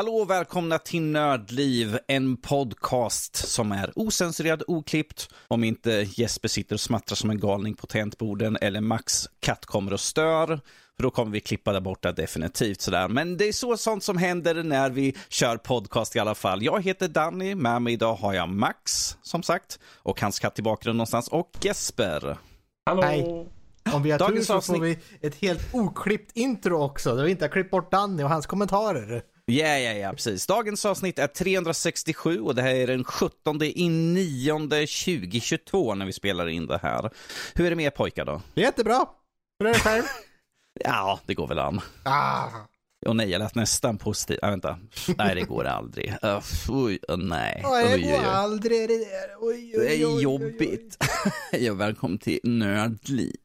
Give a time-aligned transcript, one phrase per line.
[0.00, 5.30] Hallå och välkomna till Nördliv, en podcast som är osensurerad, oklippt.
[5.48, 9.92] Om inte Jesper sitter och smattrar som en galning på tangentborden eller Max katt kommer
[9.92, 10.46] och stör.
[10.96, 13.08] För då kommer vi klippa där borta definitivt sådär.
[13.08, 16.62] Men det är så sånt som händer när vi kör podcast i alla fall.
[16.62, 19.78] Jag heter Danny, med mig idag har jag Max, som sagt.
[19.96, 21.28] Och hans katt i bakgrunden någonstans.
[21.28, 22.36] Och Jesper.
[22.86, 23.02] Hallå!
[23.02, 23.46] Hej.
[23.92, 27.24] Om vi har Dagens tur så avsnitt- får vi ett helt oklippt intro också, där
[27.24, 29.22] vi inte har klippt bort Danny och hans kommentarer.
[29.50, 30.46] Ja, ja, ja, precis.
[30.46, 36.12] Dagens avsnitt är 367 och det här är den 17 i 9 2022 när vi
[36.12, 37.10] spelar in det här.
[37.54, 38.42] Hur är det med er pojkar då?
[38.54, 39.06] Det jättebra.
[39.58, 40.02] Hur är det själv?
[40.84, 41.80] Ja, det går väl an.
[42.02, 42.44] ah.
[43.06, 44.38] Och nej, jag lät nästan positiv.
[44.42, 44.78] Ah, vänta.
[45.18, 46.14] Nej, det går aldrig.
[46.24, 47.62] Uh, oj, uh, nej.
[47.66, 48.24] Oj, det går oj.
[48.26, 49.28] aldrig det där.
[49.40, 50.22] Oj, Det oj, oj, är oj, oj.
[50.22, 51.04] jobbigt.
[51.52, 53.36] Ja, välkommen till Nördliv.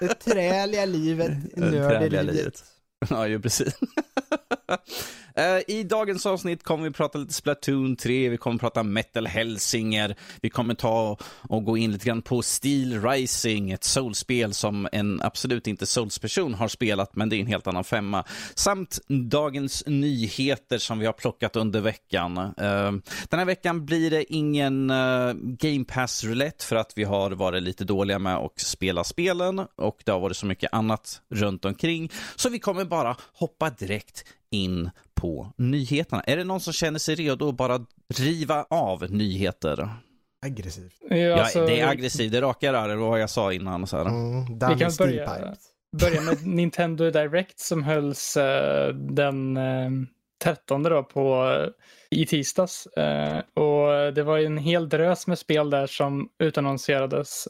[0.00, 1.32] Det träliga livet.
[1.54, 2.34] Det träliga Nördelivet.
[2.34, 2.64] livet.
[3.10, 3.74] Ja, ju precis.
[5.34, 10.16] Eh, I dagens avsnitt kommer vi prata lite Splatoon 3, vi kommer prata Metal Helsinger,
[10.40, 11.16] vi kommer ta
[11.48, 16.54] och gå in lite grann på Steel Rising, ett soulspel som en absolut inte souls-person
[16.54, 18.24] har spelat, men det är en helt annan femma.
[18.54, 22.36] Samt dagens nyheter som vi har plockat under veckan.
[22.38, 22.92] Eh,
[23.28, 27.62] den här veckan blir det ingen eh, Game Pass Roulette för att vi har varit
[27.62, 32.10] lite dåliga med att spela spelen och det har varit så mycket annat runt omkring.
[32.36, 36.22] Så vi kommer bara hoppa direkt in på nyheterna.
[36.22, 39.88] Är det någon som känner sig redo att bara riva av nyheter?
[40.46, 40.96] Aggressivt.
[41.10, 43.52] Ja, Ja, alltså, det är aggressivt, det är raka rör, det var vad jag sa
[43.52, 43.86] innan.
[43.86, 44.04] Så här.
[44.04, 45.54] Mm, Vi kan börja,
[46.00, 49.90] börja med Nintendo Direct som hölls eh, den eh,
[50.44, 51.54] 13 då på,
[52.10, 52.86] i tisdags.
[53.54, 57.48] Och det var ju en hel drös med spel där som utannonserades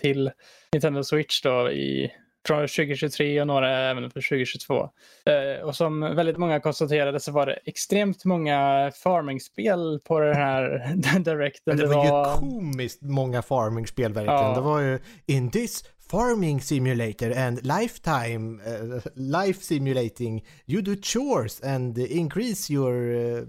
[0.00, 0.30] till
[0.72, 2.10] Nintendo Switch då i
[2.48, 4.90] från 2023 och några även för 2022.
[5.24, 11.18] Eh, och som väldigt många konstaterade så var det extremt många farming-spel på den här
[11.18, 11.76] directen.
[11.76, 14.40] Men det var ju komiskt många farming-spel verkligen.
[14.40, 14.54] Ja.
[14.54, 21.62] Det var ju in this farming simulator and lifetime uh, life simulating you do chores
[21.62, 23.44] and increase your uh,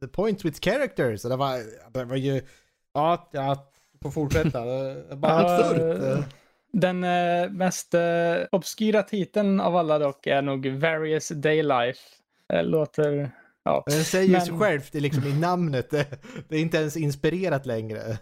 [0.00, 1.22] the points with characters.
[1.22, 1.58] Det var,
[1.92, 2.42] det var ju,
[2.94, 3.58] ja, jag
[4.02, 4.64] får fortsätta.
[4.64, 6.24] Det Bara absurt.
[6.80, 8.00] Den eh, mest eh,
[8.52, 12.00] obskyra titeln av alla dock är nog Various Daylife.
[12.52, 13.30] Eh, låter...
[13.64, 13.82] Ja.
[13.86, 15.90] Den säger men- sig självt det är liksom i namnet.
[15.90, 16.06] Det,
[16.48, 18.18] det är inte ens inspirerat längre.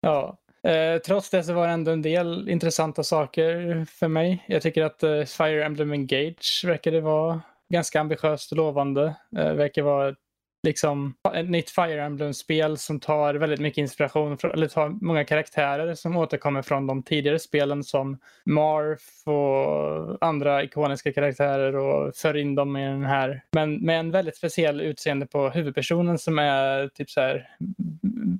[0.00, 0.38] ja.
[0.66, 4.44] Eh, trots det så var det ändå en del intressanta saker för mig.
[4.48, 7.42] Jag tycker att eh, Fire Emblem Engage verkade vara
[7.72, 9.14] ganska ambitiöst och lovande.
[9.36, 10.14] Eh, verkar vara
[10.64, 15.94] liksom ett nytt Fire Emblem-spel som tar väldigt mycket inspiration, från, eller tar många karaktärer
[15.94, 22.54] som återkommer från de tidigare spelen som Marth och andra ikoniska karaktärer och för in
[22.54, 23.42] dem i den här.
[23.52, 27.48] Men med en väldigt speciell utseende på huvudpersonen som är typ så här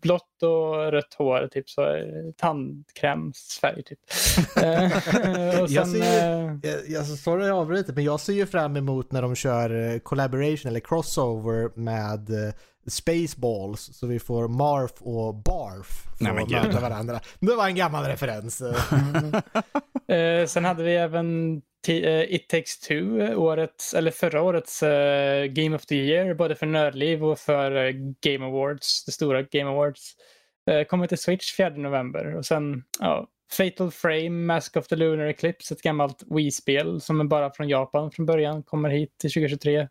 [0.03, 1.87] blått och rött hår, typ så
[2.37, 3.99] tandkrämsfärg typ.
[4.63, 4.93] Eh,
[5.69, 9.23] Jag ser eh, Jag, jag sorry jag avbryter, men jag ser ju fram emot när
[9.23, 12.55] de kör eh, collaboration eller crossover med eh,
[12.87, 13.81] Spaceballs.
[13.81, 16.51] Så vi får Marf och Barf få Nej, gud.
[16.51, 17.21] möta varandra.
[17.41, 18.61] Det var en gammal referens.
[20.09, 20.47] eh.
[20.47, 21.57] Sen hade vi även
[21.89, 26.55] eh, It takes two, eh, årets, eller förra årets eh, Game of the Year, både
[26.55, 30.15] för Nördliv och för eh, Game Awards, det stora Game Awards.
[30.89, 35.75] Kommer till Switch 4 november och sen ja, Fatal Frame, Mask of the Lunar Eclipse,
[35.75, 39.89] ett gammalt Wii-spel som är bara från Japan från början, kommer hit till 2023.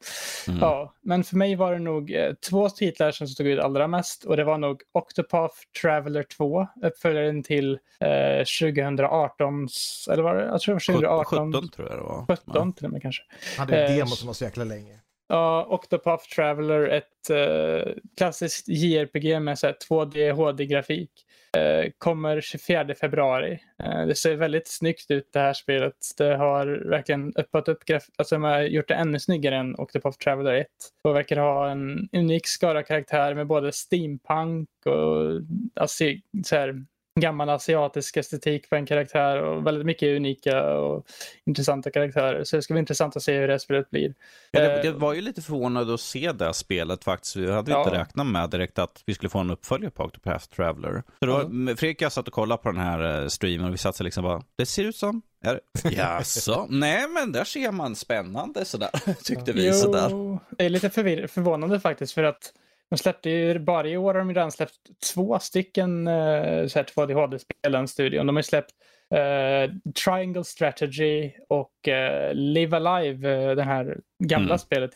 [0.47, 0.59] Mm.
[0.61, 4.23] Ja, men för mig var det nog eh, två titlar som stod ut allra mest
[4.23, 9.67] och det var nog Octopath Traveler 2, uppföljaren till eh, 2018,
[10.11, 10.45] eller var det?
[10.45, 11.53] Jag tror det var 2018.
[11.53, 12.25] 17 tror jag det var.
[12.25, 13.23] 17 till och med kanske.
[13.57, 14.99] hade ju Eh, demo som var så jäkla länge.
[15.27, 21.11] Ja, Octopath Traveler, ett eh, klassiskt JRPG med så här 2D HD-grafik.
[21.57, 23.59] Eh, kommer 24 februari.
[23.83, 25.95] Eh, det ser väldigt snyggt ut det här spelet.
[26.17, 27.83] Det har verkligen öppnat upp
[28.17, 30.67] alltså de har gjort det ännu snyggare än Octopath Traveler 1.
[31.03, 35.41] Och verkar ha en unik skara karaktär med både steampunk och
[35.75, 36.03] alltså,
[36.45, 36.85] så här,
[37.19, 41.05] gammal asiatisk estetik på en karaktär och väldigt mycket unika och
[41.45, 42.43] intressanta karaktärer.
[42.43, 44.13] Så det ska bli intressant att se hur det här spelet blir.
[44.51, 47.35] Ja, det, Eh, det var ju lite förvånande att se det spelet faktiskt.
[47.35, 47.83] Vi hade ju Ja.
[47.83, 51.03] inte räknat med direkt att vi skulle få en uppföljare på Octopath Traveler.
[51.19, 51.39] Så då,
[51.75, 54.03] Fredrik och jag satt och kollade på den här eh, streamen och vi satt så
[54.03, 55.59] liksom bara, det ser ut som, är?
[55.91, 56.67] Jaså?
[56.69, 58.89] Nej men där ser man spännande sådär,
[59.23, 60.07] tyckte vi sådär.
[60.11, 62.53] Jo, det är lite förvir- förvånande faktiskt för att
[62.93, 64.73] de släppte ju, bara i år har de redan släppt
[65.13, 68.27] två stycken uh, 2D-HD-spel, den studion.
[68.27, 68.71] De har ju släppt
[69.15, 74.57] eh, Triangle Strategy och eh, Live Alive, eh, det här gamla Mm.
[74.57, 74.91] spelet.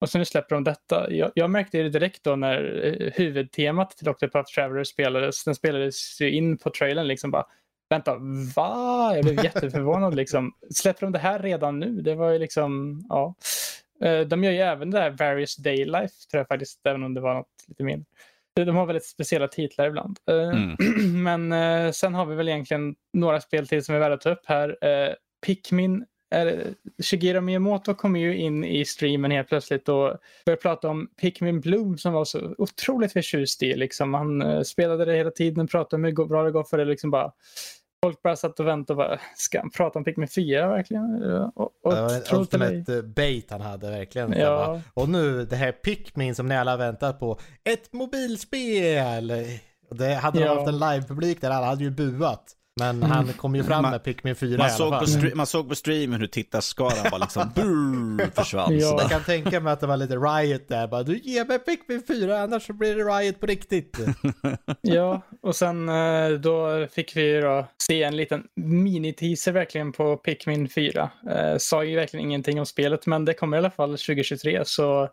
[0.00, 1.10] Och så nu släpper de detta.
[1.10, 5.44] Jag, jag märkte det direkt då när eh, huvudtemat till Octopath Traveler spelades.
[5.44, 7.46] Den spelades ju in på trailern liksom bara
[7.90, 8.16] Vänta,
[8.56, 9.12] va?
[9.14, 10.52] Jag blev jätteförvånad liksom.
[10.74, 12.02] Släpper de det här redan nu?
[12.02, 13.34] Det var ju liksom, ja.
[14.00, 17.20] Eh, De gör ju även det här Various Daylife, tror jag faktiskt, även om det
[17.20, 18.06] var något lite mindre.
[18.56, 20.18] De har väldigt speciella titlar ibland.
[20.30, 20.76] Eh, Mm.
[21.22, 24.30] Men eh, sen har vi väl egentligen några spel till som är värda att ta
[24.30, 24.76] upp här.
[25.46, 26.04] Pikmin,
[27.02, 30.16] Shigeru Miyamoto kom ju in i streamen helt plötsligt och
[30.46, 33.74] började prata om Pikmin Bloom som var så otroligt förtjust i.
[33.76, 34.14] Liksom.
[34.14, 36.84] Han spelade det hela tiden, pratade om hur bra det går för det.
[36.84, 37.32] Liksom bara,
[38.04, 41.04] folk bara satt och väntade och bara, ska han prata om Pikmin 4 verkligen?
[41.56, 44.32] Och, och, Det var en ultimate eh, bait han hade verkligen.
[44.32, 44.80] Ja.
[44.94, 47.38] Och nu det här Pikmin som ni alla väntat på.
[47.64, 49.32] Ett mobilspel!
[49.90, 50.54] Det hade de Ja.
[50.54, 52.44] haft en livepublik där alla hade ju buat.
[52.80, 55.06] Men han kom ju fram Man- med Pikmin 4 i Man alla såg, på fall.
[55.06, 58.98] stre- man såg på streamen hur tittarskaran bara liksom brrr, försvann Ja.
[59.00, 60.86] Jag kan tänka mig att det var lite riot där.
[60.86, 63.98] Bara, du ger mig Pikmin 4 annars så blir det riot på riktigt.
[64.80, 70.68] Ja, och sen eh, då fick vi då se en liten mini-teaser verkligen på Pikmin
[70.68, 71.10] 4.
[71.30, 75.08] Eh, sa ju verkligen ingenting om spelet, men det kommer i alla fall 2023, så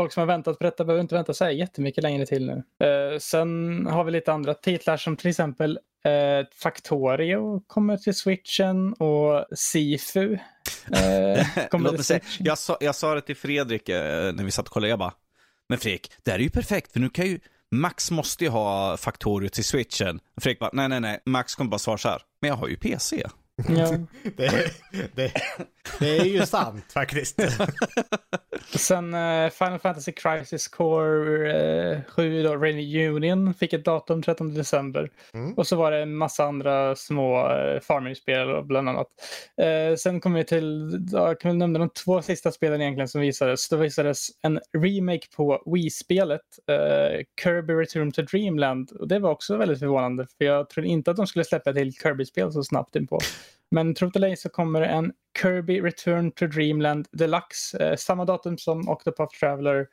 [0.00, 2.86] folk som har väntat på detta behöver inte vänta så här jättemycket längre till nu.
[2.86, 8.92] Eh, sen har vi lite andra titlar som till exempel eh, Factorio kommer till switchen
[8.92, 10.38] och Sifu
[10.92, 12.46] eh, kommer till säga, switchen.
[12.46, 15.14] jag, sa, jag sa det till Fredrik eh, när vi satt och kollade, jag bara,
[15.68, 17.40] men Fredrik, det här är ju perfekt, för nu kan ju,
[17.70, 20.20] Max måste ju ha Factorio till switchen.
[20.40, 22.76] Fredrik bara, nej nej nej, Max kommer bara svara så här, men jag har ju
[22.76, 23.26] PC.
[23.56, 23.98] Ja.
[24.36, 24.70] Det,
[25.14, 25.32] det,
[26.00, 27.40] det är ju sant faktiskt.
[28.76, 31.52] Sen eh, Final Fantasy Crisis Core
[31.92, 35.10] eh, 7 då, Reunion fick ett datum 13 december.
[35.34, 35.54] Mm.
[35.54, 39.06] Och så var det en massa andra små eh, farming-spel och bland annat.
[39.62, 43.20] Eh, sen kom vi till, jag kan väl nämna de två sista spelen egentligen som
[43.20, 43.68] visades.
[43.68, 46.40] Då visades en remake på Wii-spelet,
[47.42, 48.92] Kirby Return to Dreamland.
[48.92, 51.76] Och det var också väldigt förvånande för jag trodde inte att de skulle släppa ett
[51.76, 53.18] till Kirby-spel så snabbt inpå.
[53.70, 55.12] Men tro det eller så kommer en
[55.42, 57.78] Kirby Return to Dreamland Deluxe.
[57.90, 59.86] Eh, samma datum som Octopath Traveler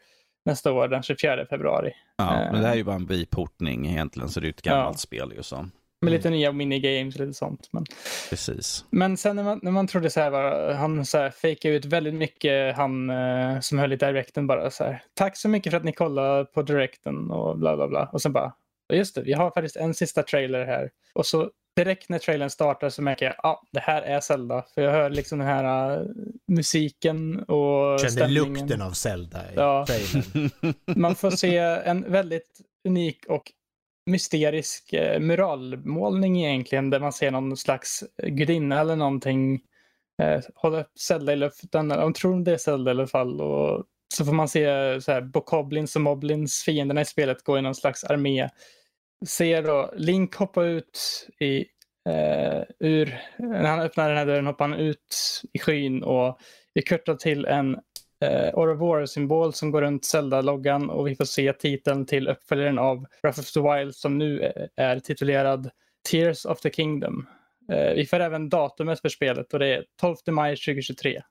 [0.46, 1.92] nästa år, den 24 februari.
[2.18, 2.52] Ja, Eh.
[2.52, 4.94] men det här är ju bara en biportning egentligen, så det är ju ett gammalt
[4.96, 4.98] Ja.
[4.98, 5.68] spel ju så.
[6.06, 7.70] Med lite nya minigames och lite sånt.
[7.72, 7.86] Men,
[8.30, 8.86] Precis.
[8.90, 11.86] men sen när man, när man trodde så här, bara, han så här fejkade ut
[11.86, 15.04] väldigt mycket, han eh, som höll i directen bara så här.
[15.14, 18.10] Tack så mycket för att ni kollade på directen och bla bla bla.
[18.14, 18.54] Och sen bara,
[18.94, 20.90] just det, vi har faktiskt en sista trailer här.
[21.14, 24.66] Och så direkt när trailern startar så märker jag, ja, ah, det här är Zelda.
[24.76, 26.06] För jag hör liksom den här eh,
[26.48, 28.54] musiken och Känner stämningen.
[28.54, 29.86] lukten av Zelda i Ja.
[29.88, 30.50] trailern.
[31.00, 33.52] Man får se en väldigt unik och
[34.06, 39.62] mysterisk eh, muralmålning egentligen där man ser någon slags gudinna eller någonting
[40.22, 41.88] eh, hålla upp Zelda i luften.
[41.90, 43.42] De tror det är Zelda i alla fall.
[43.42, 44.66] Och så får man se
[45.02, 48.50] så här, Bokoblins och Moblins, fienderna i spelet, gå i någon slags armé.
[49.26, 51.58] Ser då Link hoppa ut i,
[52.10, 56.38] eh, ur, när han öppnar den här dörren hoppar han ut i skyn och
[56.74, 57.76] vi kurtar till en
[58.26, 63.40] eh, Ouroboros-symbol som går runt Zelda-loggan och vi får se titeln till uppföljaren av Breath
[63.40, 65.70] of the Wild som nu är- är titulerad
[66.12, 67.28] Tears of the Kingdom.
[67.72, 71.22] Eh, vi får även datumet för spelet och det är 12 maj 2023.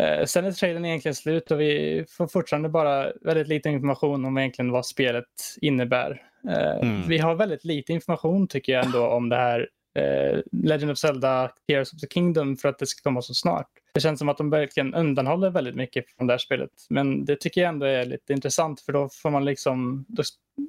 [0.00, 4.38] Eh, sen är trailern egentligen slut och vi får fortfarande bara väldigt lite information om
[4.38, 5.24] egentligen vad spelet
[5.60, 6.22] innebär.
[6.48, 7.08] Eh, Mm.
[7.08, 11.50] Vi har väldigt lite information tycker jag ändå om det här eh, Legend of Zelda
[11.68, 13.68] Tears of the Kingdom för att det ska komma så snart.
[13.94, 16.70] Det känns som att de verkligen undanhåller väldigt mycket från det här spelet.
[16.90, 20.22] Men det tycker jag ändå är lite intressant för då får man liksom, då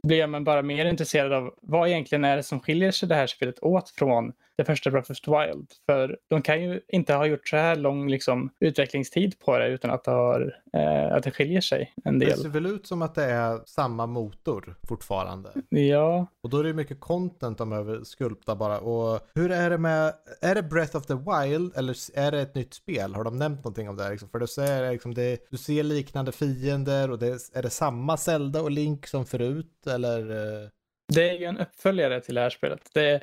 [0.04, 3.28] blir man bara mer intresserad av vad egentligen är det som skiljer sig det här
[3.28, 5.68] spelet åt från det första Breath of the Wild.
[5.86, 9.92] För de kan ju inte ha gjort så här lång liksom, utvecklingstid på det utan
[9.92, 12.38] att det, har, eh, att det skiljer sig en Det del.
[12.38, 15.50] ser väl ut som att det är samma motor fortfarande.
[15.70, 18.80] Ja, Och då är det mycket content de behöver skulpta bara.
[18.80, 22.56] Och hur är det med, är det Breath of the Wild eller är det ett
[22.56, 23.09] nytt spel?
[23.16, 24.04] Har de nämnt någonting om det?
[24.04, 24.30] här, Liksom?
[24.30, 28.62] För säger det liksom det, du ser liknande fiender och det, är det samma Zelda
[28.62, 29.88] och Link som förut?
[29.88, 30.20] Eller?
[30.20, 30.70] eh,
[31.14, 32.90] Det är ju en uppföljare till det här spelet.
[32.94, 33.22] Det är,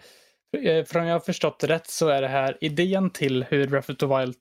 [0.79, 3.97] eh, från jag har förstått rätt så är det här idén till hur Breath of
[3.97, 4.37] the Wild,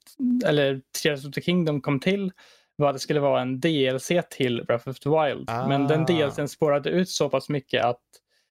[0.46, 2.32] eller Tears of the Kingdom kom till
[2.78, 5.50] var att det skulle vara en DLC till Breath of the Wild.
[5.50, 5.68] Ah.
[5.68, 6.06] Men den ah.
[6.06, 8.02] DLCn spårade ut så pass mycket att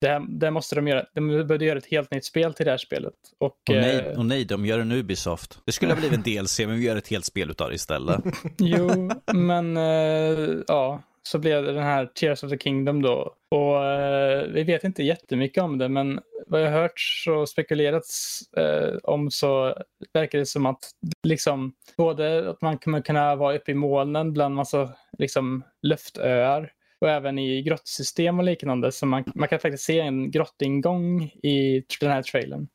[0.04, 1.06] det, här, det måste de göra.
[1.14, 3.14] De behövde göra ett helt nytt spel till det här spelet.
[3.38, 5.58] Och, och, nej, eh, och nej, de gör en Ubisoft.
[5.64, 8.20] Det skulle ha blivit en DLC, men vi gör ett helt spel utav det istället.
[8.58, 13.34] jo, men uh, ja, så blev det den här Tears of the Kingdom då.
[13.50, 18.98] Och uh, vi vet inte jättemycket om det, men vad jag hört och spekulerats uh,
[19.02, 19.74] om så
[20.12, 20.90] verkar det som att
[21.22, 26.70] liksom både att man kommer kunna vara uppe i molnen bland massa liksom luftöar
[27.04, 28.92] och även i grottsystem och liknande.
[28.92, 32.68] Så man, man kan faktiskt se en grottingång i den här trailern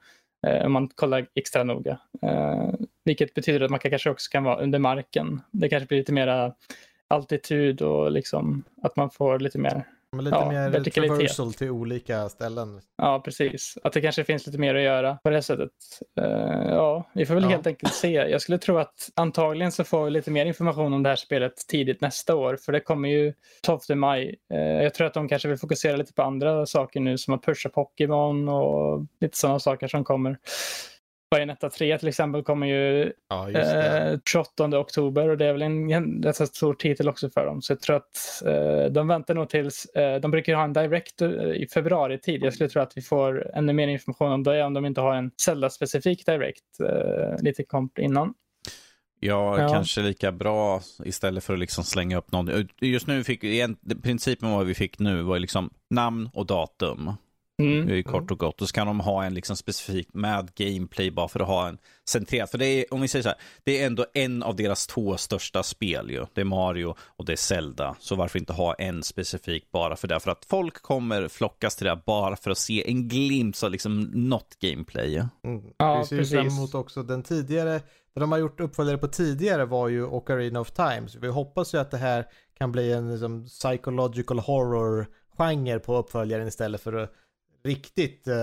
[0.48, 2.00] eh, om man kollar extra noga.
[2.21, 2.69] Eh,
[3.05, 5.41] vilket betyder att man kanske också kan vara under marken.
[5.51, 6.53] Det kanske blir lite mera
[7.07, 12.30] altitud och liksom att man får lite mer men lite ja, mer traversal till olika
[12.30, 12.82] ställen.
[12.98, 13.78] Ja, precis.
[13.84, 15.72] Att det kanske finns lite mer att göra på det sättet.
[16.22, 16.25] Uh,
[16.70, 17.50] ja, vi får väl ja.
[17.50, 18.12] helt enkelt se.
[18.12, 21.54] Jag skulle tro att antagligen så får vi lite mer information om det här spelet
[21.68, 22.58] tidigt nästa år.
[22.66, 24.36] För det kommer ju 12 maj.
[24.54, 27.46] Uh, jag tror att de kanske vill fokusera lite på andra saker nu som att
[27.46, 30.38] pusha Pokémon och lite sådana saker som kommer.
[31.31, 35.91] Bayonetta 3 till exempel kommer ju ja, eh, 28 oktober och det är väl en,
[35.91, 37.62] en rätt stor titel också för dem.
[37.62, 41.21] Så jag tror att eh, de väntar nog tills, eh, de brukar ha en direct
[41.21, 42.43] eh, i februari tid.
[42.43, 45.15] Jag skulle tro att vi får ännu mer information om det om de inte har
[45.15, 48.33] en Zelda-specifik direct eh, lite kort innan.
[49.19, 52.67] Ja, ja, kanske lika bra istället för att liksom slänga upp någon.
[52.81, 53.41] Just nu fick,
[54.03, 57.12] principen vad vi fick nu var liksom namn och datum.
[57.60, 58.04] Mm.
[58.04, 58.62] Kort och gott.
[58.62, 61.78] Och så kan de ha en liksom specifik med gameplay bara för att ha en
[62.10, 62.50] centrerad.
[62.50, 65.18] För det är, om vi säger så här, det är ändå en av deras två
[65.18, 66.25] största spel ju.
[66.34, 67.96] Det är Mario och det är Zelda.
[68.00, 70.20] Så varför inte ha en specifik bara för det?
[70.20, 74.01] För att folk kommer flockas till det bara för att se en glimt av liksom
[74.01, 75.16] något gameplay.
[75.16, 75.63] Mm.
[75.78, 77.82] Ja, vi ser fram emot också den tidigare,
[78.13, 81.08] det de har gjort uppföljare på tidigare var ju Ocarina of Time.
[81.08, 82.25] Så vi hoppas ju att det här
[82.58, 87.13] kan bli en liksom, psychological horror-genre på uppföljaren istället för att
[87.63, 88.36] riktigt eh,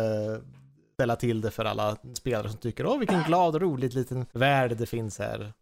[0.95, 4.77] ställa till det för alla spelare som tycker åh vilken glad och rolig liten värld
[4.77, 5.53] det finns här.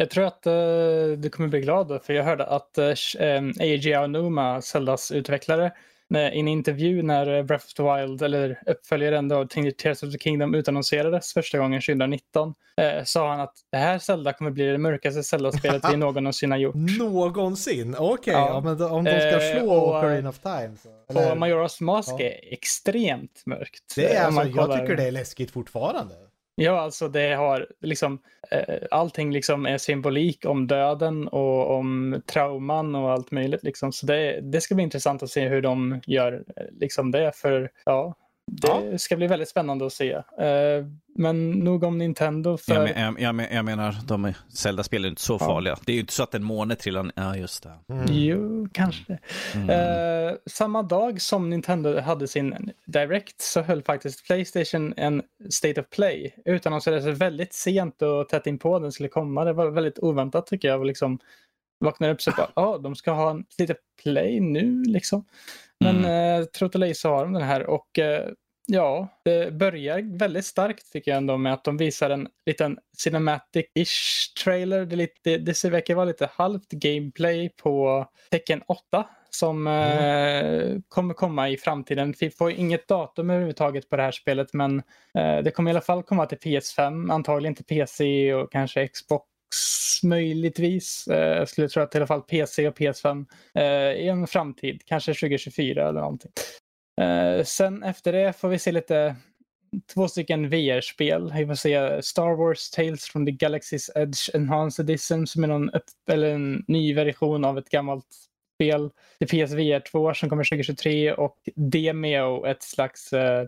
[0.00, 3.42] Jag tror att uh, du kommer bli glad för jag hörde att eh, uh, eh,
[3.60, 5.72] AJ Numa, Zeldas utvecklare,
[6.16, 10.54] i en intervju när Breath of the Wild, eller uppföljaren då, Tears of the Kingdom
[10.54, 15.22] utannonserades första gången 2019, eh, sa han att det här Zelda kommer bli det mörkaste
[15.22, 16.74] Zelda-spelet vi någonsin har gjort.
[16.74, 17.94] Någonsin?
[17.98, 18.34] Okej, okay.
[18.34, 18.48] ja.
[18.48, 18.60] ja.
[18.60, 21.30] men om de ska eh, slå eh, och, Ocarina of Time så.
[21.30, 22.20] Och Majoras Mask ja.
[22.20, 23.94] är extremt mörkt.
[23.96, 26.14] Det är alltså, jag tycker det är läskigt fortfarande.
[26.60, 28.18] Ja, alltså det har liksom
[28.50, 33.92] eh, allting liksom är symbolik om döden och om trauman och allt möjligt liksom.
[33.92, 37.70] Så det, det ska bli intressant att se hur de gör eh, liksom det för
[37.84, 38.14] ja,
[38.50, 38.98] det ja.
[38.98, 40.16] ska bli väldigt spännande att se.
[40.16, 42.56] Uh, men nog om Nintendo.
[42.56, 42.74] För...
[42.74, 45.78] Jag, men, jag, jag, jag menar, de Zelda-spel är inte så farliga.
[45.84, 47.94] Det är ju inte så att en måne trillar Ja, just det.
[47.94, 48.06] Mm.
[48.08, 49.18] Jo, kanske.
[49.54, 49.70] Mm.
[49.70, 55.86] Uh, samma dag som Nintendo hade sin Direct så höll faktiskt Playstation en State of
[55.90, 56.34] Play.
[56.44, 59.44] Utannonserades väldigt sent och tätt inpå den skulle komma.
[59.44, 60.86] Det var väldigt oväntat tycker jag.
[60.86, 61.18] Liksom
[61.80, 65.24] vaknade upp så bara, ja, oh, de ska ha en State of Play nu liksom.
[65.80, 66.40] Men mm.
[66.40, 68.28] eh, så har de den här och eh,
[68.66, 74.34] ja, det börjar väldigt starkt tycker jag ändå med att de visar en liten cinematic-ish
[74.44, 74.86] trailer.
[74.86, 80.74] Det, lite, det verkar vara lite halvt gameplay på tecken 8 som mm.
[80.74, 82.14] eh, kommer komma i framtiden.
[82.20, 84.82] Vi får inget datum överhuvudtaget på det här spelet men
[85.18, 89.27] eh, det kommer i alla fall komma till PS5, antagligen till PC och kanske Xbox
[90.02, 91.08] möjligtvis.
[91.08, 94.82] Eh, jag skulle tro att i alla fall PC och PS5 eh, i en framtid,
[94.86, 96.32] kanske 2024 eller någonting.
[97.00, 99.16] Eh, sen efter det får vi se lite
[99.94, 101.32] två stycken VR-spel.
[101.36, 105.70] Vi får se Star Wars Tales from the Galaxy's Edge Enhanced Edition som är någon
[105.70, 108.06] upp, eller en ny version av ett gammalt
[108.54, 108.90] spel.
[109.18, 113.46] Det PSVR 2 som kommer 2023 och Demeo, ett slags eh,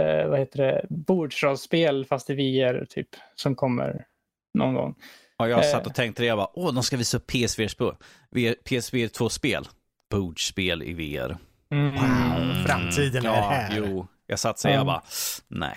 [0.00, 4.06] eh, vad heter det, bordsrollspel fast i VR typ som kommer
[4.54, 4.94] någon gång.
[5.38, 5.94] Ja, jag satt och eh.
[5.94, 7.94] tänkte det, jag bara, åh, de ska visa upp PSVR-spel.
[8.64, 9.64] PSVR 2-spel.
[10.10, 11.36] Bordspel i VR.
[11.70, 11.94] Mm.
[11.94, 13.74] Wow, framtiden är ja, här.
[13.76, 14.76] Jo, jag satt så mm.
[14.76, 15.02] jag bara,
[15.48, 15.76] nej.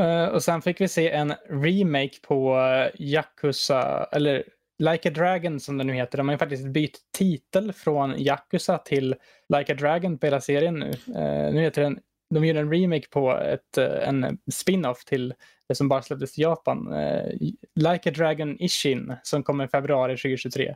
[0.00, 4.44] Uh, och sen fick vi se en remake på uh, Yakuza, eller
[4.78, 6.18] Like a Dragon som det nu heter.
[6.18, 9.14] De har ju faktiskt bytt titel från Yakuza till
[9.56, 10.90] Like a Dragon på hela serien nu.
[10.90, 11.98] Uh, nu heter den,
[12.34, 15.34] de gör en remake på ett, en spin-off till
[15.68, 16.92] det som bara släpptes i Japan.
[16.92, 17.32] Uh,
[17.74, 20.74] like a Dragon Ishin som kommer i februari 2023.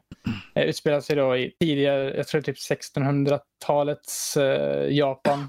[0.57, 5.49] Uh, utspelar sig då i tidigare, jag tror typ 1600-talets uh, Japan.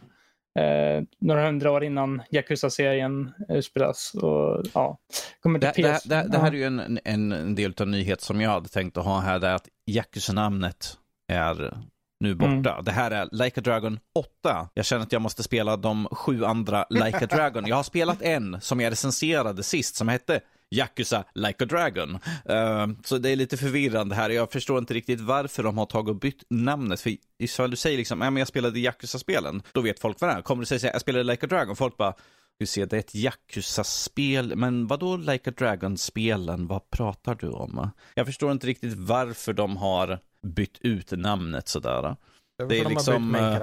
[0.59, 4.13] eh, några hundra år innan Yakuza-serien utspelas.
[4.13, 4.97] Och, ja,
[5.39, 8.41] kommer Det, det, det, det här är ju en, en, en del av nyhet som
[8.41, 11.77] jag hade tänkt att ha här, det är att Yakuza-namnet är
[12.23, 12.71] nu borta.
[12.73, 12.83] Mm.
[12.83, 14.69] Det här är Like a Dragon 8.
[14.73, 17.67] Jag känner att jag måste spela de sju andra Like a Dragon.
[17.67, 22.19] Jag har spelat en som jag recenserade sist som hette Yakuza Like a Dragon.
[22.45, 24.29] Eh, så det är lite förvirrande här.
[24.29, 27.01] Jag förstår inte riktigt varför de har tagit och bytt namnet.
[27.01, 30.33] För ifall du säger liksom, ja men jag spelade Yakuza-spelen, då vet folk vad det
[30.33, 30.41] är.
[30.41, 32.13] Kommer du säga jag spelade Like a Dragon, folk bara,
[32.59, 37.47] du ser, det är ett Yakuza-spel, men vad då Like a Dragon-spelen, vad pratar du
[37.47, 37.89] om?
[38.15, 42.15] Jag förstår inte riktigt varför de har bytt ut namnet sådär.
[42.57, 43.59] Det är, Det är för de liksom, har bytt eh.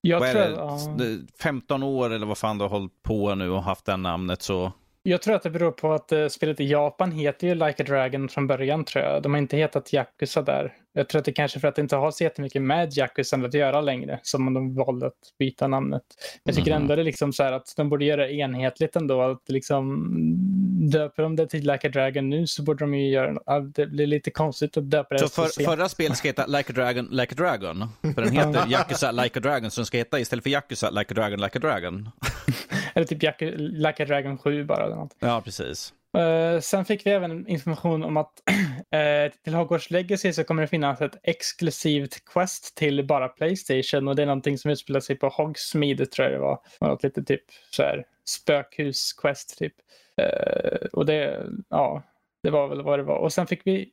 [0.00, 0.50] Jag tror, det?
[0.50, 0.78] ja.
[0.98, 4.42] Det- 15 år eller vad fan du har hållit på nu och haft det namnet
[4.42, 7.82] så Jag tror att det beror på att uh, spelet i Japan heter ju Like
[7.82, 9.22] a Dragon från början tror jag.
[9.22, 10.72] De har inte hetat Yakuza där.
[10.94, 13.54] Jag tror att det kanske för att det inte har så jättemycket med Yakuza att
[13.54, 16.02] göra längre som de valde att byta namnet.
[16.44, 16.82] Jag tycker Mhm.
[16.82, 19.22] ändå det är liksom så här att de borde göra det enhetligt ändå.
[19.22, 20.08] Att liksom
[20.90, 24.06] döper de det till Like a Dragon nu så borde de ju göra Det blir
[24.06, 25.68] lite konstigt att döpa det Så så för, sent.
[25.68, 27.88] förra spelet ska heta Like a Dragon, Like a Dragon.
[28.14, 31.12] För den heter Yakuza Like a Dragon, så den ska heta istället för Yakuza Like
[31.12, 32.08] a Dragon, Like a Dragon.
[32.94, 34.84] Eller typ Yaku- Like a Dragon 7 bara.
[34.84, 35.16] Eller något.
[35.18, 35.94] Ja, precis.
[36.18, 38.32] Eh, sen fick vi även information om att
[38.90, 44.16] eh, till Hogwarts Legacy så kommer det finnas ett exklusivt quest till bara Playstation och
[44.16, 46.58] det är någonting som utspelar sig på Hogsmeade tror jag det var.
[46.80, 49.74] Något lite typ så här spökhus-quest typ.
[50.16, 52.02] Eh, och det, ja,
[52.42, 53.16] det var väl vad det var.
[53.16, 53.90] Och sen fick vi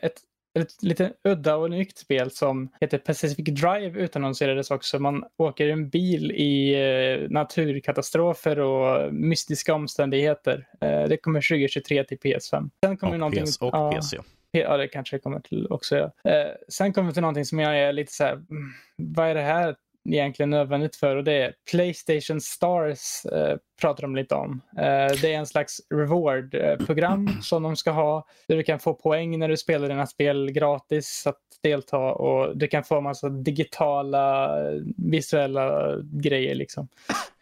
[0.00, 0.20] ett
[0.56, 4.98] ett lite udda och nytt spel som heter Pacific Drive utannonserades också.
[4.98, 10.68] Man åker en bil i eh, naturkatastrofer och mystiska omständigheter.
[10.80, 12.70] Eh, det kommer 2023 till PS5.
[12.84, 13.44] Sen kommer Och, någonting...
[13.44, 14.18] PS, och ja, PC.
[14.50, 15.96] Ja, det kanske kommer till också.
[15.96, 16.30] Ja.
[16.30, 19.34] Eh, sen kommer vi till någonting som jag är lite så här, mm, vad är
[19.34, 19.76] det här
[20.08, 21.16] egentligen nödvändigt för?
[21.16, 24.60] Och det är Playstation Stars eh, pratar de lite om.
[24.78, 28.26] Eh, det är en slags reward-program som de ska ha.
[28.48, 32.68] Där du kan få poäng när du spelar dina spel gratis att delta och du
[32.68, 36.88] kan få massa digitala eh, visuella grejer liksom.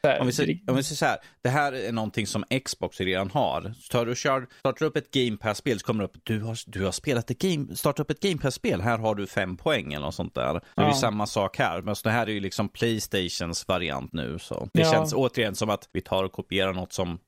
[0.09, 3.01] Här, Om vi, säger, om vi säger så här, det här är någonting som Xbox
[3.01, 3.73] redan har.
[3.77, 6.57] Så tar du kör, startar upp ett Game Pass-spel så kommer det upp, du har,
[6.67, 9.93] du har spelat ett Game, startat upp ett Game Pass-spel, här har du fem poäng
[9.93, 10.53] eller något sånt där.
[10.55, 10.93] Det är Ja.
[10.95, 14.39] samma sak här, men så det här är ju liksom Playstations variant nu.
[14.39, 14.93] Så det Ja.
[14.93, 17.19] känns återigen som att vi tar och kopierar något som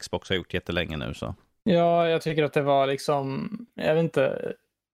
[0.00, 1.14] Xbox har gjort jättelänge nu.
[1.14, 1.34] Så.
[1.64, 4.52] Ja, jag tycker att det var liksom, jag vet inte,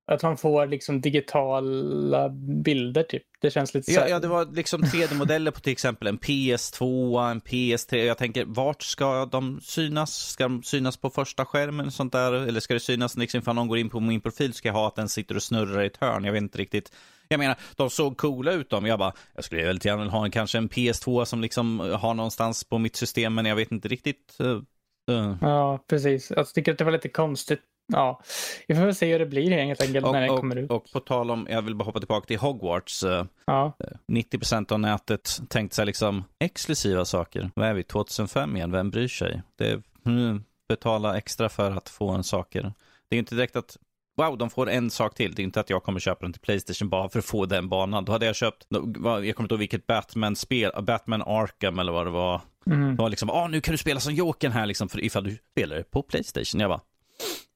[0.08, 2.28] att man får liksom digitala
[2.64, 3.22] bilder typ.
[3.40, 7.40] Det känns lite Ja, ja, det var liksom 3D-modeller på till exempel en PS2, en
[7.40, 7.96] PS3.
[7.96, 10.14] Jag tänker, vart ska de synas?
[10.28, 11.90] Ska de synas på första skärmen?
[11.90, 12.32] Sånt där?
[12.32, 14.88] Eller ska det synas liksom ifall någon går in på min profil ska jag ha
[14.88, 16.24] att den sitter och snurrar i ett hörn?
[16.24, 16.92] Jag vet inte riktigt.
[17.28, 18.86] Jag menar, de såg coola ut de.
[18.86, 22.14] Jag bara, jag skulle väldigt gärna vilja ha en, kanske en PS2 som liksom har
[22.14, 24.36] någonstans på mitt system, men jag vet inte riktigt.
[24.42, 25.36] Uh.
[25.40, 26.32] Ja, precis.
[26.36, 27.60] Jag tycker att det var lite konstigt.
[27.92, 28.20] Ja,
[28.68, 30.70] vi får väl se hur det blir helt enkelt när det Och, kommer ut.
[30.70, 33.02] och, och på tal om, jag vill bara hoppa tillbaka till Hogwarts.
[33.04, 33.72] eh, Ja,
[34.12, 37.50] 90% av nätet tänkte sig liksom exklusiva saker.
[37.54, 39.42] Vad är vi, 2005 igen, vem bryr sig?
[39.56, 42.72] Det är, mm, betala extra för att få en saker.
[43.10, 43.76] Det är inte direkt att
[44.16, 45.34] Wow, de får en sak till.
[45.34, 47.68] Det är inte att jag kommer köpa den till Playstation bara för att få den
[47.68, 48.04] banan.
[48.04, 52.10] Då hade jag köpt, jag kommer inte ihåg vilket Batman-spel, Batman Arkham eller vad det
[52.10, 52.40] var.
[52.66, 52.96] mm.
[52.96, 55.38] Det var liksom, ah nu kan du spela som Jokern här liksom, för ifall du
[55.52, 56.60] spelar det på Playstation.
[56.60, 56.80] Jag bara,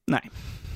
[0.07, 0.29] nej.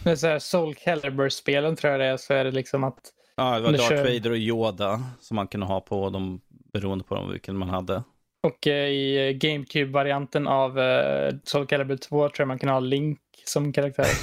[0.06, 3.00] är så här Soul Calibur-spelen tror jag det är, så är det liksom att
[3.36, 6.42] Ja, det var Darth kör- Vader och Yoda som man kunde ha på dem,
[6.74, 8.04] beroende på dem, vilken man hade.
[8.48, 13.20] och eh, i GameCube-varianten av eh, Soul Calibur 2 tror jag man kan ha Link
[13.46, 14.08] som karaktär.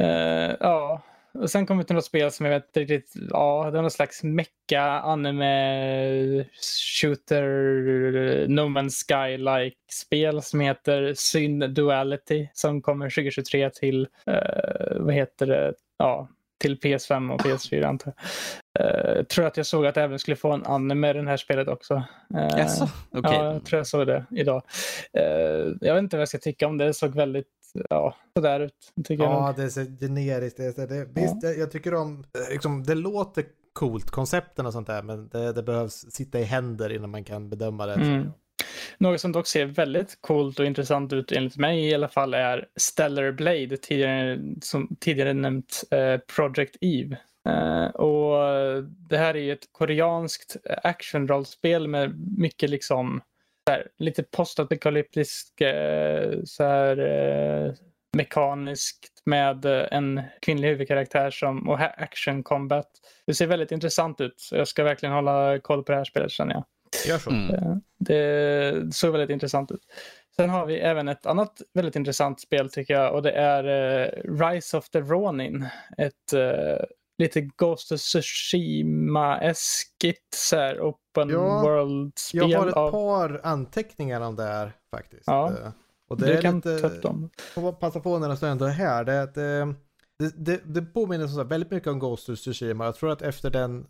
[0.00, 1.02] Eh, ja,
[1.40, 3.82] och sen kommer vi till något spel som jag vet inte riktigt, ja, det är
[3.82, 6.44] någon slags mecka anime
[7.00, 7.48] shooter
[8.48, 15.46] No Man's Sky-like spel som heter Syn Duality som kommer 2023 till, eh, vad heter
[15.46, 19.16] det, ja, till PS5 och PS4 antar jag.
[19.18, 21.36] Eh, tror att jag såg att det även skulle få en anime i det här
[21.36, 21.94] spelet också.
[22.34, 22.88] Eh, Jaså?
[23.10, 23.34] Okej.
[23.34, 24.62] Ja, jag tror jag såg det idag.
[25.12, 25.22] Eh,
[25.80, 26.84] jag vet inte vad jag ska tycka om det.
[26.86, 27.46] Det såg väldigt
[27.90, 28.92] ja, sådär ut.
[29.04, 29.32] Tycker jag.
[29.32, 29.56] Ja, nog.
[29.56, 30.56] det är så generiskt.
[30.56, 34.72] Det, är så- det, visst, jag, jag tycker om, liksom, det låter coolt, koncepten och
[34.72, 37.94] sånt där, men det, det behövs sitta i händer innan man kan bedöma det.
[37.94, 38.32] Mm.
[38.98, 42.66] Något som dock ser väldigt coolt och intressant ut enligt mig i alla fall är
[42.76, 47.16] Stellar Blade, tidigare, som tidigare nämnt eh, Project Eve.
[47.48, 48.36] Eh, och
[49.10, 53.20] det här är ju ett koreanskt actionrollspel med mycket liksom
[53.66, 57.72] så här, lite postapokalyptisk eh, så här eh,
[58.16, 62.90] mekaniskt med eh, en kvinnlig huvudkaraktär som, och action combat.
[63.26, 64.48] Det ser väldigt intressant ut.
[64.52, 66.64] Jag ska verkligen hålla koll på det här spelet känner jag.
[67.06, 67.30] Gör så.
[67.30, 67.54] Mm.
[67.54, 69.80] Eh, Det såg väldigt intressant ut.
[70.36, 74.08] Sen har vi även ett annat väldigt intressant spel tycker jag och det är eh,
[74.44, 75.66] Rise of the Ronin.
[75.98, 76.84] Ett eh,
[77.18, 82.50] lite Ghost of Tsushima-eskigt open Ja, world-spel.
[82.50, 82.90] Jag har ett av...
[82.90, 85.22] par anteckningar om det här faktiskt.
[85.26, 85.52] Ja.
[86.08, 86.78] Och det Du är kan lite...
[86.78, 87.30] ta upp dem.
[87.54, 89.04] får passa på när jag ändå är här.
[89.04, 89.74] Det, det,
[90.36, 92.84] det, det påminner som sagt väldigt mycket om Ghost of Tsushima.
[92.84, 93.86] Jag tror att efter den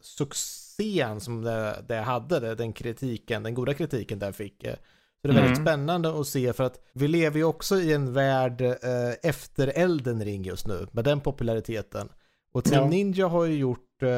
[0.76, 4.64] succén som det, det hade, det, den kritiken, den goda kritiken där fick.
[4.64, 4.74] eh,
[5.22, 5.66] Så det är väldigt Mm.
[5.66, 8.74] spännande att se för att vi lever ju också i en värld eh,
[9.22, 12.08] efter Elden Ring just nu med den populariteten.
[12.52, 12.88] Och Team Ja.
[12.90, 14.08] Ninja har ju gjort eh,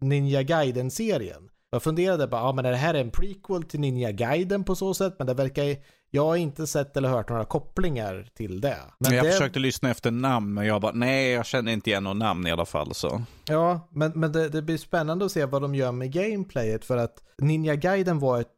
[0.00, 1.48] Ninja Gaiden-serien.
[1.74, 4.94] Jag funderade bara, ja men är det här en prequel till Ninja Gaiden på så
[4.94, 5.14] sätt?
[5.18, 5.76] Men det verkar ju,
[6.10, 8.76] jag har inte sett eller hört några kopplingar till det.
[8.98, 12.04] Men jag det, försökte lyssna efter namn, men jag bara, nej, jag känner inte igen
[12.04, 12.94] något namn i alla fall.
[12.94, 13.22] Så.
[13.48, 16.96] Ja, men, men det, det blir spännande att se vad de gör med gameplayet för
[16.96, 18.54] att Ninja Gaiden var ett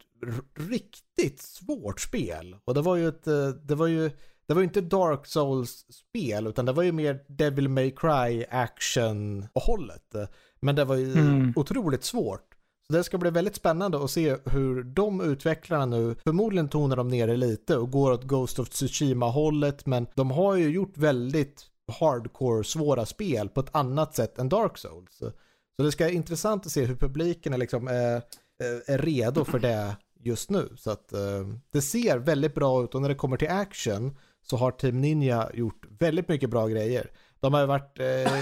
[0.59, 2.57] riktigt svårt spel.
[2.65, 4.11] Och det var ju ett, eh, det var ju,
[4.47, 10.15] det var ju inte Dark Souls-spel utan det var ju mer Devil May Cry action-hållet.
[10.61, 11.53] Men det var ju Mm.
[11.57, 12.54] otroligt svårt.
[12.87, 17.09] Så det ska bli väldigt spännande att se hur de utvecklarna nu, förmodligen tonar de
[17.09, 21.67] ner det lite och går åt Ghost of Tsushima-hållet, men de har ju gjort väldigt
[22.01, 25.23] hardcore svåra spel på ett annat sätt än Dark Souls.
[25.77, 28.23] Så det ska vara intressant att se hur publiken är, liksom, är,
[28.87, 30.69] är redo för det just nu.
[30.77, 34.57] Så att eh, det ser väldigt bra ut och när det kommer till action så
[34.57, 37.11] har Team Ninja gjort väldigt mycket bra grejer.
[37.41, 38.33] De har ju varit eh,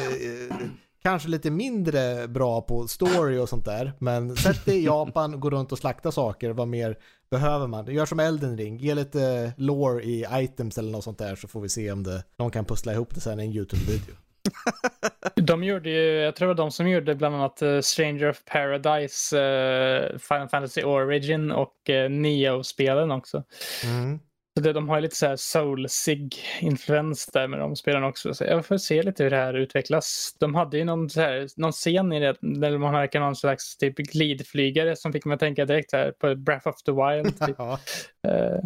[1.02, 3.92] kanske lite mindre bra på story och sånt där.
[3.98, 6.98] Men sätt dig i Japan, gå runt och slakta saker, vad mer
[7.30, 7.86] behöver man?
[7.86, 11.60] Gör som Elden Ring, ge lite lore i items eller något sånt där så får
[11.60, 14.14] vi se om det, någon kan pussla ihop det sen i en YouTube-video.
[15.34, 18.44] De gjorde ju, jag tror det var de som gjorde bland annat eh, Stranger of
[18.44, 23.44] Paradise, eh, Final Fantasy Origin och uh, Neo-spelen också.
[23.84, 24.20] Mm.
[24.58, 26.28] Så det, de har lite så här soul-sig
[26.60, 28.34] influens där med de spelen också.
[28.34, 30.36] Så jag får se lite hur det här utvecklas.
[30.40, 33.76] De hade ju någon, så här, någon scen i det där man verkar någon slags
[33.76, 37.46] typ glidflygare som fick mig att tänka direkt här på Breath of the Wild.
[37.46, 37.56] Typ.
[37.58, 37.78] Ja.
[38.28, 38.58] Eh,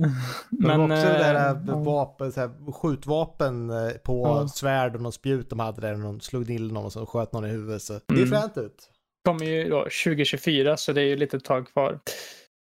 [0.50, 3.72] Men också det där äh, vapen, så här, skjutvapen
[4.04, 4.48] på Ja.
[4.48, 7.44] svärd och någon spjut de hade där, någon slog till någon och så sköt någon
[7.44, 7.82] i huvudet.
[7.82, 8.28] Så det är Mm.
[8.28, 8.90] fränt ut.
[9.24, 11.98] kommer ju då 2024 så det är ju lite tag kvar.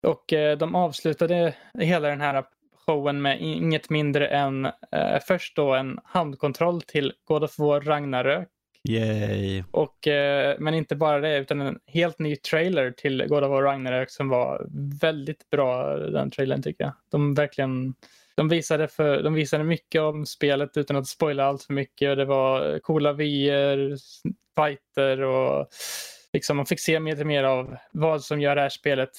[0.07, 2.43] Och eh, de avslutade hela den här
[2.85, 8.47] showen med inget mindre än eh, först då en handkontroll till God of War Ragnarök.
[8.89, 9.63] Yay.
[9.71, 13.61] Och, eh, men inte bara det utan en helt ny trailer till God of War
[13.61, 14.67] Ragnarök som var
[15.01, 16.93] väldigt bra den trailern tycker jag.
[17.11, 17.93] De verkligen
[18.35, 22.17] de visade, för, de visade mycket om spelet utan att spoila allt för mycket.
[22.17, 23.97] Det var coola vyer,
[24.55, 25.67] fighter och
[26.33, 29.09] liksom man fick se mer och mer av vad som gör det här spelet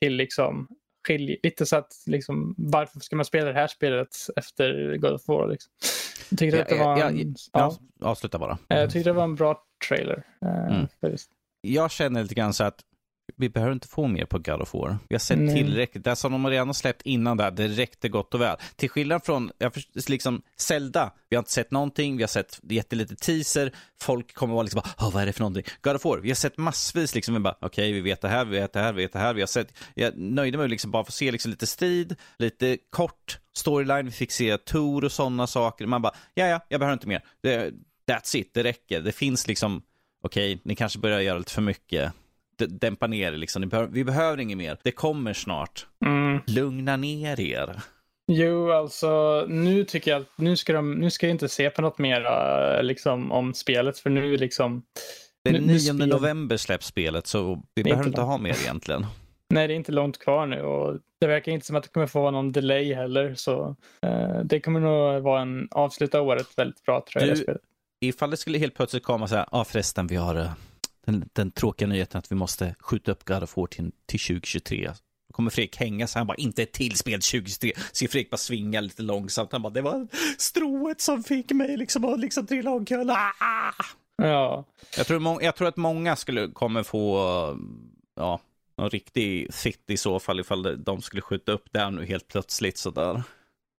[0.00, 0.68] till liksom
[1.06, 5.28] skilj, lite så att liksom varför ska man spela det här spelet efter God of
[5.28, 5.72] War liksom.
[6.30, 8.58] Jag tyckte Ja, att det var ja, en, ja, ja, bara.
[8.68, 10.22] jag tyckte det var en bra trailer.
[10.42, 10.86] eh, Mm.
[11.60, 12.80] Jag känner lite grann så att
[13.36, 14.98] vi behöver inte få mer på God of War.
[15.08, 15.54] Vi har sett Nej.
[15.56, 16.04] tillräckligt.
[16.04, 18.56] Det som de redan har släppt innan där, det räckte gott och väl.
[18.76, 22.60] Till skillnad från, jag först- liksom, Zelda, vi har inte sett någonting, vi har sett
[22.62, 25.64] jättelite teaser, folk kommer vara liksom bara, "Åh, vad är det för någonting?
[25.82, 28.44] God of War, vi har sett massvis liksom, vi bara, okej, vi vet det här,
[28.44, 30.90] vi vet det här, vi vet det här, vi har sett, jag nöjde mig liksom
[30.90, 35.12] bara för att se liksom lite strid, lite kort storyline, vi fick se Tor och
[35.12, 35.86] sådana saker.
[35.86, 37.22] Man bara, ja, ja, jag behöver inte mer.
[37.42, 37.72] Det,
[38.10, 39.00] that's it, det räcker.
[39.00, 39.82] Det finns liksom,
[40.22, 42.12] okej, ni kanske börjar göra lite för mycket.
[42.58, 43.68] Dämpa ner det liksom.
[43.68, 44.78] Behöver, vi behöver inget mer.
[44.82, 45.86] Det kommer snart.
[46.04, 46.38] Mm.
[46.46, 47.80] Lugna ner er.
[48.32, 51.82] Jo, alltså nu tycker jag att nu ska de nu ska jag inte se på
[51.82, 54.82] något mer eh, liksom, om spelet för nu liksom.
[55.44, 58.56] Den Nu- 9 nu spel- november släpps spelet så vi behöver inte inte ha mer
[58.62, 59.06] egentligen.
[59.54, 62.06] Nej, det är inte långt kvar nu och det verkar inte som att det kommer
[62.06, 67.04] få någon delay heller så eh, det kommer nog vara en avsluta året väldigt bra
[67.12, 67.36] tror jag.
[67.36, 67.58] Du- det.
[68.00, 70.50] Ifall det skulle helt plötsligt komma så här, ja ah, förresten vi har
[71.06, 74.90] den, den tråkiga nyheten att vi måste skjuta upp God of War till, till 2023.
[75.28, 77.72] Då kommer Fredrik hänga så han bara, inte ett till spel 2023.
[77.92, 79.52] Ser Fredrik bara svinga lite långsamt.
[79.52, 83.10] Han bara, det var strået som fick mig liksom att liksom trilla omkull.
[83.10, 83.72] Ah!
[84.22, 84.64] Ja,
[84.96, 87.18] Jag tror, jag tror att många skulle kommer få,
[88.16, 88.40] ja,
[88.78, 92.28] någon riktig fit i så fall ifall de skulle skjuta upp det här nu helt
[92.28, 93.22] plötsligt sådär.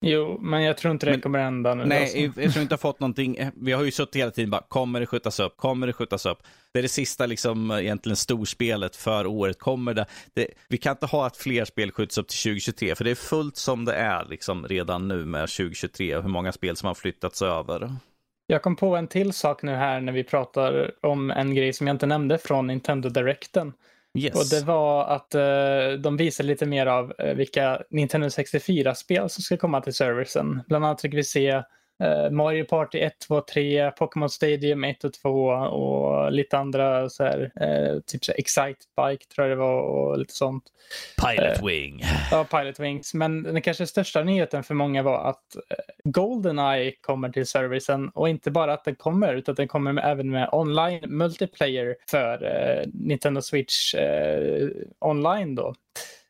[0.02, 1.86] Jo, men jag tror inte det Men- kommer hända nu.
[1.86, 2.18] Nej, alltså.
[2.18, 3.50] jag, jag tror inte jag har fått någonting.
[3.56, 5.58] Vi har ju suttit hela tiden bara, kommer det skjutas upp?
[5.58, 6.40] Kommer det skjutas upp?
[6.74, 9.60] Det är det sista liksom egentligen storspelet för året.
[9.60, 10.06] Kommer det?
[10.34, 10.48] det?
[10.70, 13.58] Vi kan inte ha att fler spel skjuts upp till 2023, för det är fullt
[13.58, 17.42] som det är liksom redan nu med 2023 och hur många spel som har flyttats
[17.42, 17.96] över.
[18.48, 21.88] Jag kom på en till sak nu här när vi pratar om en grej som
[21.88, 23.74] jag inte nämnde från Nintendo Directen.
[24.18, 24.36] Yes.
[24.36, 29.42] Och det var att uh, de visade lite mer av uh, vilka Nintendo 64-spel som
[29.44, 30.62] ska komma till servicen.
[30.68, 31.64] Bland annat fick vi se
[32.32, 37.52] Mario Party 1, 2, 3, Pokémon Stadium 1 och 2 och lite andra så här,
[37.62, 40.64] eh, typ så här Excite Bike tror jag det var och lite sånt.
[41.26, 42.02] Pilot Wing.
[42.32, 43.14] Ja, Pilot Wings.
[43.14, 45.62] Men den kanske största nyheten för många var att eh,
[46.04, 50.06] Goldeneye kommer till servicen och inte bara att den kommer utan att den kommer med,
[50.06, 55.76] även med online multiplayer för eh, Nintendo Switch eh, online då.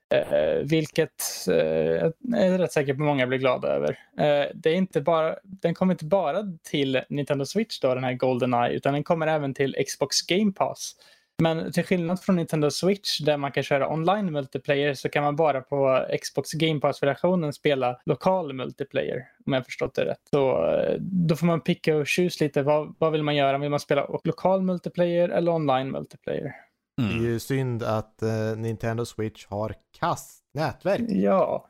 [0.10, 3.90] Eh, vilket eh, jag är rätt säker på många blir glada över.
[4.18, 8.14] Eh, det är inte bara, den kommer inte bara till Nintendo Switch då, den här
[8.14, 10.96] Goldeneye, utan den kommer även till Xbox Game Pass.
[11.40, 15.36] Men till skillnad från Nintendo Switch där man kan köra online multiplayer så kan man
[15.36, 20.22] bara på Xbox Game Pass-versionen spela lokal multiplayer om jag förstått det rätt.
[20.30, 22.62] Så, eh, då får man picka och choose lite.
[22.62, 23.58] Vad, vad vill man göra?
[23.58, 26.67] Vill man spela lokal multiplayer eller online multiplayer?
[26.98, 27.24] Det är Mm.
[27.24, 31.02] ju synd att eh, Nintendo Switch har kast nätverk.
[31.08, 31.68] Ja,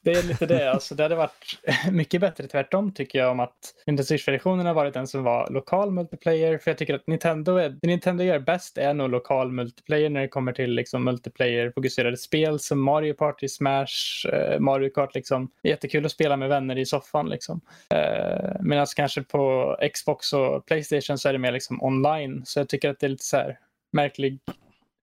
[0.00, 0.72] det är lite det.
[0.72, 1.60] Alltså, det hade varit
[1.92, 5.90] mycket bättre tvärtom tycker jag om att Nintendo Switch-versionen har varit den som var lokal
[5.90, 6.58] multiplayer.
[6.58, 10.20] För jag tycker att Nintendo, är, det Nintendo gör bäst är nog lokal multiplayer när
[10.20, 15.14] det kommer till liksom, multiplayer-fokuserade spel som Mario Party, Smash, eh, Mario Kart.
[15.14, 15.50] Liksom.
[15.62, 17.28] Jättekul att spela med vänner i soffan.
[17.28, 17.60] Liksom.
[17.94, 22.42] Eh, Medan kanske på Xbox och Playstation så är det mer liksom, online.
[22.46, 23.58] Så jag tycker att det är lite så här
[23.92, 24.42] märkligt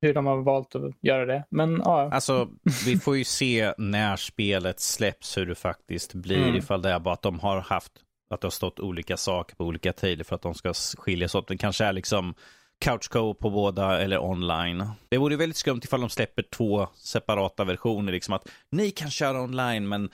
[0.02, 1.46] hur de har valt att göra det.
[1.50, 2.50] Men ja, Alltså,
[2.86, 6.44] vi får ju se när spelet släpps hur det faktiskt blir.
[6.44, 6.56] Mm.
[6.56, 7.92] Ifall det är bara att de har haft,
[8.30, 11.48] att det har stått olika saker på olika tider för att de ska skiljas åt.
[11.48, 12.34] Det kanske är liksom
[12.80, 14.84] couch co på båda eller online.
[15.10, 18.12] Det vore väldigt skumt ifall de släpper två separata versioner.
[18.12, 20.10] Liksom att ni kan köra online men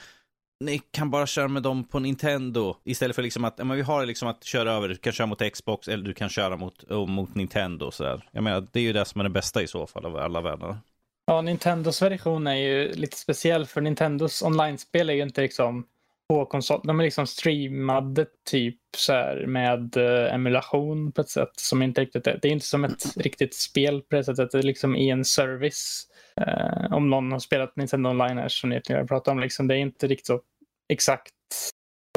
[0.59, 2.75] ni kan bara köra med dem på Nintendo.
[2.83, 5.53] Istället för liksom att, men vi har liksom att köra över, du kan köra mot
[5.53, 7.91] Xbox eller du kan köra mot, oh, mot Nintendo.
[7.91, 8.29] Så där.
[8.31, 10.41] Jag menar, det är ju det som är det bästa i så fall av alla
[10.41, 10.77] världar.
[11.25, 15.85] Ja, Nintendos version är ju lite speciell för Nintendos online-spel är ju inte liksom
[16.29, 16.81] på konsol.
[16.83, 22.01] De är liksom streamade typ så här med eh, emulation på ett sätt som inte
[22.01, 22.39] riktigt är.
[22.41, 24.51] Det är inte som ett riktigt spel på det sättet.
[24.51, 26.07] Det är liksom i en service.
[26.41, 29.39] Eh, om någon har spelat Nintendo online här som ni har pratat om.
[29.39, 30.41] Liksom, det är inte riktigt så
[30.89, 31.33] exakt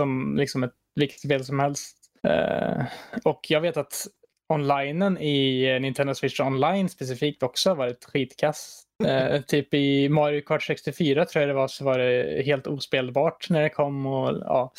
[0.00, 1.96] som liksom ett vilket spel som helst.
[2.28, 2.84] Eh,
[3.24, 4.06] och jag vet att
[4.48, 8.84] onlinen i eh, Nintendo Switch Online specifikt också har varit skitkass.
[9.06, 13.50] Eh, typ i Mario Kart 64 tror jag det var så var det helt ospelbart
[13.50, 14.06] när det kom.
[14.06, 14.72] Och, ja.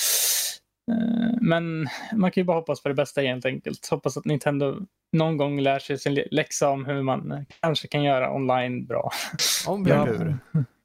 [0.89, 3.88] Eh, men man kan ju bara hoppas på det bästa helt enkelt.
[3.91, 4.75] Hoppas att Nintendo
[5.13, 9.12] någon gång lär sig sin läxa om hur man eh, kanske kan göra online bra.
[9.67, 9.97] Om vi Ja.
[9.97, 10.38] har tur.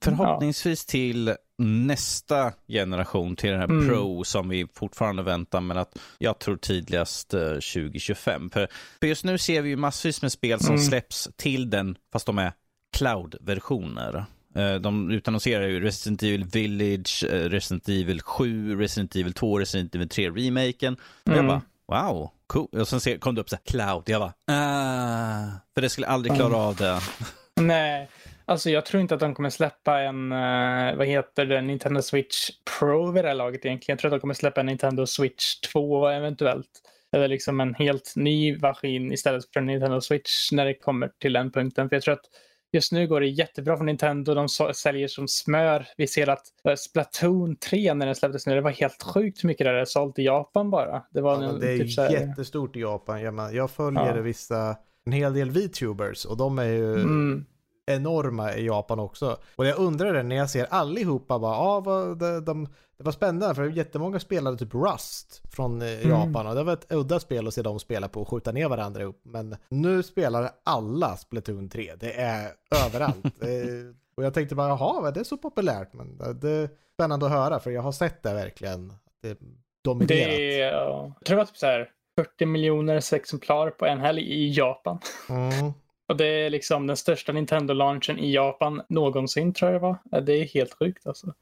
[0.04, 3.88] Förhoppningsvis till nästa generation, till den här Mm.
[3.88, 8.50] Pro som vi fortfarande väntar, men att jag tror tidigast eh, 2025.
[8.50, 8.68] För,
[9.00, 10.84] för just nu ser vi ju massvis med spel som Mm.
[10.84, 12.52] släpps till den, fast de är
[12.96, 14.24] cloud-versioner.
[14.54, 19.94] Eh, De utannonserar ju Resident Evil Village, eh, Resident Evil 7, Resident Evil 2, Resident
[19.94, 20.94] Evil 3-remaken.
[20.94, 21.00] Och
[21.32, 21.46] jag Mm.
[21.46, 21.62] bara,
[22.10, 22.68] wow, cool.
[22.80, 24.02] Och sen kom det upp så här, cloud.
[24.06, 27.00] Jag bara, ah, för det skulle aldrig klara av det.
[27.60, 28.08] Nej,
[28.44, 32.50] alltså jag tror inte att de kommer släppa en, eh, vad heter det, Nintendo Switch
[32.78, 33.94] Pro vid det här laget egentligen.
[33.94, 36.80] Jag tror att de kommer släppa en Nintendo Switch 2 eventuellt.
[37.12, 41.32] Eller liksom en helt ny maskin istället för en Nintendo Switch när det kommer till
[41.32, 41.88] den punkten.
[41.88, 42.24] För jag tror att
[42.74, 44.34] just nu går det jättebra för Nintendo.
[44.34, 45.86] De säljer som smör.
[45.96, 49.46] Vi ser att eh, Splatoon 3 när den släpptes nu, det var helt sjukt hur
[49.46, 51.02] mycket det hade sålt i Japan bara.
[51.10, 53.22] Det var Ja, en, det är typ här, jättestort i Japan.
[53.22, 54.22] Jag, jag följer Ja.
[54.22, 57.44] vissa, en hel del VTubers och de är ju mm,
[57.86, 59.36] enorma i Japan också.
[59.56, 62.64] Och jag undrar det när jag ser allihopa bara, ja, vad, de, de,
[62.96, 66.10] det var spännande för jättemånga spelade typ Rust från eh, Mm.
[66.10, 68.68] Japan och det var ett udda spel att se dem spela på och skjuta ner
[68.68, 69.20] varandra upp.
[69.24, 72.52] Men nu spelar alla Splatoon 3, det är
[72.86, 73.24] överallt.
[74.16, 75.92] Och jag tänkte bara, jaha, vad är det så populärt?
[75.92, 78.92] Men det, det är spännande att höra för jag har sett det verkligen.
[79.22, 79.36] Det är
[79.84, 80.08] dominerat.
[80.08, 84.22] det är, ja, jag tror att typ så här 40 miljoner exemplar på en helg
[84.22, 84.98] i Japan.
[85.28, 85.72] Mm.
[86.08, 90.20] Och det är liksom den största Nintendo-launchen i Japan någonsin tror jag det var.
[90.20, 91.34] Det är helt sjukt alltså.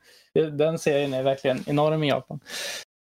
[0.53, 2.41] Den serien är verkligen enorm i Japan.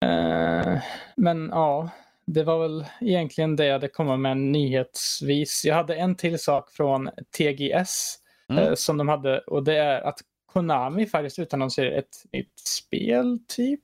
[0.06, 0.78] Eh,
[1.16, 1.90] men ja,
[2.26, 5.66] det var väl egentligen det jag hade kommit med nyhetsvis.
[5.66, 8.18] Jag hade en till sak från TGS
[8.50, 8.64] Mm.
[8.64, 10.20] eh, som de hade och det är att
[10.54, 13.80] Konami faktiskt utannonserar ett nytt spel typ.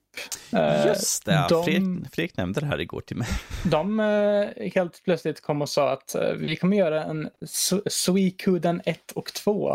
[0.54, 3.28] Eh, Just det, de- Fredrik, Fredrik nämnde det här igår till mig.
[3.66, 8.82] de eh, helt plötsligt kom och sa att eh, vi kommer göra en Su- Suikoden
[8.86, 9.72] 1 och 2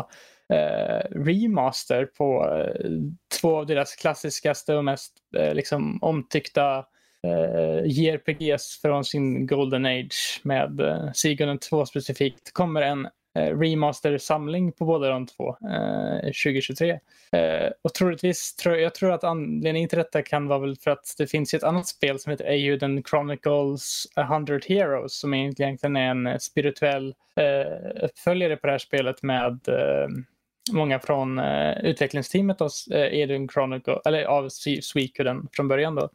[0.53, 2.57] eh, remaster på
[3.41, 5.13] två av deras klassiskaste och mest
[5.53, 6.79] liksom omtyckta
[7.27, 12.53] eh, JRPGs från sin Golden Age med eh, Suikoden 2 specifikt.
[12.53, 16.91] kommer en Eh, remaster-samling på båda de två eh, 2023.
[17.33, 21.15] Eh, och troligtvis, tror, jag tror att anledningen till detta kan vara väl för att
[21.19, 26.11] det finns ett annat spel som heter Euden Chronicles A Hundred Heroes som egentligen är
[26.11, 30.09] en eh, spirituell eh, uppföljare på det här spelet med eh,
[30.73, 34.49] många från eh, utvecklingsteamet av eh, Eden Chronicle, eller av
[34.83, 36.09] Suikoden från början då,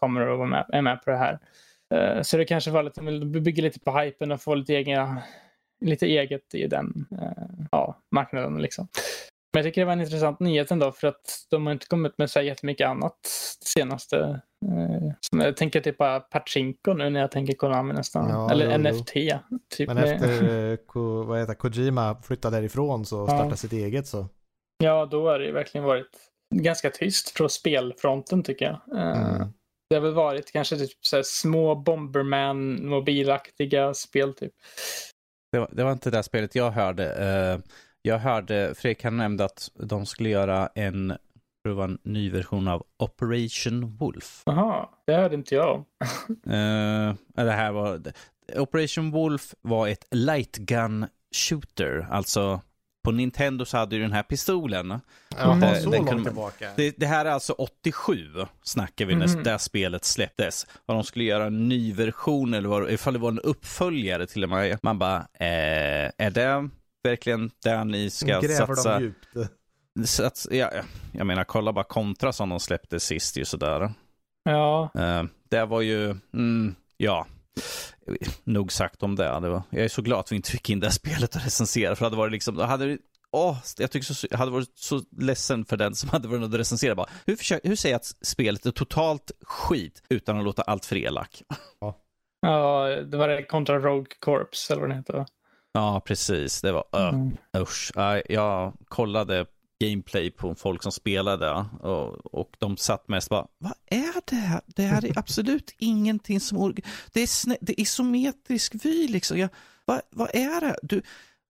[0.00, 1.38] kommer att vara med, är med på det här.
[2.22, 3.00] Så det kanske var lite,
[3.40, 5.22] bygger lite på hypen och få lite, egna,
[5.80, 8.88] lite eget i den uh, ja, marknaden liksom.
[9.52, 12.18] Men jag tycker det var en intressant nyhet ändå för att de har inte kommit
[12.18, 13.18] med så jättemycket annat
[13.64, 14.40] senaste.
[14.66, 18.28] Eh, jag tänker typ bara Pachinko nu när jag tänker Konami nästan.
[18.28, 19.12] Ja, Eller jo, NFT.
[19.76, 20.04] Typ Men med...
[20.04, 23.56] efter Ko, vad heter, Kojima flyttade därifrån så startade ja.
[23.56, 24.28] sitt eget så.
[24.84, 26.10] Ja, då har det verkligen varit
[26.54, 28.98] ganska tyst från spelfronten tycker jag.
[28.98, 29.48] Eh, mm.
[29.90, 34.52] Det har väl varit kanske typ så små Bomberman mobilaktiga spel typ.
[35.52, 37.04] Det var, det var, inte det spelet jag hörde.
[37.04, 37.62] Uh,
[38.02, 41.08] jag hörde, Fredrik han nämnde att de skulle göra en,
[41.64, 44.42] det var en ny version av Operation Wolf.
[44.46, 45.76] Jaha, det hörde inte jag.
[45.76, 48.02] uh, det här var,
[48.56, 52.60] Operation Wolf var ett light gun shooter, alltså
[53.08, 55.00] på Nintendo så hade du den här pistolen.
[55.36, 55.82] Ja, mm.
[55.82, 56.70] så den långt tillbaka.
[56.76, 58.28] Det, det, här är alltså 87,
[58.62, 59.30] snackar vi, mm.
[59.30, 60.66] när det spelet släpptes.
[60.86, 64.44] Och de skulle göra en ny version, eller var, ifall det var en uppföljare till
[64.44, 64.78] och med.
[64.82, 66.68] Man bara, eh, är det
[67.02, 68.98] verkligen där ni ska Gräver satsa.
[68.98, 70.08] De djupt.
[70.08, 70.70] Sats, ja,
[71.12, 73.92] jag menar, kolla bara kontra som de släppte sist ju sådär.
[74.42, 74.90] Ja.
[74.96, 77.26] Uh, det var ju, mm, ja,
[78.44, 79.40] nog sagt om det.
[79.40, 81.42] det var, jag är så glad att vi inte fick in det här spelet och
[81.42, 82.98] recensera, för det hade varit liksom, hade
[83.30, 86.52] Åh, jag tycker så, jag hade varit så ledsen för den som hade varit och
[86.52, 87.08] recensera bara.
[87.26, 90.96] Hur, försöker, hur säger jag att spelet är totalt skit utan att låta allt för
[90.96, 91.42] elak?
[91.80, 91.96] Ja.
[92.40, 95.26] ja, det var det kontra Rogue Corps eller vad det heter.
[95.72, 96.60] Ja, precis.
[96.60, 97.36] Det var uh, mm.
[97.56, 97.92] usch.
[98.28, 99.46] Jag kollade
[99.80, 104.60] gameplay på folk som spelade och, och de satt mest bara, vad är det här?
[104.66, 106.74] Det här är absolut ingenting som,
[107.12, 109.38] det är, snä, det är isometrisk vy liksom.
[109.38, 109.48] Jag,
[109.84, 110.76] vad, vad är det?
[110.82, 111.02] Du,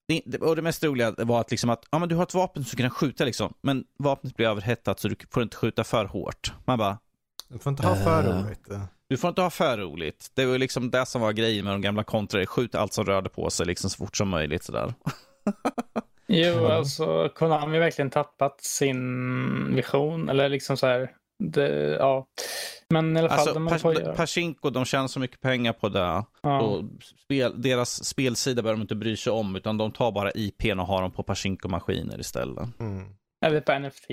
[0.09, 2.65] det, och det mest roliga var att, liksom att ja, men du har ett vapen
[2.65, 6.05] som du kan skjuta, liksom, men vapnet blir överhettat så du får inte skjuta för
[6.05, 6.53] hårt.
[6.65, 6.99] Man bara...
[7.49, 8.69] Du får inte ha för uh, roligt.
[9.09, 10.31] Du får inte ha för roligt.
[10.35, 12.47] Det var liksom det som var grejen med de gamla kontrare.
[12.47, 14.95] Skjut allt som rörde på sig liksom så fort som möjligt sådär.
[16.29, 20.29] jo, alltså Konami har verkligen tappat sin vision.
[20.29, 21.11] Eller liksom så här.
[21.45, 22.27] Det, ja.
[22.91, 26.25] Men i alla fall, alltså, de Pachinko, de tjänar så mycket pengar på det.
[26.43, 26.61] Ja.
[26.61, 26.85] Och
[27.25, 30.87] spel, deras spelsida behöver de inte bry sig om, utan de tar bara IPn och
[30.87, 32.81] har dem på Pachinko-maskiner istället.
[32.81, 33.05] Mm.
[33.41, 34.07] Eller på NFT.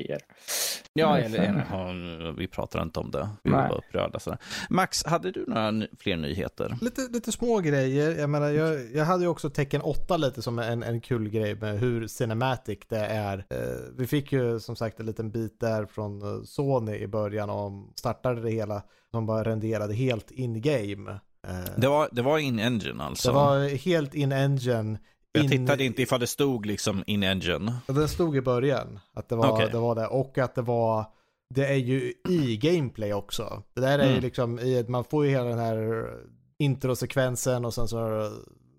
[0.93, 3.29] Ja, eller, ja, vi pratar inte om det.
[3.43, 3.69] Vi Nej.
[3.69, 4.19] var upprörda.
[4.19, 4.39] Sådär.
[4.69, 6.77] Max, hade du några fler nyheter?
[6.81, 8.15] Lite, lite små grejer.
[8.19, 11.55] Jag menar, jag, jag hade ju också tecken 8 lite som en, en kul grej
[11.55, 13.37] med hur cinematic det är.
[13.49, 13.57] Eh,
[13.97, 17.93] vi fick ju som sagt en liten bit där från eh, Sony i början om
[17.95, 18.83] startade det hela.
[19.11, 21.19] De bara renderade helt in-game.
[21.47, 23.27] Eh, det var, det var in-engine alltså?
[23.27, 24.97] Det var helt in-engine
[25.35, 27.73] jag tittade inte ifall det stod liksom in engine.
[27.87, 29.69] Det stod i början att det var, okay.
[29.69, 30.07] det var det.
[30.07, 31.05] Och att det var,
[31.49, 33.63] det är ju i gameplay också.
[33.73, 34.15] Det där är mm.
[34.15, 36.05] ju liksom, i, man får ju hela den här
[36.59, 38.31] introsekvensen och sen så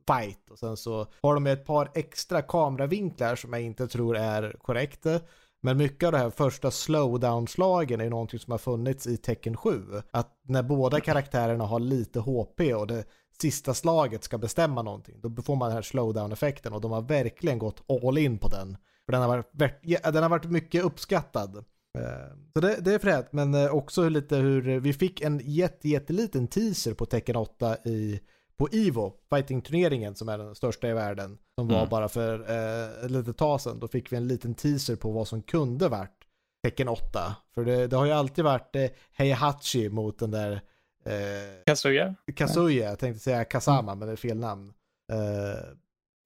[0.06, 0.50] fight.
[0.50, 5.20] Och sen så har de ett par extra kameravinklar som jag inte tror är korrekta.
[5.62, 9.82] Men mycket av det här första slowdown-slagen är någonting som har funnits i Tekken 7.
[10.10, 13.04] Att när båda karaktärerna har lite HP och det
[13.40, 17.58] sista slaget ska bestämma någonting, då får man den här slowdown-effekten och de har verkligen
[17.58, 18.76] gått all in på den.
[19.06, 21.56] För den har varit, den har varit mycket uppskattad.
[21.98, 25.88] Eh, så det, det är fränt, men eh, också lite hur vi fick en jätte,
[25.88, 28.20] jätteliten teaser på Tekken 8 i,
[28.56, 31.88] på Ivo, fighting-turneringen som är den största i världen, som var mm.
[31.88, 33.80] bara för eh, ett litet tag sedan.
[33.80, 36.16] Då fick vi en liten teaser på vad som kunde varit
[36.62, 37.36] Tekken 8.
[37.54, 40.60] För det, det har ju alltid varit eh, Heihachi mot den där
[41.06, 42.14] Eh, Kazuya?
[42.36, 43.98] Kazuya, jag tänkte säga Kazama mm.
[43.98, 44.72] men det är fel namn.
[45.12, 45.76] Eh,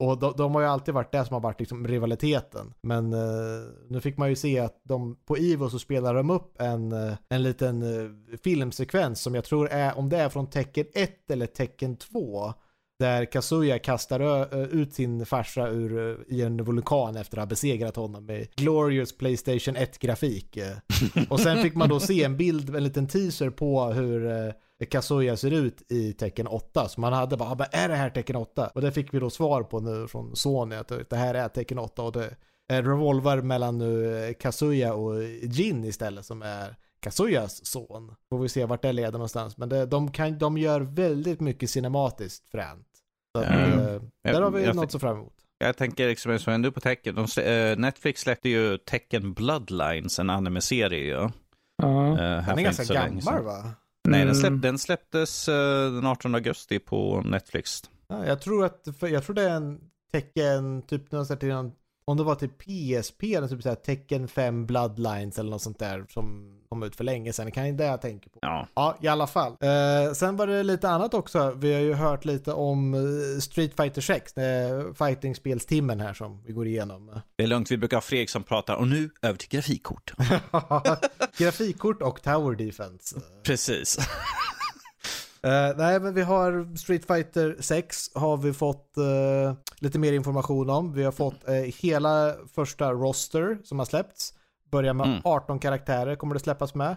[0.00, 2.74] och de, de, har ju alltid varit det som har varit liksom rivaliteten.
[2.80, 6.60] Men eh, nu fick man ju se att de, på Ivo så spelar de upp
[6.60, 10.86] en, eh, en liten eh, filmsekvens som jag tror är, om det är från tecken
[10.94, 12.54] 1 eller tecken 2.
[13.00, 18.26] Där Kazuya kastar ut sin farsa ur, i en vulkan efter att ha besegrat honom
[18.26, 20.58] med glorious Playstation 1-grafik.
[21.30, 24.52] Och sen fick man då se en bild, en liten teaser på hur
[24.90, 26.88] Kazuya ser ut i tecken 8.
[26.88, 28.70] Så man hade bara, ah, är det här tecken 8?
[28.74, 31.78] Och det fick vi då svar på nu från Sony att det här är tecken
[31.78, 32.36] 8 och det
[32.68, 38.14] är revolver mellan nu Kazuya och Jin istället som är Kazuyas son.
[38.28, 39.56] Får vi se vart det leder någonstans.
[39.56, 42.86] Men det, de, kan, de gör väldigt mycket cinematiskt fränt.
[43.36, 44.10] Så att, mm.
[44.22, 45.32] där har vi jag, något så fram emot.
[45.58, 47.14] Jag tänker liksom, som ändå på tecken.
[47.14, 51.28] De, eh, Netflix släppte ju Tecken Bloodlines, en anime-serie ju.
[51.76, 52.08] Ja.
[52.12, 53.72] eh, här Den är ganska gammal va?
[54.08, 54.34] Nej, den, Mm.
[54.34, 57.82] släpp, den släpptes eh, den 18 augusti på Netflix.
[58.08, 59.80] Ja, jag tror att, jag tror det är en
[60.12, 61.72] tecken, typ här till någon,
[62.04, 66.06] om det var till PSP, eller typ såhär tecken 5 Bloodlines eller något sånt där
[66.08, 67.46] som kom ut för länge sedan.
[67.46, 68.38] Det kan ju det jag tänker på.
[68.42, 68.68] Ja.
[68.74, 69.52] Ja, i alla fall.
[69.60, 71.50] Eh, sen var det lite annat också.
[71.50, 76.52] Vi har ju hört lite om eh, Street Fighter 6, eh, fighting-spelstimmen här som vi
[76.52, 77.10] går igenom.
[77.36, 78.74] Det är lugnt, vi brukar ha Fredrik som pratar.
[78.74, 80.12] Och nu över till grafikkort.
[81.38, 83.20] Grafikkort och Tower Defense.
[83.42, 83.98] Precis.
[85.42, 90.70] Eh, nej, men vi har Street Fighter 6 har vi fått eh, lite mer information
[90.70, 90.92] om.
[90.92, 94.34] Vi har fått eh, hela första roster som har släppts.
[94.70, 95.20] Börjar med Mm.
[95.24, 96.96] 18 karaktärer kommer det släppas med.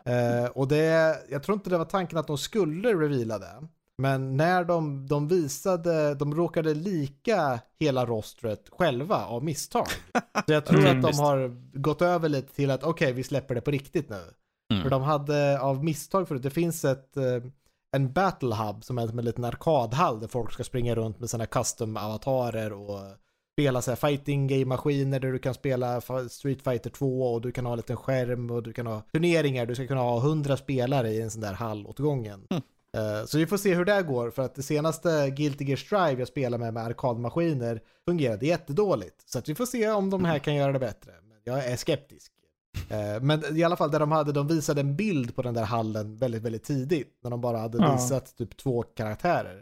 [0.53, 3.67] Och det, jag tror inte det var tanken att de skulle reveala det.
[3.97, 9.87] Men när de, de visade, de råkade lika hela rostret själva av misstag.
[10.47, 13.55] Så jag tror Mm, att de har gått över lite till att okej, vi släpper
[13.55, 14.21] det på riktigt nu.
[14.69, 14.89] För Mm.
[14.89, 17.17] de hade av misstag förut, det finns ett,
[17.93, 21.29] en battle hub som är som en liten arkadhall där folk ska springa runt med
[21.29, 22.99] sina custom-avatarer och
[23.59, 27.65] spela så här fighting game-maskiner där du kan spela Street Fighter 2 och du kan
[27.65, 31.09] ha en liten skärm och du kan ha turneringar, du ska kunna ha 100 spelare
[31.09, 32.47] i en sån där hall åt gången.
[32.97, 36.21] Eh, Så vi får se hur det går för att det senaste Guilty Gear Strive
[36.21, 39.15] jag spelade med med arkadmaskiner fungerade jättedåligt.
[39.25, 41.11] Så att vi får se om de här kan göra det bättre.
[41.23, 42.31] Men jag är skeptisk.
[42.89, 45.63] Eh, Men i alla fall där de hade, de visade en bild på den där
[45.65, 47.19] hallen väldigt, väldigt tidigt.
[47.23, 47.93] När de bara hade Ja.
[47.95, 49.61] visat typ två karaktärer.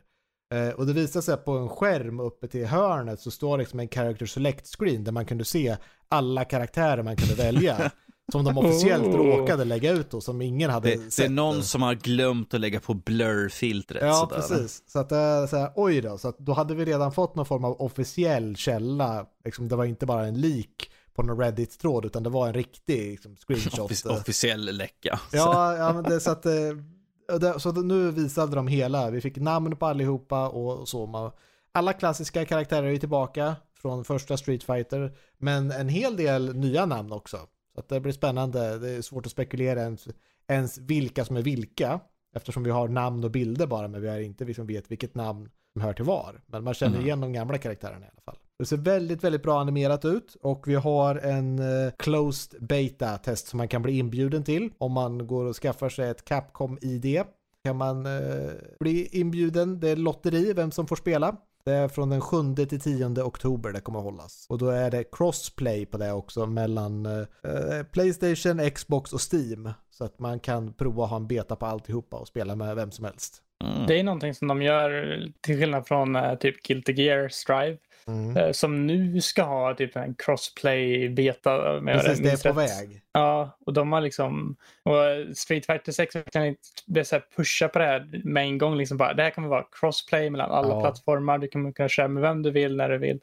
[0.53, 3.88] Eh, Och det visade sig på en skärm uppe till hörnet så står liksom en
[3.89, 5.78] character select screen där man kunde se
[6.09, 7.91] alla karaktärer man kunde välja.
[8.32, 9.15] som de officiellt Oh.
[9.17, 11.17] råkade lägga ut då, som ingen hade Det, sett.
[11.17, 14.01] det är någon som har glömt att lägga på blur-filtret.
[14.03, 14.36] Ja, sådär.
[14.36, 14.84] precis.
[14.88, 17.45] Så att är så här, oj då, så att då hade vi redan fått någon
[17.45, 19.26] form av officiell källa.
[19.45, 23.12] Liksom, det var inte bara en leak på någon Reddit-tråd, utan det var en riktig
[23.12, 23.80] liksom, screenshot.
[23.91, 25.20] Offic- officiell läcka.
[25.32, 29.09] ja, ja, men det så att, eh, det, så nu visade de hela.
[29.09, 31.05] Vi fick namn på allihopa och så.
[31.05, 31.32] Man,
[31.72, 37.12] alla klassiska karaktärer är tillbaka från första Street Fighter, men en hel del nya namn
[37.12, 37.38] också.
[37.74, 38.80] Så att det blir spännande.
[38.80, 40.07] Det är svårt att spekulera ens,
[40.47, 41.99] ens vilka som är vilka.
[42.36, 45.49] Eftersom vi har namn och bilder bara, men vi har inte liksom vet vilket namn
[45.74, 46.41] som hör till var.
[46.45, 47.05] Men man känner Mm.
[47.05, 48.38] igen de gamla karaktärerna i alla fall.
[48.62, 53.57] Det ser väldigt, väldigt bra animerat ut och vi har en eh, closed beta-test som
[53.57, 54.70] man kan bli inbjuden till.
[54.78, 57.24] Om man går och skaffar sig ett Capcom-ID
[57.64, 59.80] kan man eh, bli inbjuden.
[59.80, 61.36] Det är lotteri vem som får spela.
[61.66, 64.45] Det är från den 7 till 10 oktober det kommer att hållas.
[64.49, 69.70] Och då är det crossplay på det också mellan eh, Playstation, Xbox och Steam.
[69.89, 72.91] Så att man kan prova att ha en beta på alltihopa och spela med vem
[72.91, 73.41] som helst.
[73.64, 73.88] Mm.
[73.88, 77.78] Det är någonting som de gör till skillnad från eh, typ Guilty Gear Strive.
[78.08, 78.38] Mm.
[78.38, 81.78] eh, Som nu ska ha typ en crossplay beta.
[81.78, 82.70] om jag Precis, det är på rätt.
[82.70, 83.02] väg.
[83.14, 84.56] Ja, och de har liksom...
[84.84, 88.78] Och Street Fighter 6 kan inte så pusha på det här med en gång.
[88.78, 90.82] Liksom bara, det här kommer vara crossplay mellan alla Ja.
[90.82, 91.38] plattformar.
[91.38, 93.20] Du kommer kunna köra med vem du vill, när du vill.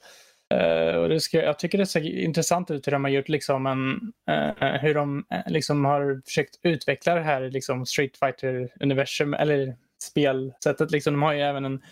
[0.55, 3.67] Eh, och det ska, jag tycker det ser intressant ut hur de har gjort liksom
[3.67, 9.77] en, eh, hur de eh, liksom har försökt utveckla det här liksom Street Fighter-universum eller
[10.03, 10.91] spelsättet.
[10.91, 11.83] Liksom, de har ju även en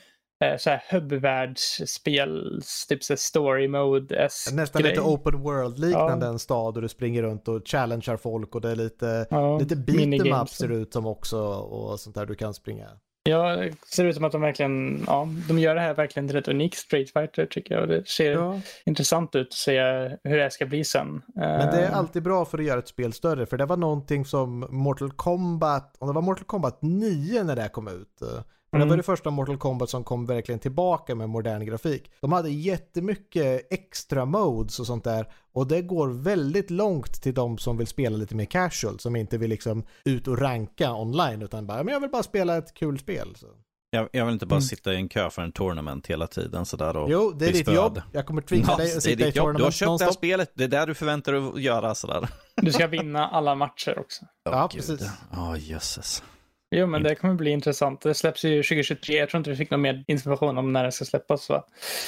[0.45, 4.91] eh, så här hubbvärldsspel, typ så story mode Nästan grej.
[4.91, 6.33] lite open world-liknande Ja.
[6.33, 9.77] en stad och du springer runt och challengear folk och det är lite, Ja, lite
[9.77, 12.89] beat up ser det ut som också och sånt där du kan springa.
[13.29, 16.37] Ja, det ser ut som att de verkligen, ja, de gör det här verkligen till
[16.37, 17.83] ett unikt Street Fighter tycker jag.
[17.83, 18.61] Och det ser Ja.
[18.87, 19.81] intressant ut att se
[20.25, 21.23] hur det här ska bli sen.
[21.35, 23.77] Men det är Eh, alltid bra för att göra ett spel större, för det var
[23.77, 28.23] någonting som Mortal Kombat, om det var Mortal Kombat 9 när det kom ut.
[28.73, 28.89] Men det Mm.
[28.89, 32.11] var det första Mortal Kombat som kom verkligen tillbaka med modern grafik.
[32.21, 35.27] De hade jättemycket extra modes och sånt där.
[35.53, 39.39] Och det går väldigt långt till de som vill spela lite mer casual, som inte
[39.39, 42.99] vill liksom ut och ranka online, utan bara, men jag vill bara spela ett kul
[42.99, 43.35] spel.
[43.37, 43.47] Så.
[43.91, 44.63] Jag, jag vill inte bara Mm.
[44.63, 47.73] sitta i en kö för en tournament hela tiden sådär och Jo, det är ditt
[47.73, 48.03] jobb.
[48.13, 49.57] Jag kommer tvinga Ja, dig att sitta i jobb.
[49.57, 51.95] Du har tournament köpt det här spelet, det är där du förväntar dig att göra
[51.95, 52.29] sådär.
[52.57, 54.25] Du ska vinna alla matcher också.
[54.45, 54.87] Ja, Åh, gud.
[54.87, 55.11] precis.
[55.33, 56.23] Ja, jösses.
[56.71, 58.01] Jo, men det kommer bli intressant.
[58.01, 59.15] Det släpps ju 2023.
[59.19, 61.49] Jag tror inte vi fick någon mer information om när det ska släppas.
[61.49, 61.65] Va?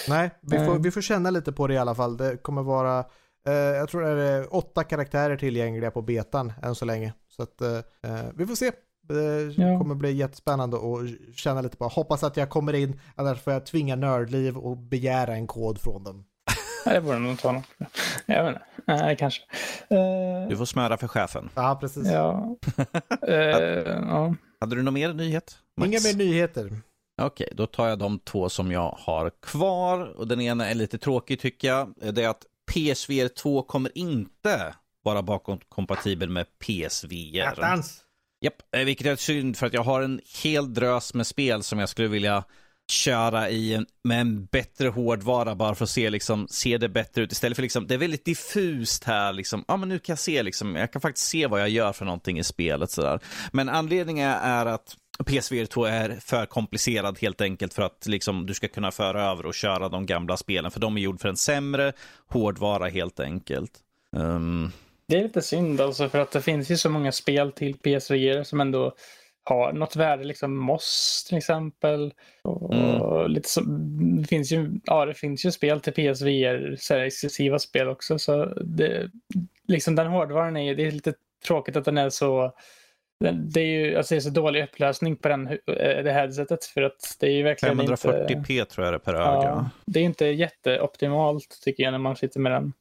[0.09, 0.83] Nej, vi får, Mm.
[0.83, 2.17] vi får känna lite på det i alla fall.
[2.17, 2.99] Det kommer vara,
[3.47, 7.13] eh, jag tror det är åtta karaktärer tillgängliga på betan än så länge.
[7.29, 7.77] Så att eh,
[8.13, 8.71] eh, vi får se.
[9.09, 9.79] Det Ja.
[9.79, 11.85] kommer bli jättespännande att känna lite på.
[11.89, 16.05] Hoppas att jag kommer in, annars får jag tvinga nördliv och begära en kod från
[16.05, 16.25] dem.
[16.87, 17.65] Nej, det borde nog ta något.
[18.27, 18.63] Jag vet inte.
[18.87, 19.43] Nej, kanske.
[19.89, 21.51] Eh, Du får smöra för chefen.
[21.55, 22.11] Ja, precis.
[22.13, 22.57] ja.
[23.29, 23.35] Eh,
[24.09, 24.35] ja.
[24.61, 25.59] Hade du någon mer nyhet?
[25.77, 25.89] Max?
[25.89, 26.81] Inga mer nyheter.
[27.23, 30.01] Okej, då tar jag de två som jag har kvar.
[30.01, 31.95] Och den ena är lite tråkig tycker jag.
[32.15, 37.47] Det är att PSVR 2 kommer inte vara bakåtkompatibel med PSVR.
[37.47, 38.05] Attans!
[38.41, 41.79] Japp, eh, vilket är synd för att jag har en hel drös med spel som
[41.79, 42.45] jag skulle vilja
[42.91, 47.23] köra i en, med en bättre hårdvara bara för att se liksom, se det bättre
[47.23, 47.33] ut.
[47.33, 50.43] Istället för liksom, det är väldigt diffust här liksom, ja men nu kan jag se
[50.43, 53.21] liksom, jag kan faktiskt se vad jag gör för någonting i spelet sådär.
[53.53, 58.55] Men anledningen är att PSVR 2 är för komplicerad helt enkelt för att liksom, du
[58.55, 60.71] ska kunna föra över och köra de gamla spelen.
[60.71, 61.93] För de är gjord för en sämre
[62.29, 63.73] hårdvara helt enkelt.
[64.17, 64.73] Um...
[65.09, 68.43] Det är lite synd alltså för att det finns ju så många spel till PSVR
[68.43, 68.95] som ändå
[69.49, 72.13] har något värde, liksom Moss till exempel.
[72.45, 73.31] Och, mm.
[73.31, 73.61] lite så,
[74.21, 78.19] det, finns ju, ja, det finns ju spel till PSVR, så här, exklusiva spel också.
[78.19, 79.11] Så det,
[79.69, 81.15] liksom den hårdvaran är, det är lite
[81.47, 82.53] tråkigt att den är så
[83.21, 85.57] det är ju alltså det är så dålig upplösning på den, eh,
[86.05, 89.15] det headsetet för att det är ju verkligen 540p inte, tror jag det är per
[89.15, 89.23] öga.
[89.25, 92.73] Ja, det är inte jätteoptimalt tycker jag när man sitter med den.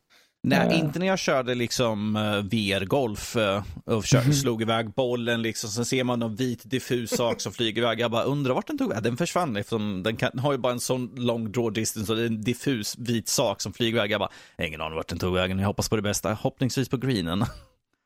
[0.44, 0.80] Nej, uh.
[0.80, 4.34] inte när jag körde liksom eh, VR-golf uh, och kör, mm.
[4.34, 5.70] slog iväg bollen liksom.
[5.70, 8.00] Sen ser man någon vit diffus sak som flyger iväg.
[8.00, 9.04] Jag bara undrar vart den tog vägen.
[9.04, 12.24] Den försvann eftersom den kan, har ju bara en sån lång draw distance och det
[12.24, 14.12] är en diffus vit sak som flyger iväg.
[14.12, 14.32] Jag bara,
[14.62, 15.60] ingen aning vart den tog vägen.
[15.60, 16.34] Jag hoppas på det bästa.
[16.34, 17.46] Hoppningsvis på greenen.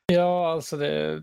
[0.06, 1.22] Ja, alltså det,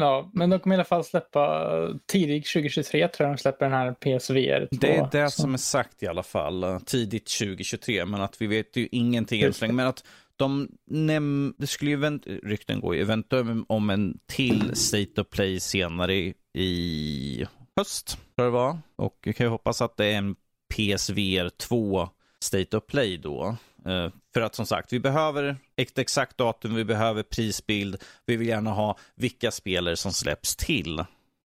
[0.00, 1.70] Ja, men de kommer i alla fall släppa
[2.06, 4.76] tidigt 2023 tror jag de släpper den här PSVR 2.
[4.80, 5.42] Det är det så.
[5.42, 9.52] som är sagt i alla fall, tidigt 2023, men att vi vet ju ingenting än
[9.52, 9.74] så länge.
[9.74, 10.04] Men att
[10.40, 15.60] de näm det skulle ju event rykten gå eventuellt om en till State of Play
[15.60, 16.14] senare
[16.54, 18.78] i, höst, tror det var.
[18.96, 20.36] Och jag kan ju hoppas att det är en
[20.74, 22.08] PSVR 2
[22.44, 23.56] State of Play då.
[23.86, 28.48] Eh, för att som sagt, vi behöver ett exakt datum, vi behöver prisbild, vi vill
[28.48, 30.98] gärna ha vilka spelare som släpps till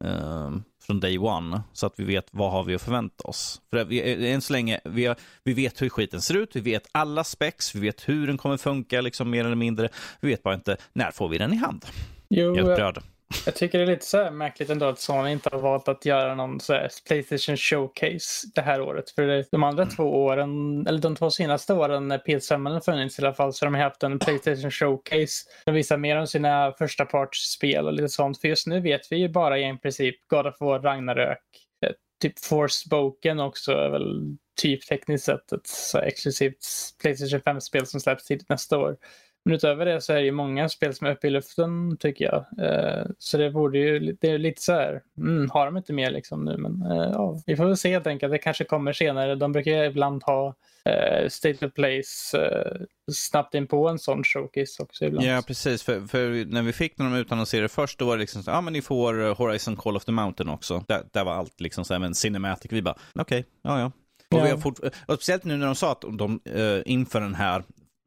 [0.03, 0.51] eh,
[0.85, 3.61] från day one, så att vi vet vad har vi att förvänta oss.
[3.69, 6.61] För vi, eh, än så länge, vi, har, vi vet hur skiten ser ut, vi
[6.61, 9.89] vet alla specs, vi vet hur den kommer funka, liksom mer eller mindre.
[10.21, 11.85] Vi vet bara inte, när får vi den i hand?
[12.29, 13.03] Jo, jag är upprörd.
[13.45, 16.05] Jag tycker det är lite så här märkligt ändå att Sony inte har valt att
[16.05, 19.09] göra någon så här Playstation Showcase det här året.
[19.09, 23.21] För de andra två åren, eller de två senaste åren när PS5 har funnits i
[23.21, 25.49] alla fall, så har de haft en Playstation Showcase.
[25.65, 28.41] De visar mer om sina första partsspel och lite sånt.
[28.41, 31.43] För just nu vet vi ju bara i princip God of War, Ragnarök,
[31.85, 36.57] eh, typ Forspoken också är väl typ tekniskt sett ett så exklusivt
[37.01, 38.97] Playstation 5-spel som släpps tidigt nästa år.
[39.45, 42.25] Men utöver det så är det ju många spel som är uppe i luften tycker
[42.25, 42.65] jag.
[42.65, 46.11] Eh, så det borde ju, det är lite så här, mm, har de inte mer
[46.11, 48.31] liksom nu men eh, ja, vi får väl se helt enkelt.
[48.31, 49.35] Det kanske kommer senare.
[49.35, 54.83] De brukar ibland ha eh, State of Place eh, snabbt in på en sån showcase
[54.83, 55.27] också ibland.
[55.27, 55.83] Ja, precis.
[55.83, 58.61] För, för när vi fick när de utannonserade först, då var det liksom så ja
[58.61, 60.83] men ni får eh, Horizon Call of the Mountain också.
[60.87, 63.91] Där, där var allt liksom så här, men Cinematic, vi bara, okej, okay, ja ja.
[64.31, 67.35] Och, vi har fort, och speciellt nu när de sa att de uh, inför den
[67.35, 67.63] här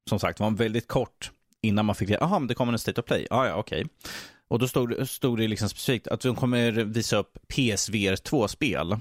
[0.09, 1.31] som sagt var väldigt kort
[1.63, 3.27] innan man fick, jaha, men det kommer en State of Play.
[3.31, 3.81] Ah, ja, okej.
[3.81, 3.91] Okay.
[4.49, 8.97] Och då stod, stod det liksom specifikt att de kommer visa upp PSVR 2-spel.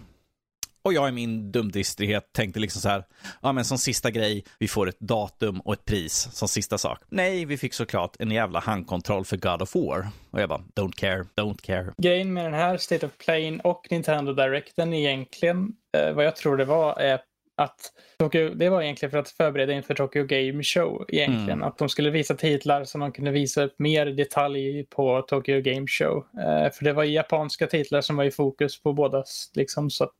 [0.88, 3.04] Och jag i min dumdristighet tänkte liksom så här,
[3.42, 7.00] ja men som sista grej, vi får ett datum och ett pris som sista sak.
[7.10, 10.08] Nej, vi fick såklart en jävla handkontroll för God of War.
[10.32, 11.94] Och jag bara, don't care, don't care.
[11.98, 16.58] Grejen med den här State of Play och Nintendo Directen egentligen, eh, vad jag tror
[16.58, 17.14] det var, är
[17.58, 21.50] att Tokyo, det var egentligen för att förbereda inför Tokyo Game Show egentligen.
[21.50, 21.64] Mm.
[21.64, 25.88] Att de skulle visa titlar som de kunde visa upp mer detalj på Tokyo Game
[25.88, 26.18] Show.
[26.18, 29.24] Eh, för det var japanska titlar som var i fokus på båda.
[29.56, 30.14] Liksom, så att,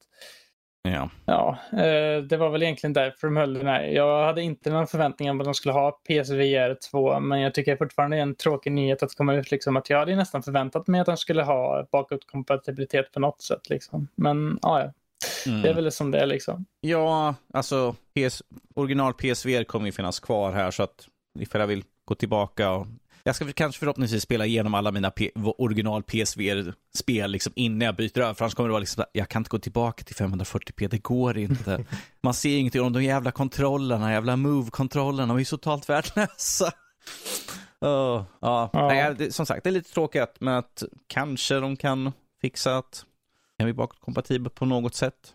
[0.82, 3.84] ja, ja eh, det var väl egentligen därför de höll den här.
[3.84, 7.76] Jag hade inte någon förväntning om att de skulle ha PSVR 2 men jag tycker
[7.76, 9.52] fortfarande det är en tråkig nyhet att komma ut.
[9.52, 13.70] Liksom, att jag hade nästan förväntat mig att de skulle ha bakåtkompatibilitet på något sätt.
[13.70, 14.08] Liksom.
[14.16, 14.92] Men ja,
[15.48, 15.62] Mm.
[15.62, 16.66] Det är väl som det är liksom.
[16.82, 18.44] Ja, alltså PS,
[18.76, 21.08] original PSVR kommer ju finnas kvar här så att
[21.40, 22.88] ifall jag vill gå tillbaka och
[23.28, 28.20] jag ska kanske förhoppningsvis spela igenom alla mina P original PSVR-spel liksom innan jag byter
[28.20, 28.34] över.
[28.34, 31.38] För annars kommer det vara liksom, jag kan inte gå tillbaka till 540p, det går
[31.38, 31.86] inte.
[32.22, 36.72] Man ser ingenting om de jävla kontrollerna, jävla move-kontrollerna, de är så totalt värdelösa.
[37.82, 38.70] Oh, ja.
[38.74, 38.88] ja.
[38.88, 43.06] Nej, det, som sagt, det är lite tråkigt, men att kanske de kan fixa att
[43.58, 45.34] kan vi vara kompatibla på något sätt?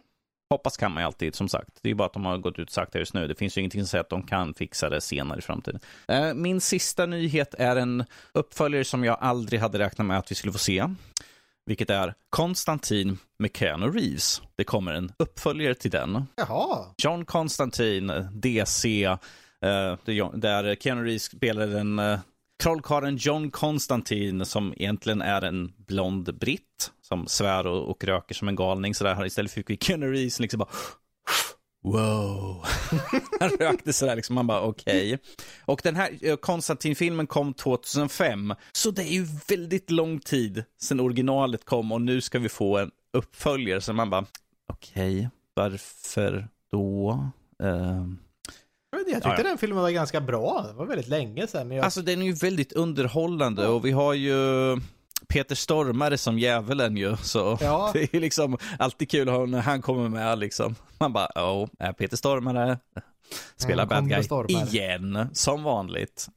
[0.53, 1.69] Hoppas kan man ju alltid, som sagt.
[1.83, 3.29] Det är bara att de har gått ut och sagt det just nu.
[3.29, 5.81] Det finns ju ingenting som säger att de kan fixa det senare i framtiden.
[6.09, 10.35] Eh, min sista nyhet är en uppföljare som jag aldrig hade räknat med att vi
[10.35, 10.85] skulle få se.
[11.67, 14.43] Vilket är Konstantin med Keanu Reeves.
[14.57, 16.25] Det kommer en uppföljare till den.
[16.37, 16.85] Jaha.
[17.03, 19.19] John Konstantin, DC, eh,
[20.35, 22.19] där Keanu Reeves spelar den eh,
[22.63, 28.49] trollkarlen John Konstantin som egentligen är en blond britt som svär och, och röker som
[28.49, 29.27] en galning sådär.
[29.27, 30.69] Istället fick vi Keanu Reeves liksom bara
[31.85, 32.65] Wow.
[33.41, 35.15] Han rökte sådär liksom, man bara okej.
[35.15, 35.19] Okay.
[35.65, 41.01] Och den här eh, Konstantin-filmen kom 2005, så det är ju väldigt lång tid sedan
[41.01, 43.81] originalet kom och nu ska vi få en uppföljare.
[43.81, 44.25] Så man bara,
[44.73, 47.11] okej, okay, varför då?
[47.63, 48.07] Uh...
[48.91, 49.43] Jag, tyckte ja, ja.
[49.43, 50.65] den filmen var ganska bra.
[50.69, 51.71] Det var väldigt länge sedan.
[51.71, 51.85] Jag...
[51.85, 54.37] Alltså den är ju väldigt underhållande och vi har ju
[55.29, 57.17] Peter Stormare som djävulen ju.
[57.17, 57.91] Så ja.
[57.95, 60.75] det är liksom alltid kul när han kommer med liksom.
[60.99, 62.79] Man bara, oh, är Peter Stormare.
[63.57, 66.29] Spelar bad guy igen, som vanligt.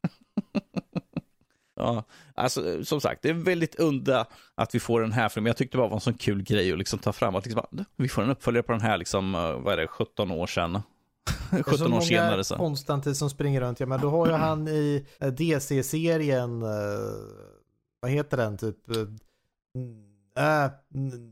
[1.76, 2.04] ja,
[2.36, 5.48] alltså som sagt, det är väldigt udda att vi får den här filmen.
[5.48, 7.36] Jag tyckte det bara var en sån kul grej att liksom ta fram.
[7.36, 10.32] Att liksom, vi får en uppföljare på den här, liksom, eh, vad är det, 17
[10.32, 10.82] år sedan.
[11.66, 12.44] 17 år senare.
[12.44, 12.56] Så.
[12.56, 16.70] Konstantin som springer runt, ja men då har ju han i eh, DC-serien uh
[18.06, 18.78] vad heter den typ?
[20.38, 20.72] Äh,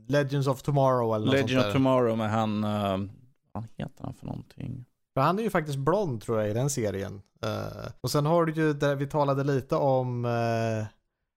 [0.08, 1.68] Legends of Tomorrow eller något Legend sånt där.
[1.68, 3.10] of Tomorrow med han, uh,
[3.52, 4.84] vad heter han för någonting?
[5.14, 7.22] För han är ju faktiskt blond tror jag i den serien.
[7.46, 10.84] Uh, och sen har du ju där vi talade lite om uh,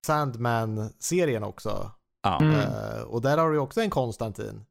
[0.06, 1.92] Sandman-serien också.
[2.24, 2.40] Ah.
[2.40, 2.56] Mm.
[2.56, 4.66] Uh, och där har du ju också en Konstantin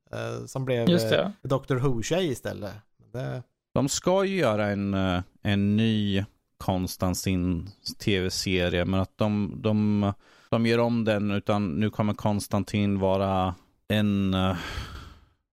[0.47, 1.77] som blev uh, Dr.
[1.77, 2.75] Who-tjej istället.
[3.12, 3.43] Det...
[3.75, 4.95] De ska ju göra en,
[5.43, 6.25] en ny
[6.59, 10.12] Konstantin tv-serie, men att de, de
[10.51, 13.55] de gör om den, utan nu kommer Konstantin vara
[13.88, 14.57] en, eh,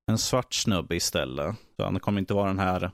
[0.08, 1.56] en svart snubbe istället.
[1.76, 2.92] Så han kommer inte vara den här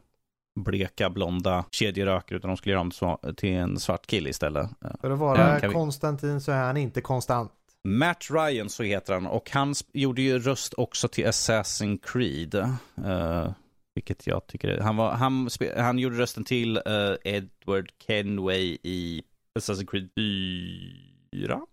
[0.60, 4.70] bleka, blonda kedjerökare, utan de skulle göra om till en svart kille istället.
[5.02, 5.74] För att vara vi...
[5.74, 7.52] Konstantin så är han inte konstant.
[7.84, 12.56] Matt Ryan, så heter han, och han gjorde ju röst också till Assassin's Creed.
[12.56, 13.52] Uh,
[13.96, 19.24] vilket jag tycker, han, var, han, han gjorde rösten till uh, Edward Kenway i
[19.60, 21.09] Assassin's Creed 4,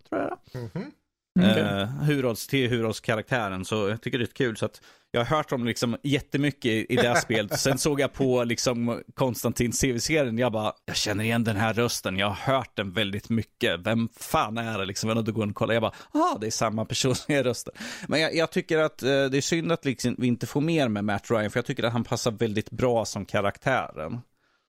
[0.09, 0.91] tror jag mm -hmm.
[1.39, 3.65] Uh, hurons, till hurons-karaktären.
[3.65, 4.57] Så jag tycker det är kul.
[4.57, 4.81] Så att
[5.11, 7.61] jag har hört om liksom jättemycket i, i det spelet.
[7.61, 10.39] Sen såg jag på liksom Konstantins tv-serien.
[10.39, 12.19] Jag bara, jag känner igen den här rösten.
[12.19, 13.81] Jag har hört den väldigt mycket.
[13.81, 15.11] Vem fan är det liksom?
[15.11, 15.75] Jag går och kollar.
[15.75, 17.75] Jag bara, ah, det är samma person som är rösten.
[18.09, 20.89] Men jag, jag tycker att uh, det är synd att liksom, vi inte får mer
[20.89, 21.51] med Matt Ryan.
[21.51, 24.21] För jag tycker att han passar väldigt bra som karaktären.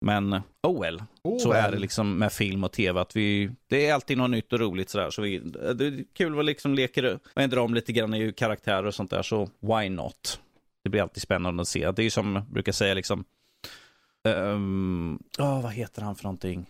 [0.01, 3.01] Men oh well, oh så är det liksom med film och tv.
[3.01, 5.09] Att vi, det är alltid något nytt och roligt sådär.
[5.09, 5.39] Så vi,
[5.75, 9.09] det är kul att liksom leker och ändrar om lite grann i karaktärer och sånt
[9.09, 9.21] där.
[9.21, 10.39] Så why not?
[10.83, 11.91] Det blir alltid spännande att se.
[11.91, 13.25] Det är ju som jag brukar säga liksom.
[14.23, 16.65] Um, oh, vad heter han för någonting?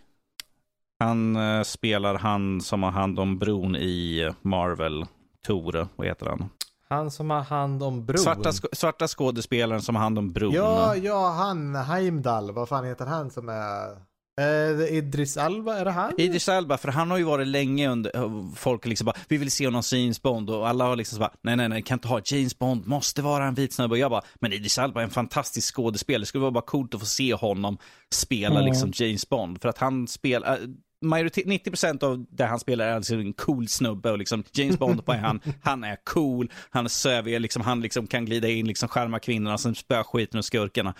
[1.00, 5.06] Han uh, spelar han som har hand om bron i Marvel.
[5.48, 6.50] Tor, vad heter han?
[6.90, 8.18] Han som har hand om bron.
[8.18, 10.54] Svarta, svarta skådespelaren som har hand om bron.
[10.54, 12.52] Ja, ja, han Heimdall.
[12.52, 14.08] Vad fan heter han som är...
[14.42, 16.14] Eh, Idris Alba, är det han?
[16.18, 18.12] Idris Alba, för han har ju varit länge under,
[18.56, 21.32] folk liksom bara, vi vill se honom som James Bond och alla har liksom bara,
[21.42, 23.92] nej nej nej, kan inte ha James Bond, måste vara en vit snubbe.
[23.92, 26.94] Och jag bara, men Idris Alba är en fantastisk skådespelare, det skulle vara bara coolt
[26.94, 27.78] att få se honom
[28.14, 28.66] spela mm.
[28.66, 30.60] liksom James Bond, för att han spelar,
[31.02, 35.06] majoritet, 90% av det han spelar är alltså en cool snubbe och liksom James Bond
[35.06, 38.90] på han, han är cool, han är sövig, liksom, han liksom kan glida in, liksom
[38.90, 40.94] skärma kvinnorna, sen spöa skiten och skurkarna.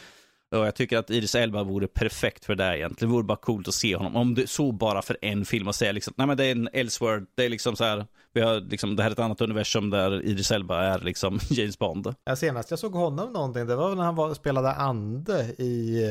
[0.52, 3.10] Och jag tycker att Idris Elba vore perfekt för det egentligen.
[3.10, 4.16] Det vore bara coolt att se honom.
[4.16, 6.70] Om det så bara för en film och säga liksom, nej men det är en
[6.74, 9.90] Elseworld, det är liksom så här, vi har liksom, det här är ett annat universum
[9.90, 12.16] där Idris Elba är liksom James Bond.
[12.24, 16.04] Ja, senast jag såg honom någonting, det var när han var, spelade ande i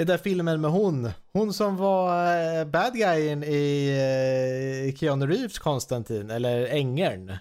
[0.00, 1.10] i den filmen med hon.
[1.32, 2.08] Hon som var
[2.60, 3.90] uh, bad guyen i
[4.88, 7.32] uh, Keanu Reeves Konstantin, eller ängeln.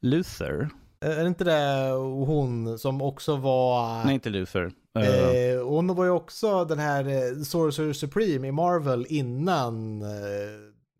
[0.00, 0.68] Luther.
[1.00, 1.90] Är det inte det
[2.26, 4.04] hon som också var...
[4.04, 4.64] Nej, inte Luther.
[4.64, 5.64] Uh...
[5.64, 7.04] hon var ju också den här
[7.44, 10.04] Sorcerer Supreme i Marvel innan...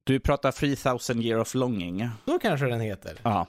[0.05, 2.09] Du pratar 3000 year of longing.
[2.25, 3.19] Så kanske den heter.
[3.23, 3.47] Ja.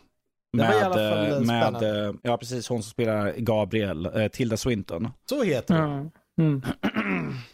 [0.54, 1.84] Med, med,
[2.22, 5.10] ja precis, hon som spelar Gabriel, Tilda Swinton.
[5.30, 5.92] Så heter hon.
[5.92, 6.12] Mm.
[6.38, 6.62] Mm.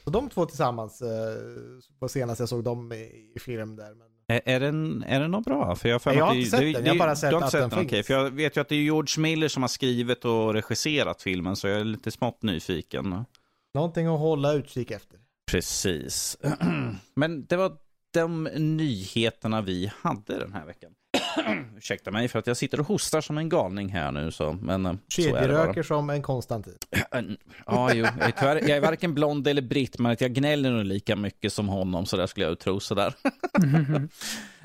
[0.03, 3.95] Så de två tillsammans, eh, senast jag såg dem i, i film där.
[3.95, 4.07] Men...
[4.27, 5.75] Är, är, den, är den bra?
[5.75, 7.69] För jag, för jag har inte sett den, jag har bara sett att sett den
[7.69, 7.86] finns.
[7.86, 11.21] Okay, för jag vet ju att det är George Miller som har skrivit och regisserat
[11.21, 13.25] filmen, så jag är lite smått nyfiken.
[13.73, 15.19] Någonting att hålla utkik efter.
[15.51, 16.38] Precis.
[17.15, 17.71] Men det var
[18.13, 20.91] de nyheterna vi hade den här veckan.
[21.77, 24.32] Ursäkta mig för att jag sitter och hostar som en galning här nu.
[24.32, 26.77] Så, men, eh, Kedjeröker som en Konstantin.
[27.65, 28.05] ja, jo.
[28.19, 31.15] Jag är, tyvärr, jag är varken blond eller britt, men att jag gnäller nog lika
[31.15, 32.79] mycket som honom, så där skulle jag tro.
[32.79, 33.13] Sådär.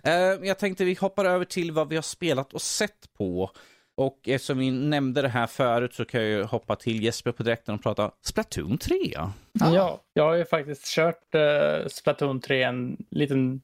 [0.02, 3.50] Eh, jag tänkte vi hoppar över till vad vi har spelat och sett på.
[3.96, 7.42] Och eftersom vi nämnde det här förut så kan jag ju hoppa till Jesper på
[7.42, 8.96] direkten och prata Splatoon 3.
[9.16, 9.30] Ah.
[9.54, 13.54] Ja, jag har ju faktiskt kört uh, Splatoon 3 en liten...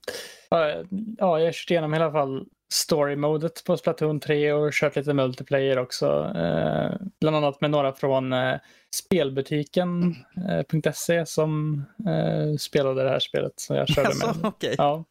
[0.55, 0.87] Uh,
[1.19, 5.15] ja, jag har kört igenom i alla fall story-modet på Splatoon 3 och kört lite
[5.15, 6.33] multiplayer också.
[6.37, 8.55] Eh, bland annat med några från eh,
[8.95, 14.37] spelbutiken.se eh, som eh, spelade det här spelet som jag körde Alltså, med.
[14.47, 14.75] okej.
[14.79, 15.05] Ja.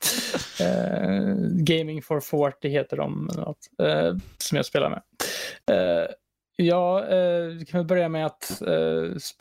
[0.60, 5.02] Eh, Gaming for 40 heter de, något, eh, som jag spelar med.
[6.62, 8.68] Ja, eh, vi kan väl börja med att eh,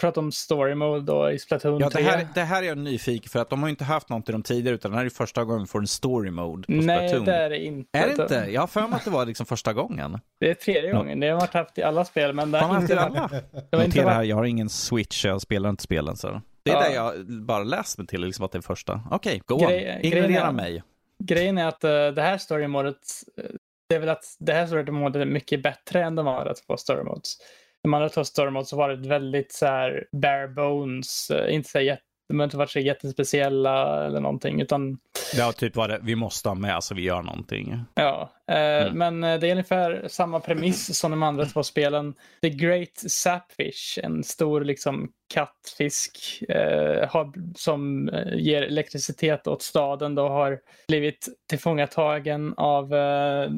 [0.00, 2.02] prata om story mode då i Splatoon Ja, 3.
[2.02, 4.28] det, här, det här är jag nyfiken för att de har ju inte haft något
[4.28, 6.72] i de tidigare utan det här är första gången vi får en story mode på
[6.72, 7.26] Nej, Splatoon.
[7.26, 7.98] det är det inte.
[7.98, 8.46] Är det inte?
[8.50, 10.18] Jag har för mig att det var liksom första gången.
[10.40, 11.20] Det är tredje gången.
[11.20, 13.06] Det har varit haft i alla spel, men det Har inte varit...
[13.16, 13.30] alla?
[13.72, 16.40] Inte Notera här, jag har ingen switch, jag spelar inte spelen så.
[16.62, 16.80] Det är Ja.
[16.88, 19.00] det jag bara läst mig till, liksom att det är första.
[19.10, 20.04] Okej, go Grej- on.
[20.04, 20.82] Ignorera mig.
[21.24, 22.96] Grejen är att eh, det här story-modet,
[23.36, 23.44] eh,
[23.90, 27.36] det är väl att det här story-modet är mycket bättre än de andra två story-modes.
[27.82, 32.02] De andra två story-modes har varit väldigt så här bare bones, eh, inte så jätte-
[32.28, 34.98] de har inte varit så jättespeciella eller någonting, utan
[35.36, 37.78] Det har typ varit, vi måste ha med så vi gör någonting.
[37.94, 38.98] Ja, eh, Mm.
[38.98, 42.14] men eh, det är ungefär samma premiss som de andra två spelen.
[42.42, 50.14] The Great Sapfish, en stor liksom kattfisk eh, har, som eh, ger elektricitet åt staden,
[50.14, 53.50] då har blivit tillfångatagen av eh,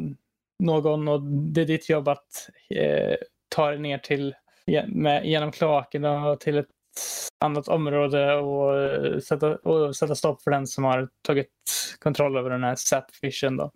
[0.63, 3.17] någon och det är ditt jobb att eh,
[3.49, 4.35] ta dig ner till
[4.87, 6.67] med, genom kloakerna till ett
[7.45, 11.49] annat område och eh, sätta, och sätta stopp för den som har tagit
[11.99, 13.57] kontroll över den här sapfishen.
[13.57, 13.71] Då.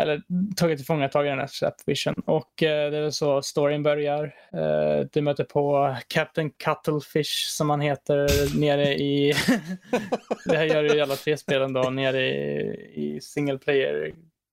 [0.00, 0.22] Eller
[0.56, 2.14] tagit tillfångatagit den här sapfishen.
[2.26, 4.34] Och eh, det är väl så storyn börjar.
[4.52, 9.34] Eh, du möter på Captain Cuttlefish som han heter nere i...
[10.44, 13.58] det här gör du i alla tre spelen då, nere i, i single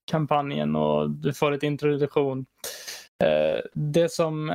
[0.06, 2.46] kampanjen och du får ett introduktion.
[3.24, 4.50] Eh, det som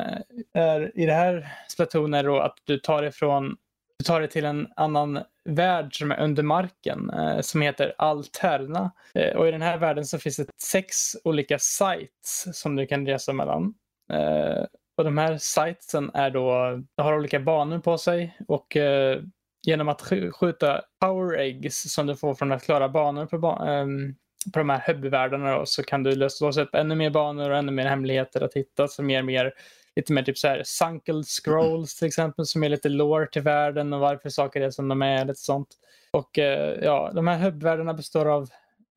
[0.55, 3.57] är i det här Splatoon är då att du tar ifrån
[3.99, 8.91] du tar dig till en annan värld som är under marken eh, som heter Alterna.
[9.15, 13.07] Eh, och i den här världen så finns det sex olika sites som du kan
[13.07, 13.75] resa mellan.
[14.13, 14.65] Eh,
[14.97, 19.23] och de här sitesen är då, de har olika banor på sig och eh,
[19.67, 23.67] genom att sk- skjuta power eggs som du får från att klara banor på, ba-
[23.67, 24.15] ehm,
[24.53, 27.73] på de här hubbyvärldarna då, så kan du lösa upp ännu mer banor och ännu
[27.73, 29.53] mer hemligheter att hitta som ger mer
[29.97, 33.93] lite mer typ så här sunkel scrolls till exempel som är lite lore till världen
[33.93, 35.25] och varför saker är som de är.
[35.25, 35.69] Lite sånt.
[36.11, 38.51] Och eh, ja, de här hubbvärldarna består av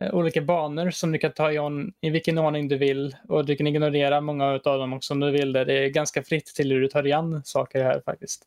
[0.04, 3.46] Eh, olika banor som du kan ta i, on, i vilken ordning du vill och
[3.46, 5.66] du kan ignorera många av dem också om du vill det.
[5.66, 8.44] Det är ganska fritt till hur du tar igen saker här faktiskt.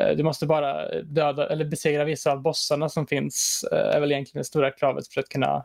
[0.00, 4.12] Eh, du måste bara döda eller besegra vissa av bossarna som finns eh, är väl
[4.12, 5.64] egentligen det stora kravet för att kunna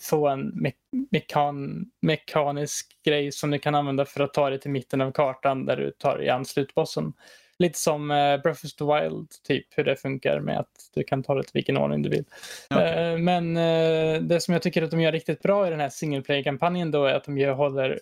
[0.00, 4.70] få en me- mekan mekanisk grej som du kan använda för att ta dig till
[4.70, 7.12] mitten av kartan där du tar igen slutbossen.
[7.58, 11.22] Lite som eh, Breath of the Wild, typ hur det funkar med att du kan
[11.22, 12.24] ta det till vilken ordning du vill.
[12.70, 13.12] Okej.
[13.12, 15.88] Eh, men eh, det som jag tycker att de gör riktigt bra i den här
[15.88, 18.00] single player-kampanjen då är att de gör, håller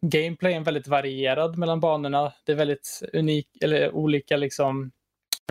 [0.00, 2.32] gameplayen väldigt varierad mellan banorna.
[2.44, 4.90] Det är väldigt unik, eller olika liksom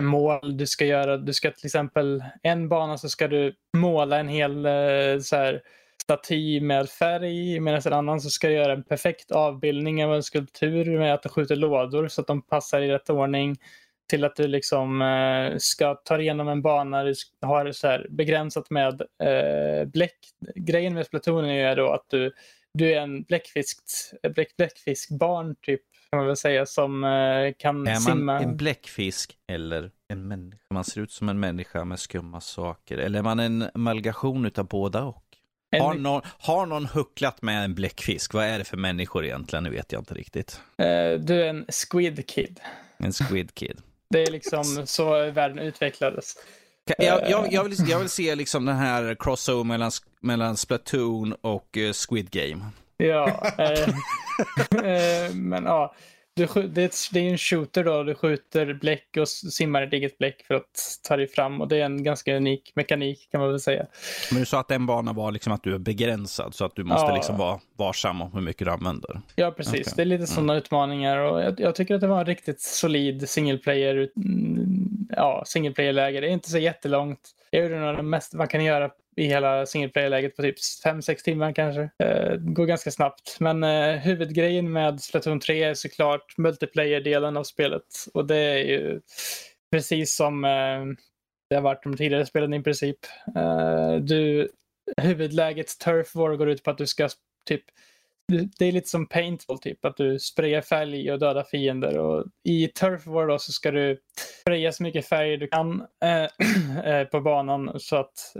[0.02, 1.16] mål du ska göra.
[1.16, 4.62] Du ska till exempel, en bana så ska du måla en hel
[5.22, 5.62] så här,
[6.06, 10.98] staty med färg medan en annan så ska göra en perfekt avbildning av en skulptur
[10.98, 13.56] med att du skjuter lådor så att de passar i rätt ordning
[14.08, 18.70] till att du liksom eh, ska ta igenom en bana du har så här begränsat
[18.70, 20.18] med eh, bläck.
[20.54, 22.32] Grejen med Splatoon är då att du,
[22.74, 23.78] du är en bläckfisk,
[24.34, 25.80] bläck, bläckfiskbarn typ
[26.10, 28.24] kan man väl säga som eh, kan Är simma.
[28.24, 30.62] man en bläckfisk eller en människa?
[30.74, 32.98] Man ser ut som en människa med skumma saker.
[32.98, 35.25] Eller är man en amalgation utav båda och?
[35.72, 38.34] Har någon, har någon hucklat med en bläckfisk?
[38.34, 39.64] Vad är det för människor egentligen?
[39.64, 40.60] Nu vet jag inte riktigt.
[40.78, 40.86] eh,
[41.20, 42.60] du är en squid kid.
[42.98, 43.78] En squid kid.
[44.10, 46.34] Det är liksom så världen utvecklades.
[46.98, 49.90] Jag, jag, jag, vill, jag vill se liksom den här crossover mellan,
[50.20, 52.64] mellan Splatoon och eh, Squid Game.
[52.96, 53.88] Ja, eh,
[54.84, 55.94] eh, men ja.
[56.36, 58.02] Du, det, är det är en shooter då.
[58.02, 61.60] Du skjuter bläck och simmar i eget bläck för att ta dig fram.
[61.60, 63.86] Och det är en ganska unik mekanik kan man väl säga.
[64.30, 66.84] Men du sa att den banan var liksom att du är begränsad så att du
[66.84, 67.14] måste Ja.
[67.14, 69.20] liksom vara varsam om hur mycket du använder.
[69.36, 69.72] Ja, precis.
[69.80, 69.92] Okej.
[69.96, 71.18] Det är lite sådana utmaningar.
[71.18, 75.72] Och jag, jag tycker att det var en riktigt solid single player, mm, ja, single
[75.72, 76.20] player-läge.
[76.20, 77.20] Det är inte så jättelångt.
[77.50, 81.22] Jag gjorde nog det mesta man kan göra i hela single player-läget på typ 5-6
[81.24, 81.82] timmar kanske.
[81.82, 83.36] Eh, Det går ganska snabbt.
[83.40, 88.06] Men eh, huvudgrejen med Splatoon 3 är såklart multiplayer-delen av spelet.
[88.14, 89.00] Och det är ju
[89.72, 90.84] precis som eh,
[91.50, 92.98] det har varit de tidigare spelen i princip.
[93.36, 94.48] Eh, du,
[94.96, 97.08] huvudläget Turf War går ut på att du ska
[97.48, 97.64] typ
[98.28, 101.98] det är lite som paintball typ, att du sprayar färg och dödar fiender.
[101.98, 104.00] Och I Turf War då så ska du
[104.40, 108.36] spraya så mycket färg du kan eh, på banan så att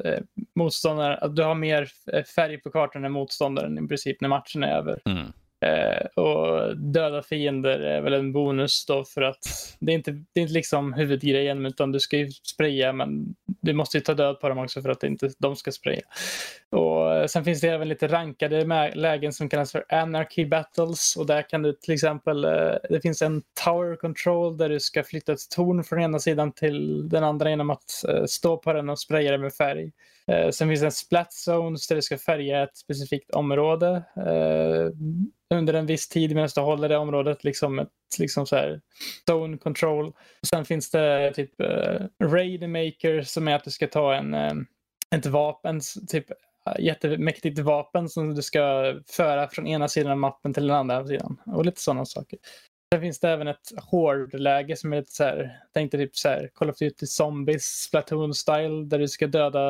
[0.55, 1.89] motståndaren, att du har mer
[2.37, 5.01] färg på kartan än motståndaren i princip när matchen är över.
[5.05, 5.32] Mm.
[5.64, 9.39] Eh, och döda fiender är väl en bonus då för att
[9.80, 13.34] det är inte, det är inte liksom huvudgrejen utan du ska ju spraya men
[13.67, 16.01] du måste ju ta död på dem också för att inte de ska spraya.
[16.71, 18.64] Och eh, sen finns det även lite rankade
[18.95, 23.23] lägen som kallas för Anarchy Battles och där kan du till exempel, eh, det finns
[23.23, 27.51] en Tower Control där du ska flytta ett torn från ena sidan till den andra
[27.51, 29.93] genom att eh, stå på den och spraya det med färg.
[30.53, 34.03] Sen finns det en splat zones där du ska färga ett specifikt område
[35.55, 37.88] under en viss tid medan du håller det området liksom ett
[38.18, 38.80] liksom så här
[39.30, 40.07] zone control.
[40.40, 44.34] Och sen finns det typ uh, raid maker som är att du ska ta en
[44.34, 44.66] um,
[45.14, 50.55] ett vapen, typ eh, jättemäktigt vapen som du ska föra från ena sidan av mappen
[50.55, 51.40] till den andra sidan.
[51.47, 52.38] Och lite sådana saker.
[52.94, 56.51] Sen finns det även ett hårdläge som är lite så här, tänkte typ så här,
[56.55, 59.61] Call of Duty Zombies, Splatoon style, där du ska döda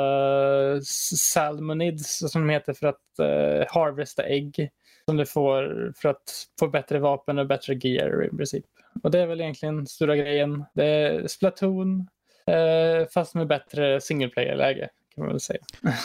[1.16, 4.70] salmonids som de heter för att uh, harvesta ägg
[5.08, 8.64] som du får för att få bättre vapen och bättre gear i princip.
[9.02, 10.64] Och det är väl egentligen stora grejen.
[10.74, 12.08] Det är Splatoon
[12.50, 15.60] uh, fast med bättre single player-läge kan man väl säga.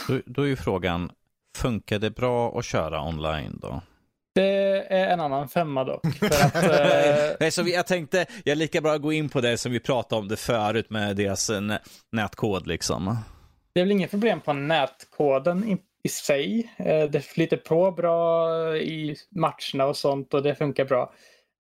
[0.08, 1.12] Då, då är ju frågan,
[1.58, 3.82] funkar det bra att köra online då?
[4.36, 6.06] Det är en annan femma dock.
[6.22, 7.36] Att, eh...
[7.40, 10.22] Nej, så jag tänkte, jag är lika bra gå in på det som vi pratade
[10.22, 11.62] om det förut med deras eh,
[12.12, 13.18] nätkod liksom.
[13.74, 15.64] Det är väl inget problem på nätkoden
[16.04, 16.74] i, sig.
[16.78, 21.14] Eh, det flyter på bra i matcherna och sånt och det funkar bra.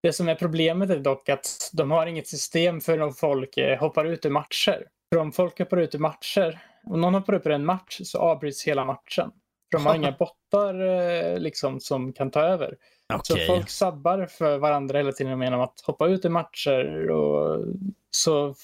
[0.04, 3.80] Det som är problemet är dock att de har inget system för om folk eh,
[3.80, 4.88] hoppar ut ur matcher.
[5.14, 8.20] För om folk hoppar ut ur matcher, om någon hoppar upp ur en match så
[8.20, 9.32] avbryts hela matchen.
[9.72, 12.78] För de har inga bottar eh, liksom, som kan ta över.
[13.14, 13.48] Okay.
[13.48, 17.66] Så folk sabbar för varandra hela tiden genom att hoppa ut i matcher och
[18.12, 18.56] så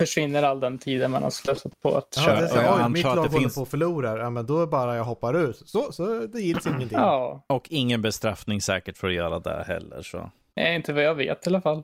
[0.00, 2.40] försvinner all den tiden man har slösat på att ja, köra.
[2.40, 3.54] Det är så, Oj, mitt lag håller finns...
[3.54, 4.18] på att förlora.
[4.18, 5.62] Ja, men då är bara jag hoppar ut.
[5.64, 6.98] Så, så det gills ingenting.
[6.98, 7.44] Ja.
[7.46, 10.02] Och ingen bestraffning säkert för att göra det heller.
[10.02, 10.30] Så.
[10.56, 11.82] Nej, inte vad jag vet i alla fall.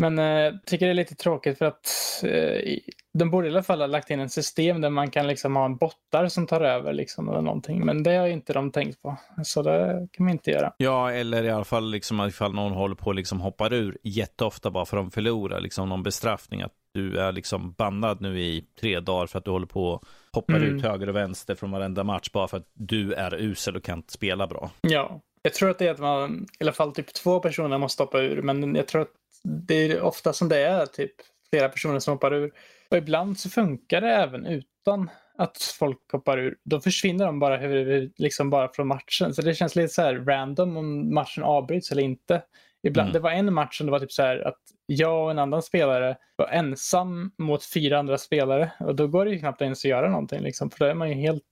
[0.00, 1.86] Men jag eh, tycker det är lite tråkigt för att
[2.24, 2.78] eh,
[3.18, 5.64] de borde i alla fall ha lagt in ett system där man kan liksom ha
[5.64, 7.84] en bottar som tar över liksom eller någonting.
[7.86, 9.16] Men det har inte de tänkt på.
[9.44, 10.72] Så det kan man inte göra.
[10.76, 14.84] Ja, eller i alla fall liksom ifall någon håller på liksom hoppar ur jätteofta bara
[14.84, 16.62] för att de förlorar liksom någon bestraffning.
[16.62, 20.04] Att du är liksom bannad nu i tre dagar för att du håller på och
[20.32, 20.76] hoppar mm.
[20.76, 23.98] ut höger och vänster från varenda match bara för att du är usel och kan
[23.98, 24.70] inte spela bra.
[24.80, 28.02] Ja, jag tror att det är att man, i alla fall typ två personer måste
[28.02, 29.12] hoppa ur, men jag tror att
[29.42, 31.12] det är ofta som det är typ
[31.50, 32.52] flera personer som hoppar ur.
[32.90, 36.56] Och ibland så funkar det även utan att folk hoppar ur.
[36.64, 37.58] Då försvinner de bara,
[38.16, 39.34] liksom bara från matchen.
[39.34, 42.42] Så det känns lite så här random om matchen avbryts eller inte.
[42.82, 43.12] Ibland, mm.
[43.12, 45.62] Det var en match som det var typ så här att jag och en annan
[45.62, 48.72] spelare var ensam mot fyra andra spelare.
[48.80, 50.40] Och då går det ju knappt ens att göra någonting.
[50.40, 51.42] Liksom, för då är man ju helt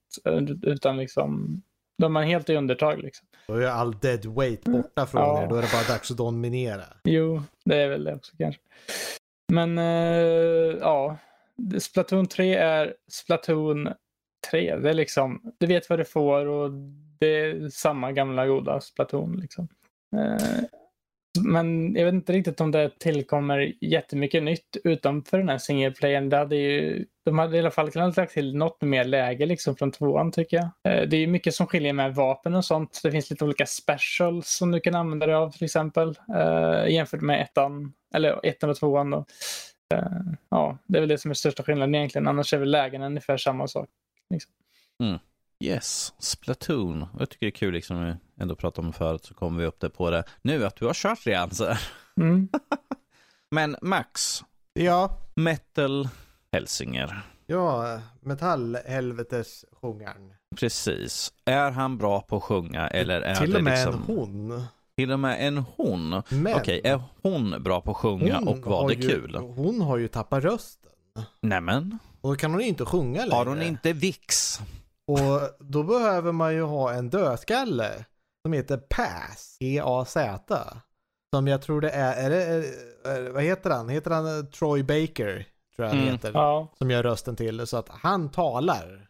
[0.63, 1.63] utan liksom
[1.99, 3.27] då är man helt i undertag liksom.
[3.47, 5.43] Då är all dead weight borta från ja.
[5.43, 5.47] er.
[5.47, 6.85] Då är det bara dags att dominera.
[7.05, 8.61] Jo, det är väl det också kanske.
[9.53, 11.19] Men uh, ja,
[11.79, 13.89] Splatoon 3 är Splatoon
[14.51, 14.77] 3.
[14.77, 16.71] Det är liksom, du vet vad du får och
[17.19, 19.69] det är samma gamla goda Splatoon liksom.
[20.17, 20.65] Uh,
[21.43, 26.29] men jag vet inte riktigt om det tillkommer jättemycket nytt utanför den här single playern.
[26.29, 29.77] Det hade ju, de hade i alla fall kunnat lägga till något mer läge liksom
[29.77, 30.93] från tvåan tycker jag.
[30.93, 33.01] Eh, det är mycket som skiljer med vapen och sånt.
[33.03, 37.21] Det finns lite olika specials som du kan använda dig av till exempel eh, jämfört
[37.21, 39.25] med ettan, eller ettan och tvåan då.
[39.95, 40.03] Eh,
[40.49, 42.29] ja, det är väl det som är största skillnaden egentligen.
[42.29, 43.89] Annars är väl lägena ungefär samma sak.
[44.31, 44.53] Liksom.
[45.03, 45.19] Mm.
[45.65, 47.07] Yes, Splatoon.
[47.19, 49.81] Jag tycker det är kul, liksom, vi ändå pratade om förut, så kommer vi upp
[49.81, 51.51] det på det nu, att du har kört redan.
[51.51, 51.75] Så.
[52.21, 52.49] Mm.
[53.51, 54.45] Men Max.
[54.73, 55.19] Ja?
[55.35, 56.09] Metal
[56.53, 57.23] Helsinger.
[57.47, 60.33] Ja, metallhelvetes sjungaren.
[60.57, 61.33] Precis.
[61.45, 63.95] Är han bra på att sjunga eller är Till det och med liksom...
[63.95, 64.65] en hon.
[64.97, 66.23] Till och med en hon.
[66.29, 66.55] Men...
[66.55, 69.37] Okej, är hon bra på att sjunga och var det ju, kul?
[69.37, 70.91] Hon har ju tappat rösten.
[71.41, 71.99] Nämen.
[72.21, 73.35] Och då kan hon inte sjunga längre.
[73.35, 74.61] Har hon inte VIX?
[75.09, 78.05] Och då behöver man ju ha en dödskalle
[78.43, 80.67] som heter PAZ, E-A-Z.
[81.35, 83.89] Som jag tror det är, är det, är, vad heter han?
[83.89, 85.47] Heter han Troy Baker?
[85.77, 86.31] Tror jag han mm, heter.
[86.35, 86.69] Ja.
[86.79, 89.09] Som gör rösten till Så att han talar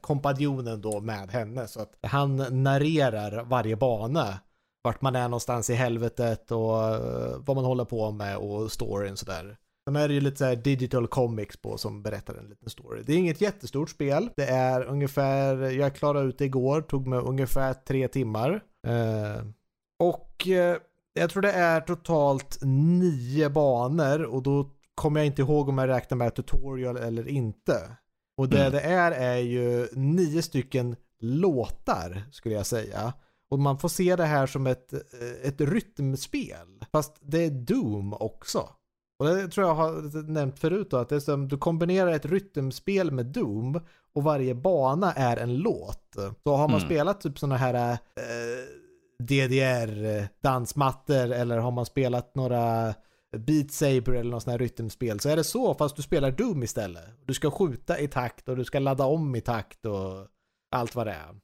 [0.00, 1.68] kompanjonen då med henne.
[1.68, 4.38] Så att han narrerar varje bana.
[4.82, 9.16] Vart man är någonstans i helvetet och eh, vad man håller på med och storyn
[9.16, 9.56] sådär.
[9.88, 13.02] Sen är det ju lite så digital comics på som berättar en liten story.
[13.06, 14.30] Det är inget jättestort spel.
[14.36, 18.60] Det är ungefär, jag klarade ut det igår, tog mig ungefär tre timmar.
[18.86, 19.44] Eh,
[19.98, 20.76] och eh,
[21.12, 25.88] jag tror det är totalt nio banor och då kommer jag inte ihåg om jag
[25.88, 27.96] räknar med tutorial eller inte.
[28.36, 28.72] Och det Mm.
[28.72, 33.12] det är är ju nio stycken låtar skulle jag säga.
[33.50, 36.84] Och man får se det här som ett, eh, ett rytmspel.
[36.92, 38.68] Fast det är Doom också.
[39.18, 42.26] Och det tror jag har nämnt förut då, att det är som du kombinerar ett
[42.26, 43.80] rytmspel med Doom
[44.14, 46.16] och varje bana är en låt.
[46.42, 46.80] Så har man Mm.
[46.88, 47.98] spelat typ sådana här eh,
[49.18, 52.94] DDR-dansmattor eller har man spelat några
[53.36, 56.62] Beat Saber eller något sånt här rytmspel så är det så fast du spelar Doom
[56.62, 57.04] istället.
[57.26, 60.26] Du ska skjuta i takt och du ska ladda om i takt och
[60.70, 61.34] allt vad det är.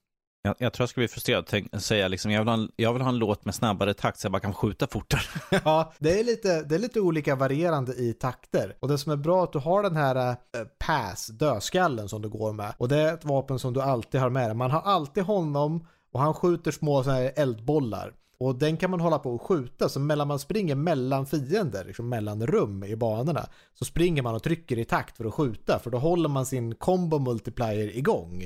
[0.45, 2.93] Jag, jag tror jag ska bli frustrerad och säga liksom, jag vill, ha en, jag
[2.93, 5.21] vill ha en låt med snabbare takt så jag bara kan skjuta fortare.
[5.65, 8.77] Ja, det är, lite, det är lite olika varierande i takter.
[8.81, 10.35] Och det som är bra är att du har den här äh,
[10.87, 12.75] pass, dödskallen som du går med.
[12.79, 14.57] Och det är ett vapen som du alltid har med dig.
[14.57, 18.15] Man har alltid honom och han skjuter små så här eldbollar.
[18.39, 22.09] Och den kan man hålla på och skjuta, så mellan man springer mellan fiender, liksom
[22.09, 25.91] mellan rum i banorna, så springer man och trycker i takt för att skjuta, för
[25.91, 28.45] då håller man sin combo multiplier igång.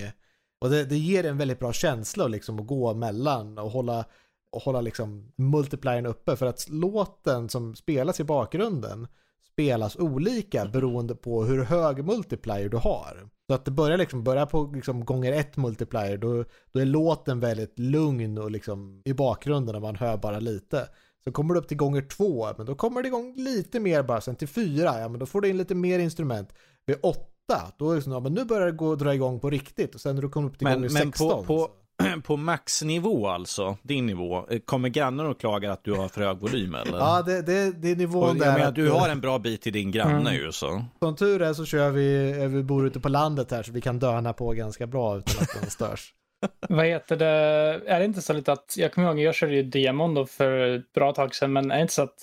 [0.59, 4.05] Och det, det ger en väldigt bra känsla liksom att gå mellan och hålla,
[4.51, 9.09] och hålla liksom multipliern uppe, för att låten som spelas i bakgrunden
[9.57, 13.29] spelas olika beroende på hur hög multiplier du har.
[13.47, 17.41] Så att det börjar liksom, börjar på liksom gånger ett multiplier, då, då är låten
[17.41, 20.89] väldigt lugn och liksom i bakgrunden och man hör bara lite.
[21.25, 24.21] Så kommer du upp till gånger två, men då kommer det igång lite mer bara,
[24.21, 26.53] sen till fyra, ja men då får du in lite mer instrument.
[26.87, 27.36] Vid åtta,
[27.79, 30.01] då är det så, ja men nu börjar det gå dra igång på riktigt och
[30.01, 31.29] sen när du kommer upp till Men, gånger men 16.
[31.31, 35.93] på, på, så- på maxnivå alltså, din nivå, eh, kommer grannen och klagar att du
[35.93, 36.99] har för hög volym eller?
[36.99, 38.53] Ja, det, det, det är och nivån jag där.
[38.53, 40.35] menar, att- du har en bra bit till din granne Mm.
[40.35, 40.85] ju så.
[40.99, 43.81] Som tur är så kör vi, eh, vi bor ute på landet här så vi
[43.81, 46.13] kan döna på ganska bra utan att den störs.
[46.69, 47.27] Vad heter det?
[47.87, 50.77] Är det inte så lite att, jag kommer ihåg, jag körde ju demon då för
[50.77, 52.15] ett bra tag sedan, men är det inte så att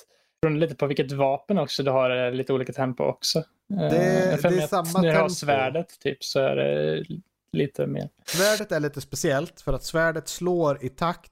[0.41, 3.43] beroende lite på vilket vapen också du har lite olika tempo också?
[3.73, 7.03] Eh, Det- för det är samma När jag har svärdet typ så är det
[7.51, 8.09] lite mer.
[8.25, 11.31] Svärdet är lite speciellt för att svärdet slår i takt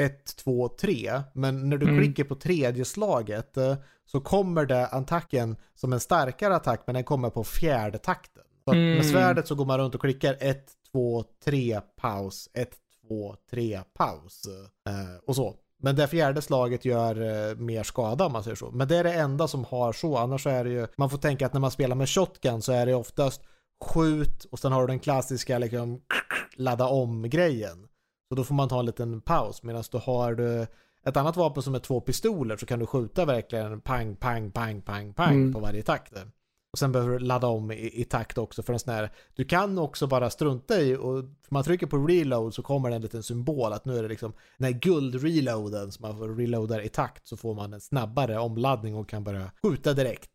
[0.00, 1.20] 1, 2, 3.
[1.32, 1.98] Men när du Mm.
[1.98, 3.76] klickar på tredje slaget eh,
[4.06, 8.42] så kommer det attacken som en starkare attack men den kommer på fjärde takten.
[8.64, 9.04] Så att med Mm.
[9.04, 12.70] svärdet så går man runt och klickar 1, 2, 3, paus, 1,
[13.08, 14.42] 2, 3, paus.
[14.88, 15.56] eh, Och så.
[15.82, 17.20] Men det fjärde slaget gör
[17.50, 18.70] eh, mer skada om man säger så.
[18.70, 20.16] Men det är det enda som har så.
[20.16, 22.86] Annars är det ju, man får tänka att när man spelar med shotgun så är
[22.86, 23.42] det oftast
[23.84, 26.00] skjut och sen har du den klassiska liksom
[26.56, 27.88] ladda om grejen.
[28.28, 30.66] Så då får man ta en liten paus medan du har du
[31.04, 34.82] ett annat vapen som är två pistoler så kan du skjuta verkligen pang, pang, pang,
[34.82, 35.52] pang, pang Mm.
[35.52, 36.12] på varje takt.
[36.78, 39.78] Sen behöver du ladda om i, i takt också för en sån här, du kan
[39.78, 43.72] också bara strunta i och man trycker på reload så kommer det en liten symbol
[43.72, 47.36] att nu är det liksom den här guld-reloaden som man får reloada i takt så
[47.36, 50.30] får man en snabbare omladdning och kan börja skjuta direkt.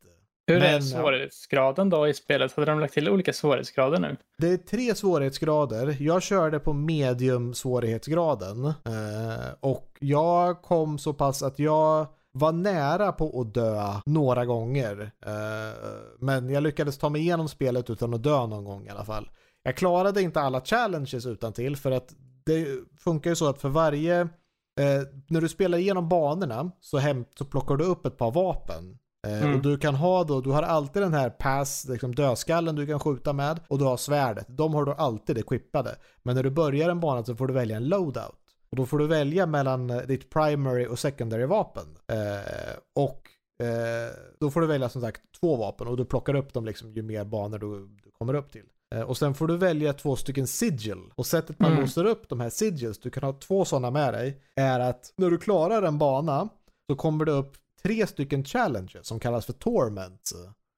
[0.48, 2.56] Hur Men, är svårighetsgraden då i spelet?
[2.56, 4.18] Hade de lagt till olika svårighetsgrader nu?
[4.38, 5.98] Det är tre svårighetsgrader.
[6.00, 8.66] Jag körde på medium svårighetsgraden.
[8.66, 15.12] Eh, och jag kom så pass att jag var nära på att dö några gånger.
[15.26, 15.78] Eh,
[16.20, 19.30] men jag lyckades ta mig igenom spelet utan att dö någon gång i alla fall.
[19.64, 22.14] Jag klarade inte alla challenges utan till för att
[22.46, 22.68] det
[23.00, 27.46] funkar ju så att för varje eh, när du spelar igenom banorna så, hem, så
[27.46, 28.98] plockar du upp ett par vapen.
[29.28, 29.56] Eh, Mm.
[29.56, 33.00] Och du kan ha då, du har alltid den här pass, liksom dödskallen du kan
[33.00, 34.46] skjuta med och du har svärdet.
[34.50, 35.96] De har du alltid equippade.
[36.24, 38.36] Men när du börjar en bana så får du välja en loadout.
[38.74, 41.98] Och då får du välja mellan eh, ditt primary och secondary vapen.
[42.08, 43.30] Eh, och
[43.66, 46.94] eh, då får du välja som sagt två vapen och du plockar upp dem liksom
[46.94, 48.66] ju mer banor du, du kommer upp till.
[48.96, 50.98] Eh, och sen får du välja två stycken sigil.
[51.16, 51.82] Och sättet man Mm.
[51.82, 55.30] låser upp de här sigils, du kan ha två sådana med dig, är att när
[55.30, 56.50] du klarar en bana
[56.90, 57.54] så kommer det upp
[57.84, 60.34] tre stycken challenges som kallas för torments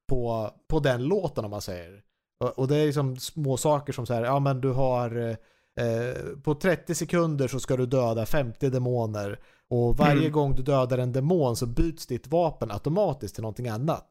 [0.10, 2.02] på, på den låten om man säger.
[2.40, 5.38] Och, och det är liksom små saker som så här, ja men du har
[5.82, 10.32] eh, på 30 sekunder så ska du döda 50 demoner och varje Mm.
[10.32, 14.08] gång du dödar en demon så byts ditt vapen automatiskt till någonting annat.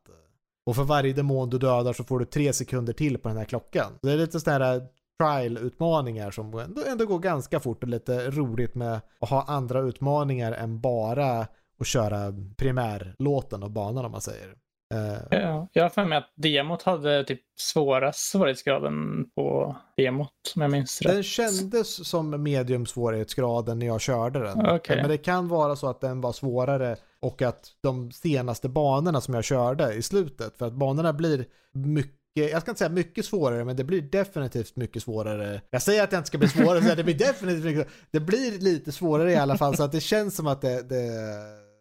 [0.66, 3.44] Och för varje demon du dödar så får du tre sekunder till på den här
[3.44, 3.92] klockan.
[4.00, 4.82] Så det är lite sådana här
[5.20, 10.52] trial-utmaningar som ändå, ändå går ganska fort och lite roligt med att ha andra utmaningar
[10.52, 11.46] än bara
[11.80, 14.54] att köra primärlåten och banan om man säger.
[14.94, 20.62] Eh, Ja, jag har för mig att demot hade typ svårast svårighetsgraden på demot, om
[20.62, 21.12] jag minns rätt.
[21.12, 24.66] Den kändes som medium svårighetsgraden när jag körde den.
[24.66, 24.96] Okej.
[24.96, 29.34] Men det kan vara så att den var svårare och att de senaste banorna som
[29.34, 33.64] jag körde i slutet, för att banorna blir mycket jag ska inte säga mycket svårare,
[33.64, 35.60] men det blir definitivt mycket svårare.
[35.70, 38.58] Jag säger att det inte ska bli svårare, så det blir definitivt mycket Det blir
[38.58, 41.10] lite svårare i alla fall, så att det känns som att det, det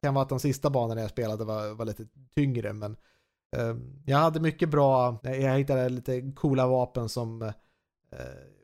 [0.04, 2.97] kan vara att de sista banorna jag spelade var, var lite tyngre, men
[3.54, 7.51] Ehm, jag hade mycket bra, jag hittade lite coola vapen som eh,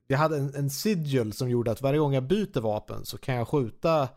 [0.07, 3.35] jag hade en, en sigil som gjorde att varje gång jag byter vapen så kan
[3.35, 4.09] jag skjuta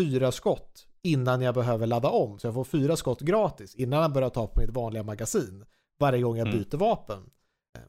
[0.00, 2.38] fyra skott innan jag behöver ladda om.
[2.38, 5.64] Så jag får fyra skott gratis innan jag börjar ta på mitt vanliga magasin.
[5.98, 6.58] Varje gång jag mm.
[6.58, 7.30] byter vapen.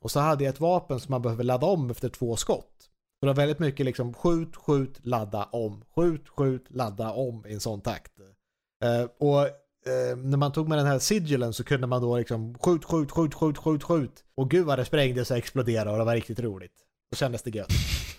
[0.02, 2.76] Och så hade jag ett vapen som man behöver ladda om efter två skott.
[3.20, 5.84] Så det var väldigt mycket liksom skjut, skjut, ladda om.
[5.96, 8.12] Skjut, skjut, ladda om i en sån takt.
[8.86, 12.58] Uh, och uh, när man tog med den här sigilen så kunde man då liksom
[12.60, 14.24] skjut, skjut, skjut, skjut, skjut, skjut.
[14.36, 16.74] Och gud vad det sprängdes och exploderade och det var riktigt roligt.
[17.12, 17.72] Då kändes det gött.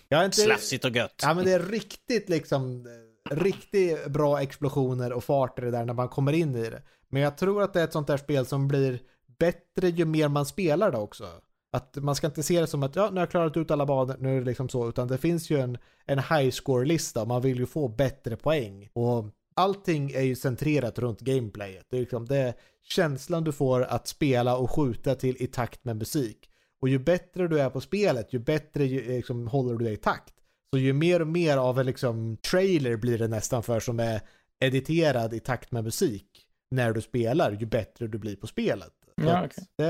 [0.09, 0.37] Jag inte...
[0.37, 1.15] Slafsigt och gött.
[1.23, 2.87] Ja men det är riktigt liksom,
[3.31, 6.83] riktigt bra explosioner och fart i det där när man kommer in i det.
[7.09, 8.99] Men jag tror att det är ett sånt där spel som blir
[9.39, 11.25] bättre ju mer man spelar det också.
[11.73, 13.87] Att man ska inte se det som att ja, nu har jag klarat ut alla
[13.87, 17.29] banor, nu är det liksom så, utan det finns ju en, en high score-lista och
[17.29, 18.89] man vill ju få bättre poäng.
[18.93, 19.25] Och
[19.61, 21.87] allting är ju centrerat runt gameplayet.
[21.91, 25.97] Det är liksom det känslan du får att spela och skjuta till i takt med
[25.97, 26.51] musik.
[26.81, 29.97] Och ju bättre du är på spelet, ju bättre ju, liksom, håller du dig i
[29.97, 30.35] takt.
[30.73, 34.21] Så ju mer och mer av en liksom, trailer blir det nästan för som är
[34.61, 36.27] editerad i takt med musik
[36.71, 38.93] när du spelar, ju bättre du blir på spelet.
[39.15, 39.65] Ja, okay.
[39.77, 39.85] det,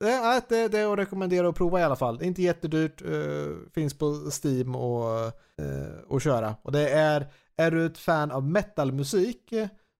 [0.00, 2.22] det, det, det är att rekommendera att prova i alla fall.
[2.22, 5.24] Inte jättedyrt, uh, finns på Steam och,
[5.62, 6.56] uh, och köra.
[6.62, 7.26] Och det är,
[7.56, 9.52] är du ett fan av metalmusik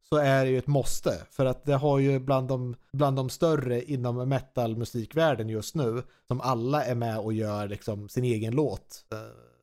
[0.09, 1.11] så är det ju ett måste.
[1.31, 6.41] För att det har ju bland de, bland de större inom metalmusikvärlden just nu, som
[6.41, 9.05] alla är med och gör liksom sin egen låt.
[9.15, 9.21] Uh,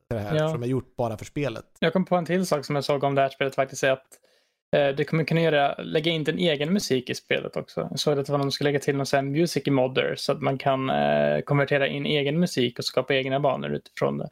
[0.08, 0.48] det här, ja.
[0.48, 1.64] Som är gjort bara för spelet.
[1.78, 3.90] Jag kom på en till sak som jag såg om det här spelet faktiskt, är
[3.90, 4.18] att
[4.74, 7.88] Eh, du kommer kunna göra, lägga in din egen musik i spelet också.
[7.90, 10.90] Jag såg att de ska lägga till någon sån music modder så att man kan
[10.90, 14.28] eh, konvertera in egen musik och skapa egna banor utifrån det.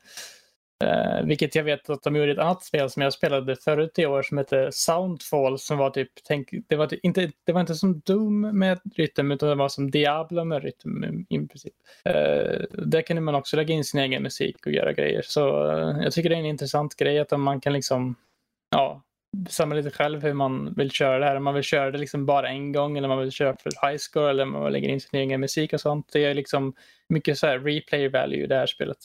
[0.83, 3.99] Eh, vilket jag vet att de gjorde i ett annat spel som jag spelade förut
[3.99, 7.61] i år som hette Soundfall som var typ, tänk, det, var typ, inte, det var
[7.61, 11.73] inte som Doom med rytm utan det var som Diablo med rytm i princip.
[12.05, 15.23] Eh, där kunde man också lägga in sin egen musik och göra grejer.
[15.25, 18.15] Så eh, jag tycker det är en intressant grej att man kan liksom
[18.71, 19.03] ja,
[19.37, 21.37] bestämma lite själv hur man vill köra det här.
[21.37, 23.89] Om man vill köra det liksom bara en gång eller om man vill köra för
[23.89, 26.09] high score eller om man lägger in sin egen musik och sånt.
[26.13, 26.75] Det är liksom
[27.09, 28.99] mycket så här replay value i det här spelet.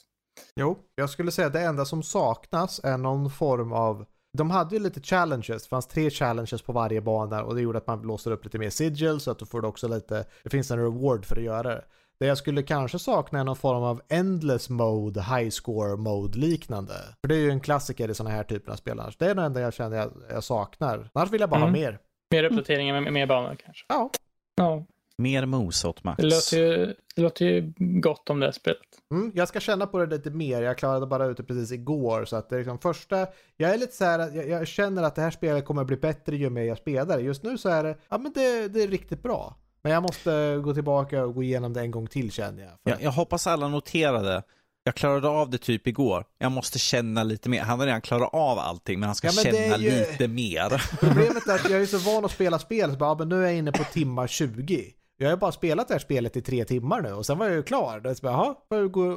[0.56, 4.06] Jo, jag skulle säga att det enda som saknas är någon form av
[4.38, 7.78] de hade ju lite challenges, det fanns tre challenges på varje bana och det gjorde
[7.78, 10.72] att man låser upp lite mer sigil så att du får också lite, det finns
[10.72, 11.84] en reward för att göra det.
[12.20, 16.94] Det jag skulle kanske sakna är någon form av endless mode, high score mode liknande.
[17.22, 19.42] För det är ju en klassiker i sådana här typer av spel Det är det
[19.42, 21.10] enda jag känner jag, jag saknar.
[21.14, 21.70] Annars vill jag bara mm.
[21.70, 22.00] ha mer.
[22.32, 23.86] Mer uppdateringar med mer banor kanske.
[23.88, 24.10] Ja.
[24.56, 24.86] ja.
[25.18, 26.18] Mer mos åt Max.
[26.18, 28.80] Det låter, ju, det låter ju gott om det här spelet.
[29.12, 30.62] Mm, jag ska känna på det lite mer.
[30.62, 32.26] Jag klarade bara ut det precis igår.
[32.26, 33.28] Så att det är liksom första...
[33.58, 36.36] Jag är lite så här, jag, jag känner att det här spelet kommer bli bättre
[36.36, 37.20] ju mer jag spelar.
[37.20, 39.56] Just nu så är det, ja men det, det är riktigt bra.
[39.84, 42.72] Men jag måste gå tillbaka och gå igenom det en gång till känner jag.
[42.84, 44.44] Jag, jag hoppas alla noterade.
[44.84, 46.26] Jag klarade av det typ igår.
[46.38, 47.62] Jag måste känna lite mer.
[47.62, 49.90] Han har redan klarat av allting, men han ska ja, men känna ju...
[49.90, 50.84] lite mer.
[51.00, 53.48] Problemet är att jag är så van att spela spel, så bara, men nu är
[53.48, 54.94] jag inne på timma 20.
[55.20, 57.56] Jag har bara spelat det här spelet i tre timmar nu och sen var jag
[57.56, 58.00] ju klar.
[58.00, 59.12] Då bara, jaha, får jag gå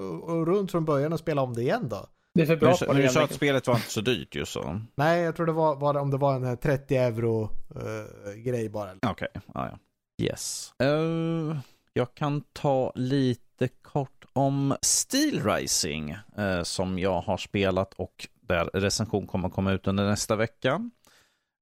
[0.44, 2.06] runt från början och spela om det igen då?
[2.34, 3.02] Det är för bra på det.
[3.02, 4.80] Du sa att spelet var inte så dyrt ju så.
[4.94, 8.90] Nej, jag tror det var, var om det var en 30 euro uh, grej bara.
[9.06, 9.42] Okej, okay.
[9.54, 9.78] ah, ja.
[10.24, 10.72] Yes.
[10.82, 11.58] Uh,
[11.92, 18.64] jag kan ta lite kort om Steel Rising uh, som jag har spelat och där
[18.64, 20.90] recension kommer komma ut under nästa vecka.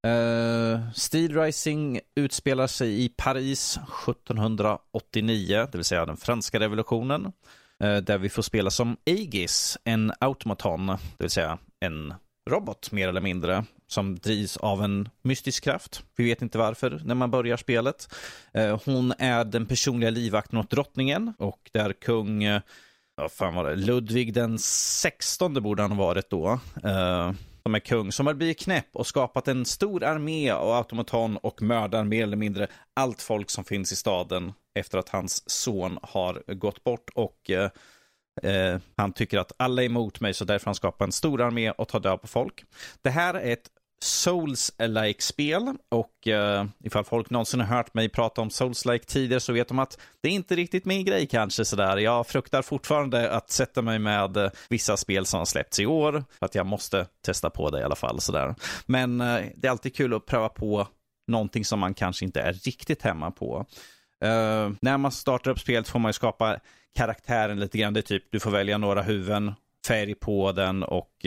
[0.09, 3.79] Uh, Steel Rising utspelar sig i Paris
[4.09, 7.33] 1789, det vill säga den franska revolutionen.
[7.85, 12.15] Uh, där vi får spela som Aegis, en automaton, det vill säga en
[12.51, 16.03] robot mer eller mindre, som drivs av en mystisk kraft.
[16.17, 18.15] Vi vet inte varför när man börjar spelet.
[18.59, 22.61] Uh, hon är den personliga livvakten åt drottningen och där kung, eh,
[23.17, 26.61] vad fan var det, Ludvig den sextonde borde han ha varit då.
[27.69, 31.37] Eh, som är kung, som har blivit knäpp och skapat en stor armé av automaton
[31.37, 35.99] och mördar mer eller mindre allt folk som finns i staden efter att hans son
[36.03, 37.71] har gått bort och eh,
[38.43, 41.71] Eh, han tycker att alla är emot mig så därför han skapar en stor armé
[41.71, 42.65] och tar död på folk.
[43.03, 43.71] Det här är ett
[44.05, 49.53] Souls-like spel och uh, ifall folk någonsin har hört mig prata om Souls-like tidigare så
[49.53, 51.97] vet de att det är inte riktigt min grej kanske sådär.
[51.97, 56.25] Jag fruktar fortfarande att sätta mig med uh, vissa spel som har släppts i år
[56.39, 58.55] för att jag måste testa på det i alla fall sådär.
[58.87, 60.89] Men uh, det är alltid kul att pröva på
[61.27, 63.67] någonting som man kanske inte är riktigt hemma på.
[64.81, 66.59] när man startar upp spelet får man ju skapa
[66.95, 67.95] karaktären lite grann.
[67.95, 69.53] Det är typ du får välja några huvuden,
[69.87, 71.27] färg på den och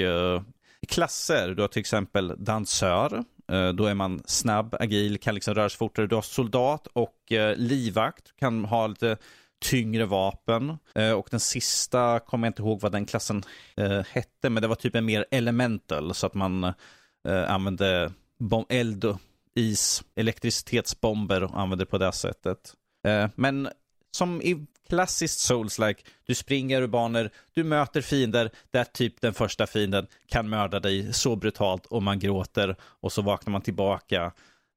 [0.88, 1.49] klasser.
[1.56, 5.78] Du har till exempel dansör, eh, då är man snabb, agil, kan liksom röra sig
[5.78, 6.08] fortare.
[6.08, 9.18] Du har soldat och eh, livvakt, kan ha lite
[9.66, 10.78] tyngre vapen.
[10.95, 13.44] Eh, och den sista kommer jag inte ihåg vad den klassen
[14.08, 16.74] hette, men det var typ en mer elemental, så att man
[17.48, 18.12] använde
[18.70, 19.18] eld,
[19.56, 22.74] is, elektricitetsbomber och använde det på det sättet.
[23.36, 23.70] Men
[24.12, 29.68] som i klassiskt souls-like, du springer ur banor, du möter fiender där typ den första
[29.68, 34.31] fienden kan mörda dig så brutalt och man gråter och så vaknar man tillbaka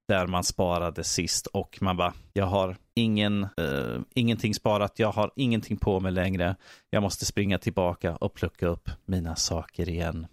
[0.09, 5.31] där man sparade sist och man bara, jag har ingen, uh, ingenting sparat, jag har
[5.37, 6.57] ingenting på mig längre.
[6.91, 10.27] Jag måste springa tillbaka och plocka upp mina saker igen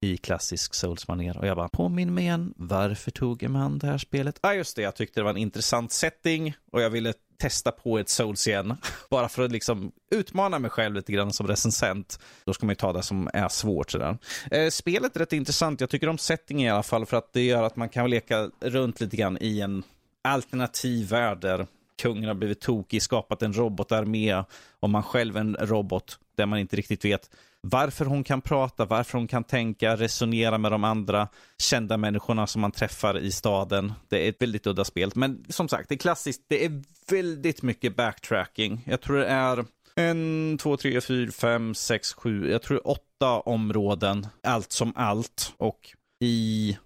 [0.00, 1.38] i klassisk Souls-manér.
[1.38, 4.38] Och jag bara, påminn mig igen, varför tog man det här spelet?
[4.42, 7.72] Ja, ah, just det, jag tyckte det var en intressant setting och jag ville testa
[7.72, 8.76] på ett Souls igen.
[9.10, 12.18] Bara för att liksom utmana mig själv lite grann som recensent.
[12.44, 13.90] Då ska man ju ta det som är svårt.
[13.90, 14.18] Sådär.
[14.50, 15.80] Eh, spelet är rätt intressant.
[15.80, 18.50] Jag tycker om settingen i alla fall för att det gör att man kan leka
[18.60, 19.82] runt lite grann i en
[20.22, 21.66] alternativ värld där
[22.02, 24.44] kungen har blivit tokig, skapat en robotarmé
[24.80, 29.18] och man själv en robot där man inte riktigt vet varför hon kan prata, varför
[29.18, 31.28] hon kan tänka, resonera med de andra
[31.58, 33.92] kända människorna som man träffar i staden.
[34.08, 36.42] Det är ett väldigt udda spel, men som sagt, det är klassiskt.
[36.48, 38.84] Det är väldigt mycket backtracking.
[38.86, 39.64] Jag tror det är
[39.96, 44.92] en, två, tre, fyra, fem, sex, sju, jag tror det är åtta områden, allt som
[44.96, 45.54] allt.
[45.56, 46.78] Och i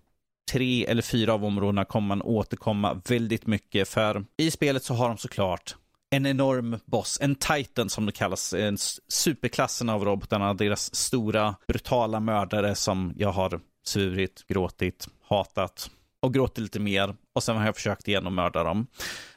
[0.53, 3.89] tre eller fyra av områdena kommer man återkomma väldigt mycket.
[3.89, 5.77] För i spelet så har de såklart
[6.13, 8.79] en enorm boss, en titan som det kallas, en
[9.09, 15.91] superklassen av robotarna, deras stora brutala mördare som jag har svurit, gråtit, hatat
[16.23, 18.87] och gråtit lite mer och sen har jag försökt igen att mörda dem.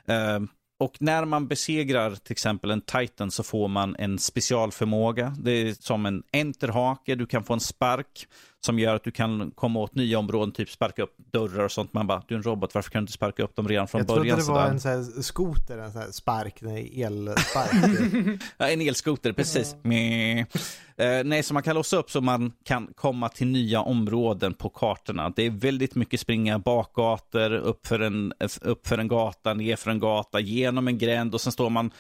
[0.10, 0.48] Uh,
[0.80, 5.36] och när man besegrar till exempel en Titan så får man en specialförmåga.
[5.40, 8.28] Det är som en enterhake, du kan få en spark
[8.66, 11.94] som gör att du kan komma åt nya områden, typ sparka upp dörrar och sånt.
[11.94, 14.00] Man bara, du är en robot, varför kan du inte sparka upp dem redan från
[14.00, 14.28] jag början?
[14.28, 18.40] Jag trodde det var en sån skoter, en sån spark, en elspark.
[18.58, 19.76] ja, en elskoter, precis.
[19.84, 20.46] Mm.
[20.98, 24.70] Eh, nej, så man kan låsa upp så man kan komma till nya områden på
[24.70, 25.34] kartorna.
[25.36, 30.88] Det är väldigt mycket springa bakgator, uppför en, uppför en gata, nerför en gata, genom
[30.88, 31.92] en gränd och sen står man...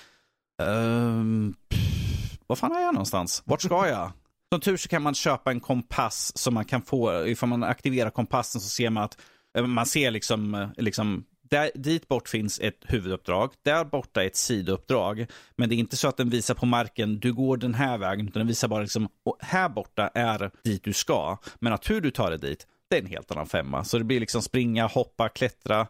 [1.70, 3.44] Pff, vad fan är jag någonstans?
[3.46, 4.12] Vart ska jag?
[4.54, 8.10] Som tur så kan man köpa en kompass som man kan få, ifall man aktiverar
[8.10, 9.18] kompassen så ser man att
[9.58, 14.28] eh, man ser liksom, eh, liksom där, dit bort finns ett huvuduppdrag, där borta är
[14.28, 15.26] ett sidouppdrag.
[15.56, 18.28] Men det är inte så att den visar på marken, du går den här vägen,
[18.28, 19.10] utan den visar bara liksom,
[19.40, 21.38] här borta är dit du ska.
[21.60, 23.84] Men att hur du tar dig dit, det är en helt annan femma.
[23.84, 25.88] Så det blir liksom springa, hoppa, klättra,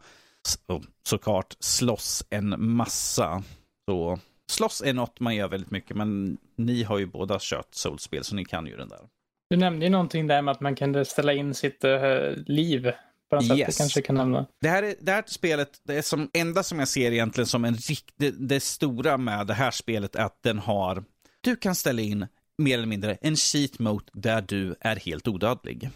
[0.48, 3.44] så, oh, såklart slåss en massa.
[3.90, 4.20] Så
[4.52, 8.36] slåss är något man gör väldigt mycket, men ni har ju båda kört Souls-spel, så
[8.36, 9.00] ni kan ju den där.
[9.50, 11.92] Du nämnde ju någonting där med att man kunde ställa in sitt uh,
[12.46, 12.92] liv
[13.30, 13.68] på något yes.
[13.68, 13.78] sätt.
[13.78, 14.46] kanske kan nämna.
[14.62, 17.66] Det här, är, det här spelet, det är som enda som jag ser egentligen som
[17.66, 21.04] en riktig, det stora med det här spelet är att den har,
[21.42, 22.28] du kan ställa in
[22.58, 25.90] mer eller mindre en cheat mode där du är helt odödlig.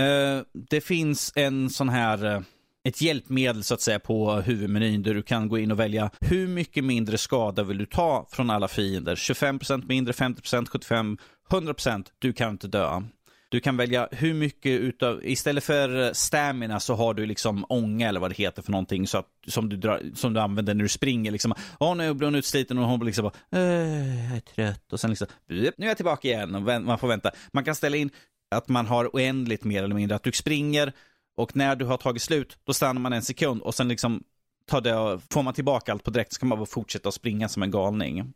[0.00, 2.40] Uh, det finns en sån här uh,
[2.88, 6.48] ett hjälpmedel så att säga på huvudmenyn där du kan gå in och välja hur
[6.48, 9.14] mycket mindre skada vill du ta från alla fiender.
[9.14, 11.18] 25% mindre, 50%, 75%,
[11.50, 12.06] 100%.
[12.18, 13.02] Du kan inte dö.
[13.48, 18.20] Du kan välja hur mycket utav, istället för stamina så har du liksom ånga eller
[18.20, 20.88] vad det heter för någonting så att, som, du drar, som du använder när du
[20.88, 21.30] springer.
[21.30, 24.92] Liksom, Åh, nu blir hon utsliten och hon blir liksom bara, äh, jag är trött.
[24.92, 27.30] Och sen liksom, nu är jag tillbaka igen och man får vänta.
[27.52, 28.10] Man kan ställa in
[28.50, 30.92] att man har oändligt mer eller mindre, att du springer
[31.36, 34.22] och när du har tagit slut, då stannar man en sekund och sen liksom
[34.66, 37.62] tar det, får man tillbaka allt på direkt så kan man bara fortsätta springa som
[37.62, 38.32] en galning.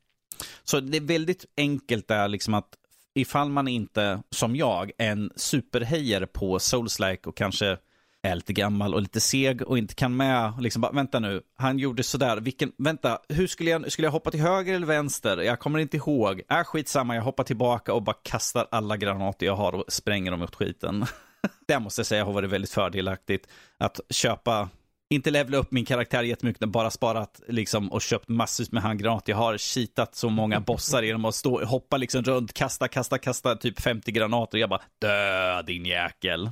[0.64, 2.68] Så det är väldigt enkelt där liksom att
[3.14, 7.78] ifall man inte, som jag, en superhejer på Souls-like och kanske
[8.22, 11.78] är lite gammal och lite seg och inte kan med, liksom bara, vänta nu, han
[11.78, 15.36] gjorde sådär, vilken, vänta, hur skulle jag, skulle jag hoppa till höger eller vänster?
[15.36, 16.42] Jag kommer inte ihåg.
[16.50, 20.42] Äh, skitsamma, jag hoppar tillbaka och bara kastar alla granater jag har och spränger dem
[20.42, 21.06] åt skiten.
[21.66, 23.48] det måste jag säga har varit väldigt fördelaktigt.
[23.78, 24.69] Att köpa,
[25.10, 29.32] inte levla upp min karaktär jättemycket, bara sparat liksom, och köpt massvis med handgranater.
[29.32, 33.56] Jag har cheatat så många bossar genom att stå, hoppa liksom runt, kasta, kasta, kasta
[33.56, 34.59] typ 50 granater.
[34.59, 36.51] Jag bara dö din jäkel.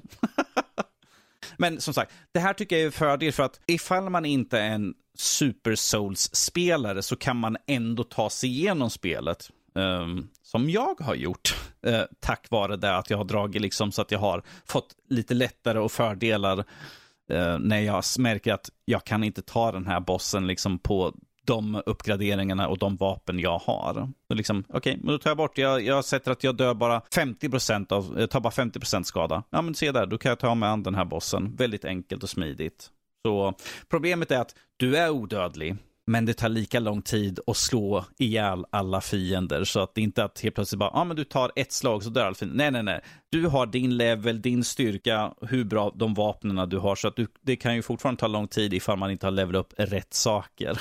[1.56, 4.58] Men som sagt, det här tycker jag är en fördel för att ifall man inte
[4.58, 9.50] är en Super Souls-spelare så kan man ändå ta sig igenom spelet.
[9.76, 11.56] Um, som jag har gjort.
[11.86, 15.34] Uh, tack vare det att jag har dragit liksom så att jag har fått lite
[15.34, 20.46] lättare och fördelar uh, när jag märker att jag kan inte ta den här bossen
[20.46, 21.14] liksom på
[21.46, 24.12] de uppgraderingarna och de vapen jag har.
[24.34, 27.00] liksom, Okej, okay, men då tar jag bort, jag, jag sätter att jag dör bara
[27.00, 29.42] 50% av, jag tar bara 50% skada.
[29.50, 31.56] Ja men se där, då kan jag ta mig an den här bossen.
[31.56, 32.90] Väldigt enkelt och smidigt.
[33.26, 33.54] Så
[33.88, 35.76] problemet är att du är odödlig.
[36.06, 39.64] Men det tar lika lång tid att slå ihjäl alla fiender.
[39.64, 41.72] Så att det inte är att helt plötsligt bara, ja ah, men du tar ett
[41.72, 42.56] slag så dör alla fiender.
[42.56, 43.00] Nej, nej, nej.
[43.30, 46.94] Du har din level, din styrka, hur bra de vapnen du har.
[46.94, 49.60] Så att du, det kan ju fortfarande ta lång tid ifall man inte har levelat
[49.60, 50.78] upp rätt saker.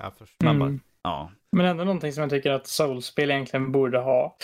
[0.00, 0.48] Jag förstår.
[0.48, 0.80] Mm.
[1.02, 1.30] Ja.
[1.52, 4.36] Men ändå någonting som jag tycker att Soulspel egentligen borde ha.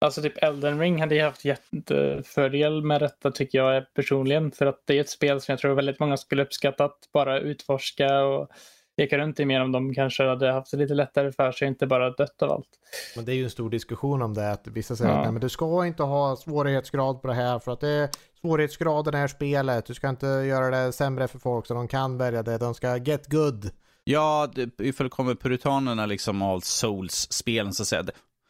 [0.00, 4.52] Alltså typ Elden Ring hade ju haft jättefördel med detta tycker jag personligen.
[4.52, 7.40] För att det är ett spel som jag tror väldigt många skulle uppskatta att bara
[7.40, 8.48] utforska och
[8.96, 11.86] leka runt i mer om de kanske hade haft det lite lättare för sig, inte
[11.86, 12.68] bara dött av allt.
[13.16, 15.16] Men det är ju en stor diskussion om det, att vissa säger ja.
[15.16, 18.08] att nej, men du ska inte ha svårighetsgrad på det här för att det är
[18.40, 19.86] svårighetsgraden i det här spelet.
[19.86, 22.58] Du ska inte göra det sämre för folk så de kan välja det.
[22.58, 23.70] De ska get good.
[24.04, 28.04] Ja, ifall det kommer puritanerna liksom av Souls-spelen så säger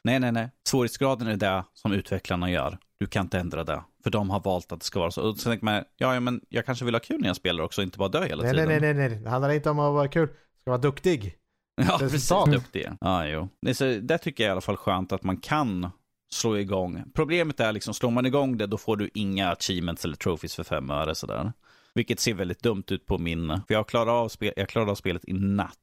[0.05, 0.51] nej, nej, nej.
[0.69, 2.79] Svårighetsgraden är det som utvecklarna gör.
[2.99, 3.83] Du kan inte ändra det.
[4.03, 5.23] För de har valt att det ska vara så.
[5.23, 7.65] Och så tänker man, ja, ja, men jag kanske vill ha kul när jag spelar
[7.65, 8.69] också, inte bara dö hela nej, tiden.
[8.69, 9.19] Nej, nej, nej, nej.
[9.19, 10.29] Det handlar inte om att vara kul.
[10.29, 11.37] Du ska vara duktig.
[11.89, 12.29] Ja, precis.
[12.29, 12.89] Duktig.
[13.01, 13.49] Ja, jo.
[13.63, 15.91] Det, så, det tycker jag i alla fall skönt att man kan
[16.33, 17.03] slå igång.
[17.15, 20.65] Problemet är liksom, slår man igång det, då får du inga achievements eller trophies för
[20.65, 21.53] fem öre sådär.
[21.95, 23.49] Vilket ser väldigt dumt ut på min...
[23.49, 25.77] För jag klarade av, spel, jag klarade av spelet i natt.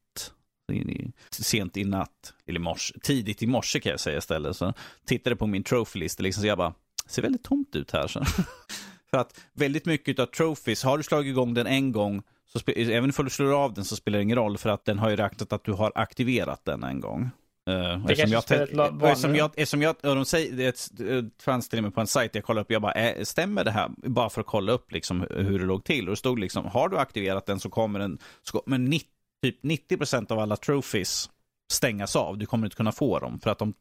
[1.32, 4.56] Sent i natt, eller i morse, tidigt i morse kan jag säga istället.
[4.56, 4.74] Så
[5.06, 6.74] tittade på min trophy-lista, liksom, så jag bara,
[7.08, 8.08] ser väldigt tomt ut här.
[8.08, 8.26] Så.
[9.10, 13.12] För att väldigt mycket av trophies, har du slagit igång den en gång, så även
[13.18, 15.16] om du slår av den så spelar det ingen roll för att den har ju
[15.16, 17.30] räknat att du har aktiverat den en gång.
[17.70, 21.96] Uh, eftersom, jag, eftersom, jag, eftersom jag, och de säger, det fanns till och med
[21.96, 23.90] på en sajt jag kollade upp, jag bara, äh, stämmer det här?
[23.98, 26.08] Bara för att kolla upp liksom hur det låg till.
[26.08, 28.18] Och det stod liksom, har du aktiverat den så kommer den,
[28.66, 29.08] men 90,
[29.44, 31.30] typ 90% av alla trophies
[31.72, 32.38] stängas av.
[32.38, 33.74] Du kommer inte kunna få dem för att de,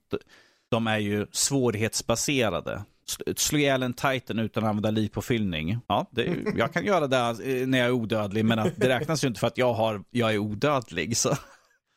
[0.71, 2.83] de är ju svårighetsbaserade.
[3.37, 5.79] Slå ihjäl en titan utan att använda livpåfyllning.
[5.87, 9.25] Ja, det, jag kan göra det eh, när jag är odödlig, men att det räknas
[9.25, 11.17] ju inte för att jag, har, jag är odödlig.
[11.17, 11.37] Så.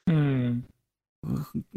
[0.10, 0.64] Mm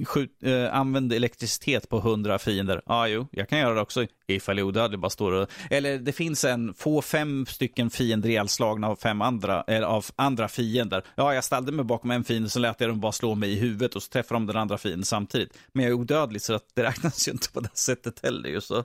[0.04, 2.82] skjut, eh, använd elektricitet på hundra fiender.
[2.86, 5.50] Ja, ah, jo, jag kan göra det också ifall jag är odödlig bara står och...
[5.70, 10.48] Eller det finns en, få fem stycken fiender ihjälslagna av fem andra, eller av andra
[10.48, 11.02] fiender.
[11.14, 13.58] Ja, jag ställde mig bakom en fiende så lät jag dem bara slå mig i
[13.58, 15.58] huvudet och så träffar de den andra fienden samtidigt.
[15.72, 18.60] Men jag är odödlig så att det räknas ju inte på det sättet heller.
[18.60, 18.84] Så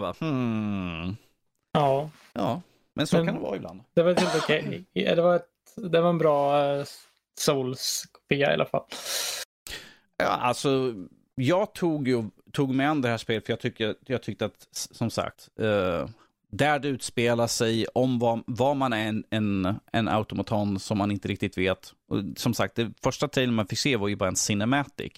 [0.00, 1.16] man bara, hmm.
[1.72, 2.10] Ja.
[2.32, 2.62] Ja,
[2.94, 3.80] men så men, kan det vara ibland.
[3.94, 4.84] Det var helt okej.
[4.94, 5.14] Okay.
[5.14, 5.40] Det, var
[5.76, 6.84] det var en bra uh,
[7.40, 8.84] Souls-kopia i alla fall.
[10.16, 10.94] Ja, alltså,
[11.34, 14.68] jag tog, ju, tog mig an det här spelet för jag, tycker, jag tyckte att,
[14.70, 16.08] som sagt, eh,
[16.50, 21.10] där det utspelar sig, om vad, vad man är en, en, en automaton som man
[21.10, 21.92] inte riktigt vet.
[22.08, 25.12] Och som sagt, det första trailern man fick se var ju bara en cinematic.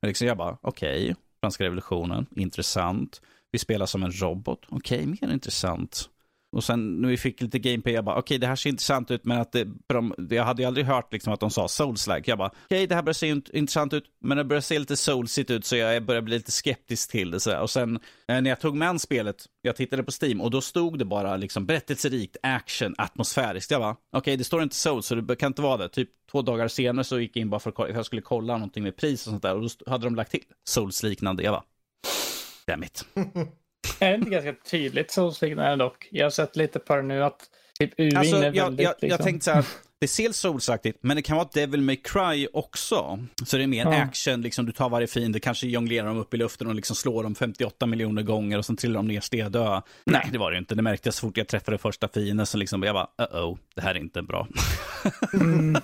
[0.00, 3.20] Och liksom jag bara, okej, okay, franska revolutionen, intressant.
[3.54, 6.08] Vi spelar som en robot, okej, okay, mer intressant.
[6.52, 9.10] Och sen när vi fick lite gameplay, jag bara, okej okay, det här ser intressant
[9.10, 12.22] ut, men att det, de, jag hade ju aldrig hört liksom att de sa souls-like.
[12.26, 14.96] Jag bara, okej okay, det här börjar se intressant ut, men det börjar se lite
[14.96, 17.40] soulsigt ut, så jag börjar bli lite skeptisk till det.
[17.40, 17.96] Så Och sen
[18.28, 21.36] eh, när jag tog med spelet, jag tittade på Steam, och då stod det bara
[21.36, 23.70] liksom berättelserikt, action, atmosfäriskt.
[23.70, 25.88] Jag bara, okej okay, det står inte souls, så det kan inte vara det.
[25.88, 28.82] Typ två dagar senare så gick jag in bara för att jag skulle kolla någonting
[28.82, 31.42] med pris och sånt där, och då hade de lagt till souls-liknande.
[31.42, 31.64] Jag bara,
[32.66, 33.06] damn it.
[34.00, 36.08] Är det inte ganska tydligt Souls-liknande dock?
[36.10, 38.84] Jag har sett lite på det nu att typ UVin alltså, är jag, väldigt...
[38.84, 39.08] Jag, liksom...
[39.08, 39.64] jag tänkte så här,
[40.04, 43.18] det ser Souls-aktigt, men det kan vara Devil May Cry också.
[43.46, 44.02] Så det är mer ja.
[44.02, 47.22] action, liksom, du tar varje fiende, kanske jonglerar dem upp i luften och liksom slår
[47.22, 49.82] dem 58 miljoner gånger och sen trillar de ner stedöa.
[50.04, 50.74] Nej, det var det inte.
[50.74, 53.82] Det märkte jag så fort jag träffade första fienden, så liksom, jag bara, uh-oh, det
[53.82, 54.48] här är inte bra.
[55.34, 55.76] Mm.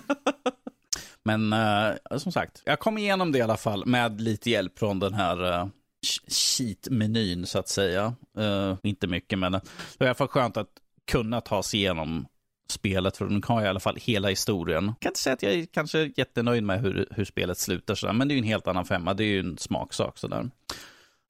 [1.25, 4.99] men uh, som sagt, jag kom igenom det i alla fall med lite hjälp från
[4.99, 5.67] den här uh,
[6.29, 8.15] cheat-menyn så att säga.
[8.39, 9.61] Uh, inte mycket, men det
[9.99, 10.71] var i alla fall skönt att
[11.11, 12.27] kunna ta sig igenom
[12.71, 14.87] spelet, för nu har jag i alla fall hela historien.
[14.87, 18.13] Jag kan inte säga att jag är kanske jättenöjd med hur, hur spelet slutar, sådär,
[18.13, 19.15] men det är ju en helt annan femma.
[19.15, 20.19] Det är ju en smaksak.
[20.19, 20.51] Sådär.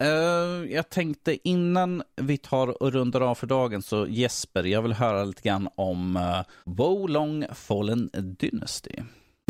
[0.03, 4.93] Uh, jag tänkte innan vi tar och rundar av för dagen, så Jesper, jag vill
[4.93, 8.95] höra lite grann om uh, Wolong Fallen Dynasty.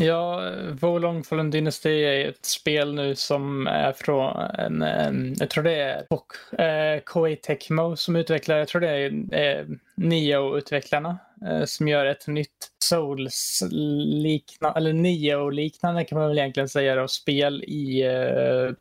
[0.01, 5.63] Ja, Volong Fallen Dynasty är ett spel nu som är från en, en jag tror
[5.63, 9.65] det är och, eh, Koei Tecmo som utvecklar, jag tror det är eh,
[9.95, 17.07] Nio-utvecklarna eh, som gör ett nytt Souls-liknande, eller Nio-liknande kan man väl egentligen säga då,
[17.07, 18.71] spel i eh,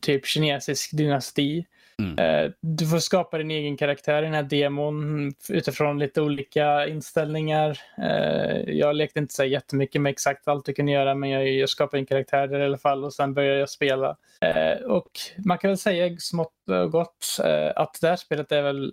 [0.00, 1.64] typ kinesisk dynasti.
[2.02, 2.18] Mm.
[2.18, 7.78] Eh, du får skapa din egen karaktär i den här demon utifrån lite olika inställningar.
[7.98, 12.00] Eh, jag lekte inte så jättemycket med exakt allt du kunde göra men jag, skapade
[12.00, 14.16] en karaktär där i alla fall och sen började jag spela.
[14.40, 15.10] Eh, och
[15.44, 17.36] man kan väl säga smått och gott
[17.76, 18.92] att det här spelet är väl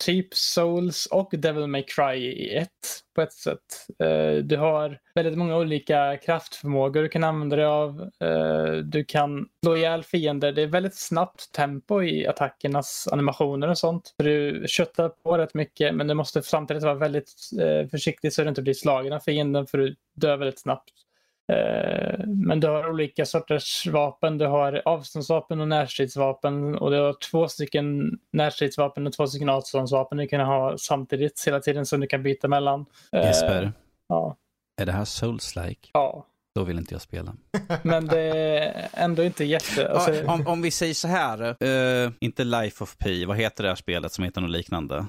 [0.00, 3.86] typ Souls och Devil May Cry i ett på ett sätt.
[3.98, 8.10] Eh, du har väldigt många olika kraftförmågor du kan använda dig av.
[8.20, 10.52] Eh, du kan slå ihjäl fiender.
[10.52, 14.14] Det är väldigt snabbt tempo i attackernas animationer och sånt.
[14.18, 18.48] Du köttar på rätt mycket men du måste samtidigt vara väldigt eh, försiktig så du
[18.48, 20.92] inte blir slagen av fienden för du dör väldigt snabbt.
[21.50, 24.38] Eh, Men du har olika sorters vapen.
[24.38, 26.74] Du har avståndsvapen och närstridsvapen.
[26.78, 31.60] Och du har två stycken närstridsvapen och två stycken avståndsvapen du kan ha samtidigt hela
[31.60, 32.86] tiden som du kan byta mellan.
[33.12, 33.72] Eh, Jesper,
[34.08, 34.36] Ja,
[34.80, 35.90] är det här Souls-like?
[35.92, 36.26] ja.
[36.54, 37.34] Då vill inte jag spela.
[37.82, 39.90] Men det är ändå inte jätte...
[39.92, 41.64] Alltså, Ja, om, om vi säger så här,
[42.04, 45.06] eh, inte Life of Pi, vad heter det här spelet som heter något liknande?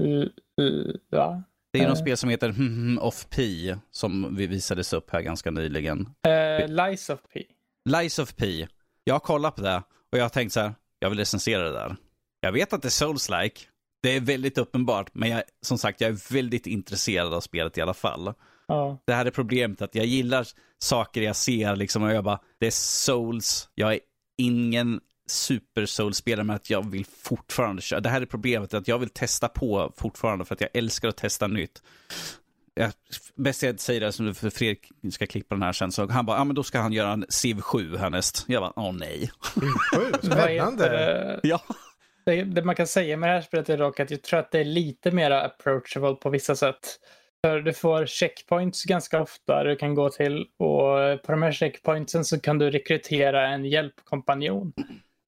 [0.00, 1.42] l- l- ja.
[1.72, 2.02] Det är ju något Eh.
[2.02, 6.08] spel som heter hmm, of Pi, som vi visades upp här ganska nyligen.
[6.26, 7.42] Eh, Lies of P.
[7.88, 8.68] Lies of Pi.
[9.04, 9.82] Jag har kollat på det
[10.12, 11.96] och jag har tänkt så här, jag vill recensera det där.
[12.40, 13.60] Jag vet att det är Souls-like.
[14.02, 17.80] Det är väldigt uppenbart, men jag, som sagt, jag är väldigt intresserad av spelet i
[17.80, 18.34] alla fall.
[18.68, 18.98] Ja.
[19.04, 20.46] Det här är problemet, att jag gillar
[20.78, 24.00] saker jag ser liksom och jag bara, det är Souls, jag är
[24.38, 25.00] ingen
[25.30, 28.00] super Souls-spelare men att jag vill fortfarande köra.
[28.00, 31.16] Det här är problemet, att jag vill testa på fortfarande för att jag älskar att
[31.16, 31.82] testa nytt.
[32.74, 32.92] Jag,
[33.34, 36.36] bäst jag säger det som för Fredrik ska klippa den här sen, så han bara,
[36.36, 38.44] ja ah, men då ska han göra en Civ 7 härnäst.
[38.48, 39.30] Jag bara, åh nej.
[39.40, 39.60] Sju,
[39.94, 40.88] Vad heter spännande.
[40.88, 41.40] det?
[41.42, 41.60] Ja.
[42.26, 44.50] Det, det man kan säga med det här spelet är dock att jag tror att
[44.50, 46.98] det är lite mer approachable på vissa sätt.
[47.44, 52.24] För du får checkpoints ganska ofta du kan gå till och på de här checkpointsen
[52.24, 54.72] så kan du rekrytera en hjälpkompanjon.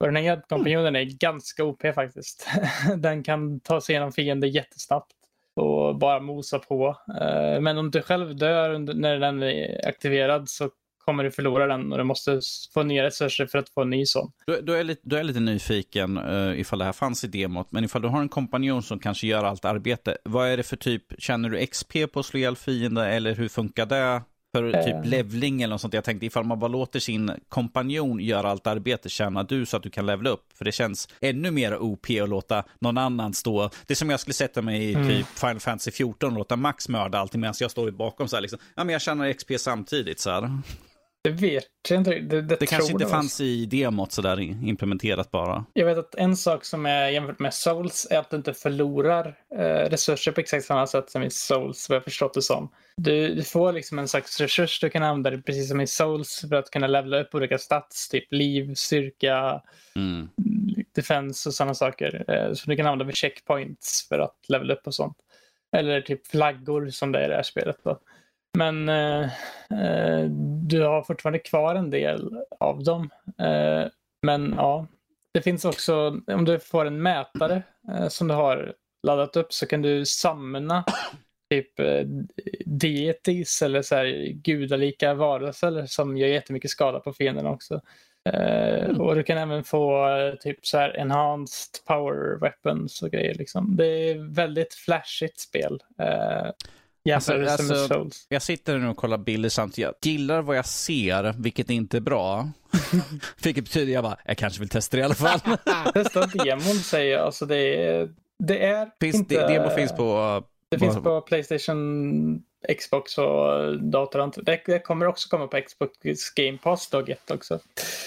[0.01, 2.49] Och den här hjälpkompanjonen är ganska OP faktiskt.
[2.97, 5.13] Den kan ta sig igenom fiender jättesnabbt
[5.55, 6.97] och bara mosa på.
[7.21, 10.71] Eh, men om du själv dör när den är aktiverad så
[11.05, 12.41] kommer du förlora den och du måste
[12.75, 14.33] få nya resurser för att få en ny sån.
[14.47, 17.25] Då, då, är jag lite, då är jag lite nyfiken uh, ifall det här fanns
[17.25, 20.57] i demot, men ifall du har en kompanjon som kanske gör allt arbete, vad är
[20.57, 24.23] det för typ, känner du XP på att slå ihjäl fiender eller hur funkar det?
[24.55, 24.85] För Eh.
[24.85, 25.95] typ levling eller något sånt.
[25.95, 29.83] Jag tänkte ifall man bara låter sin kompanjon göra allt arbete, tjänar du så att
[29.83, 30.45] du kan levla upp?
[30.55, 33.71] För det känns ännu mer OP att låta någon annan stå.
[33.87, 35.09] Det är som jag skulle sätta mig i Mm.
[35.09, 38.41] typ Final Fantasy 14 och låta Max mörda allting medan jag står bakom så här
[38.41, 38.59] liksom.
[38.75, 40.59] Ja men jag tjänar XP samtidigt så här.
[41.23, 42.11] Det vet jag inte.
[42.11, 45.65] Det, det, Det kanske inte fanns i demot så där implementerat bara.
[45.73, 49.39] Jag vet att en sak som är jämfört med Souls är att du inte förlorar
[49.59, 52.69] eh, resurser på exakt samma sätt som i Souls, vad jag förstått det som.
[52.97, 56.45] Du, du får liksom en slags resurs du kan använda det precis som i Souls
[56.49, 59.63] för att kunna levla upp olika stats, typ liv, styrka,
[59.97, 60.29] Mm.
[60.95, 62.25] defense och sådana saker.
[62.29, 65.17] Eh, som du kan använda vid checkpoints för att levla upp och sånt.
[65.77, 67.77] Eller typ flaggor som det är i det här spelet.
[67.85, 67.99] Då.
[68.59, 69.23] Men eh,
[69.71, 70.25] eh,
[70.63, 73.11] du har fortfarande kvar en del av dem.
[73.39, 73.89] Eh,
[74.23, 74.87] men ja,
[75.35, 78.75] det finns också, om du får en mätare eh, som du har
[79.07, 80.85] laddat upp så kan du samla
[81.51, 82.07] typ eh,
[82.67, 87.81] deities eller så här gudalika varelser som gör jättemycket skada på fienderna också.
[88.31, 90.09] Eh, och du kan även få
[90.41, 93.77] typ så här enhanced power weapons och grejer liksom.
[93.77, 95.83] Det är väldigt flashigt spel.
[97.05, 98.27] Jämfört Alltså- alltså-.
[98.29, 99.91] Jag sitter nu och kollar bilder samtidigt.
[100.01, 102.49] Jag gillar vad jag ser, vilket inte är bra.
[103.45, 105.41] vilket betyder jag bara, jag kanske vill testa det i alla fall.
[105.95, 107.27] Testa demon säger jag.
[107.27, 108.09] Alltså det är,
[108.39, 109.47] det är finns, inte...
[109.49, 110.43] demo finns på...
[110.69, 112.43] Det finns på Playstation,
[112.79, 114.43] Xbox och dator.
[114.43, 117.55] Det, det kommer också komma på Xbox Game Pass dag ett också.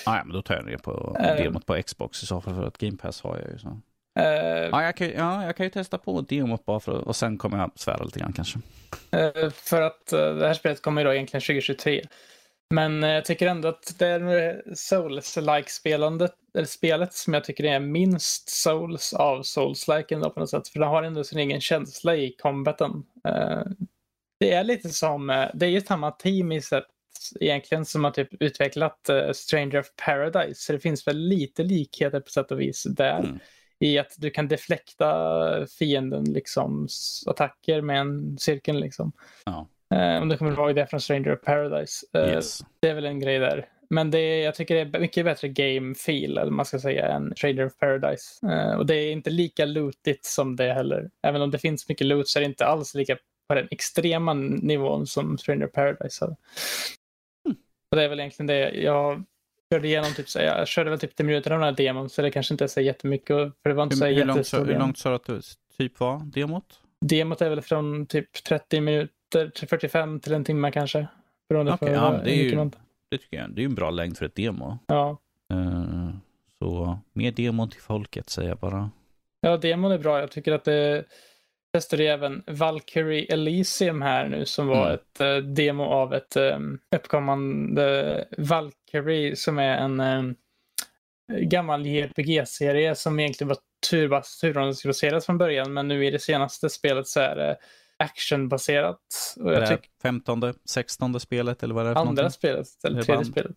[0.06, 1.36] Ah, ja, men då tar jag det på Eh.
[1.36, 3.58] demot på Xbox i så fall, för att Game Pass har jag ju.
[3.60, 3.80] Så.
[4.20, 7.38] Eh, Ja, jag kan, ja, jag kan ju testa på demot bara för och sen
[7.38, 8.60] kommer jag svära lite grann kanske.
[9.12, 12.02] Eh, För att eh, det här spelet kommer ju då egentligen 2023.
[12.70, 15.70] Men jag tycker ändå att det är Souls-like
[16.66, 20.68] spelet som jag tycker är minst Souls av Souls-like ändå på något sätt.
[20.68, 22.92] För det har ändå sin egen känsla i combaten.
[24.40, 26.86] Det är lite som, det är ju samma team i sätt
[27.40, 30.62] egentligen som har typ utvecklat Stranger of Paradise.
[30.62, 33.20] Så det finns väl lite likheter på sätt och vis där.
[33.20, 33.40] Mm.
[33.84, 36.88] I att du kan deflekta fienden liksom
[37.26, 39.12] attacker med en cirkel liksom.
[39.46, 39.68] Ja.
[39.98, 42.06] Eh, om du kommer ihåg det från Stranger of Paradise.
[42.14, 42.60] Eh, Yes.
[42.80, 43.68] Det är väl en grej där.
[43.90, 47.08] Men det är, jag tycker det är mycket bättre game feel, eller man ska säga,
[47.08, 48.48] än Stranger of Paradise.
[48.48, 51.10] Eh, och det är inte lika lootigt som det heller.
[51.24, 54.34] Även om det finns mycket loot så är det inte alls lika på den extrema
[54.34, 56.36] nivån som Stranger of Paradise hade.
[57.92, 59.24] Och det är väl egentligen det jag
[59.76, 62.22] körde igenom typ, så jag körde väl typ 10 minuter av den här demon så
[62.22, 63.28] det kanske inte är så jättemycket.
[63.64, 65.42] För det var inte så Hur, hur, långt, sa- hur långt sa du att det
[65.78, 66.80] typ var, demot?
[67.02, 71.08] Demot är väl från typ 30 minuter till 45 till en timme kanske.
[71.50, 72.72] Beroende Okej, på ja, hur det är ju- man...
[73.10, 73.50] Det tycker jag.
[73.52, 74.78] Det är ju en bra längd för ett demo.
[74.88, 75.18] Ja.
[75.54, 76.10] Eh,
[76.60, 78.90] så mer demon till folket säger jag bara.
[79.42, 80.20] ja, demon är bra.
[80.20, 81.04] Jag tycker att det
[81.74, 84.94] testade jag även Valkyrie Elysium här nu som var Mm.
[84.94, 90.36] ett eh, demo av ett um, uppkommande Valkyrie som är en um,
[91.50, 93.58] gammal JRPG-serie som egentligen var
[93.90, 97.58] turbas, turordningsbaserat från början men nu i det senaste spelet så är det
[97.98, 99.00] actionbaserat.
[99.40, 102.32] Och jag tycker 15, 16 spelet eller vad är det för andra någonting?
[102.32, 103.26] spelet, eller Det tredje vann.
[103.26, 103.56] spelet.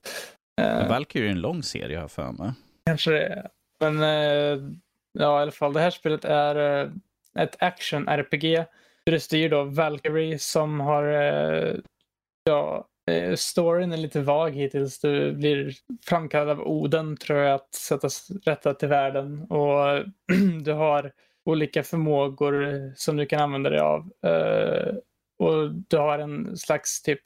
[0.61, 2.53] Eh, Valkyrie är en lång serie har för mig.
[2.87, 3.49] Kanske det är.
[3.81, 4.71] Men eh,
[5.13, 6.91] ja, i alla fall det här spelet är eh,
[7.39, 8.65] ett action-RPG.
[9.05, 11.75] Du styr då Valkyrie som har, eh,
[12.45, 15.01] ja, eh, storyn är lite vag hittills.
[15.01, 15.75] Du blir
[16.07, 18.09] framkallad av Oden tror jag att sätta
[18.45, 20.05] rätta till världen och
[20.63, 21.13] du har
[21.45, 24.11] olika förmågor som du kan använda dig av.
[24.27, 24.95] Eh,
[25.39, 27.21] och du har en slags typ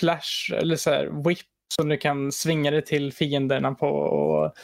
[0.00, 4.54] flash eller så här whip som du kan svinga dig till fienderna på och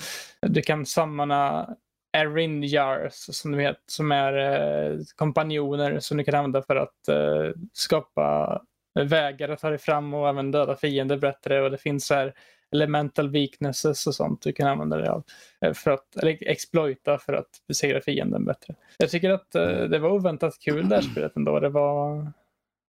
[0.41, 1.69] du kan sammana
[2.13, 7.51] Erinjars som du vet, som är eh, kompanjoner som du kan använda för att eh,
[7.73, 8.61] skapa
[8.95, 12.35] vägar att ta dig fram och även döda fiender bättre och det finns så här
[12.73, 15.23] elemental weaknesses och sånt du kan använda dig av
[15.61, 18.75] eh, för att, eller exploita för att besegra fienden bättre.
[18.99, 21.61] Jag tycker att eh, det var oväntat kul det här spelet ändå.
[21.61, 22.33] Det var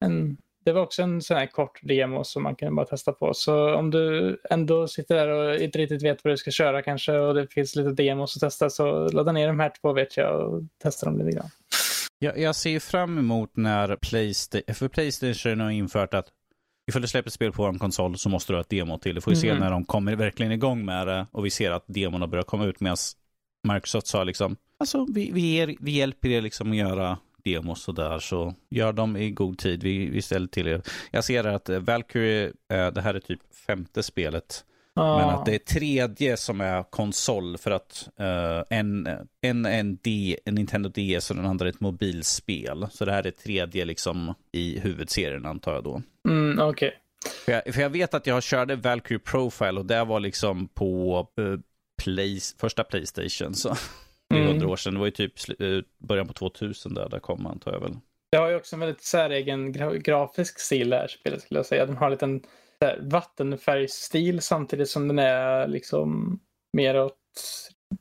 [0.04, 3.34] en det var också en sån här kort demo som man kan bara testa på.
[3.34, 7.12] Så om du ändå sitter där och inte riktigt vet vad du ska köra kanske
[7.18, 10.40] och det finns lite demos att testa så ladda ner de här två vet jag
[10.40, 11.48] och testa dem lite grann.
[12.18, 16.26] Jag, jag ser fram emot när Playstation, för Playstation har infört att
[16.88, 19.14] ifall du släpper spel på en konsol så måste du ha ett demo till.
[19.14, 19.60] Det får vi se Mhm.
[19.60, 22.80] när de kommer verkligen igång med det och vi ser att demorna börjar komma ut
[22.80, 22.96] medan
[23.72, 27.94] Microsoft sa liksom, alltså vi, vi, ger, vi hjälper er liksom att göra demos och
[27.94, 29.82] där så gör dem i god tid.
[29.82, 30.82] Vi, vi ställer till er.
[31.10, 34.64] Jag ser att eh, Valkyrie, eh, det här är typ femte spelet
[34.94, 35.18] Ja.
[35.18, 39.08] men att det är tredje som är konsol för att eh, en,
[39.40, 42.86] en, en, D, en Nintendo DS och den andra är ett mobilspel.
[42.90, 46.02] Så det här är tredje liksom i huvudserien antar jag då.
[46.28, 46.94] Mm, Okej.
[47.44, 51.26] För jag, för jag vet att jag körde Valkyrie Profile och det var liksom på
[51.38, 51.60] eh,
[52.02, 53.54] play, första Playstation.
[53.54, 53.76] Så
[54.32, 54.52] det är Mm.
[54.52, 54.94] hundra år sedan.
[54.94, 57.96] Det var ju typ eh, början på 2000 där, där kom antar jag väl.
[58.32, 61.66] Det har ju också en väldigt säregen gra grafisk stil det här spelet skulle jag
[61.66, 61.86] säga.
[61.86, 62.40] Den har en liten
[62.80, 66.40] här, vattenfärgsstil samtidigt som den är liksom
[66.72, 67.18] mer åt,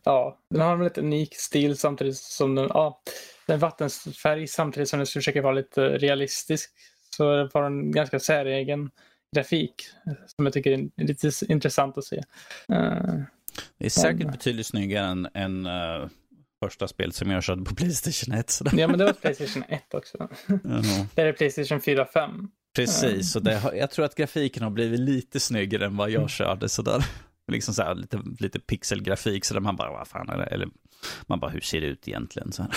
[0.03, 3.01] ja, den har en väldigt unik stil samtidigt som den, ja,
[3.47, 6.71] den är vattenfärg samtidigt som den försöker vara lite realistisk.
[7.15, 8.91] Så det har en ganska säregen
[9.35, 9.75] grafik
[10.35, 12.17] som jag tycker är lite intressant att se.
[12.69, 13.13] Eh,
[13.77, 16.07] Det är säkert betydligt snyggare än, än eh,
[16.65, 18.49] första spelet som jag körde på Playstation 1.
[18.49, 20.17] Så ja, men det var Playstation 1 också.
[20.63, 21.07] Jaha.
[21.15, 22.47] Det är Playstation 4 5.
[22.75, 26.29] Precis, och det, jag tror att grafiken har blivit lite snyggare än vad jag Mm.
[26.29, 27.05] körde sådär.
[27.51, 30.43] Liksom så här, lite, lite pixelgrafik, så där man bara, vad fan är det?
[30.45, 30.69] Eller
[31.27, 32.51] man bara, hur ser det ut egentligen?
[32.51, 32.71] Så här.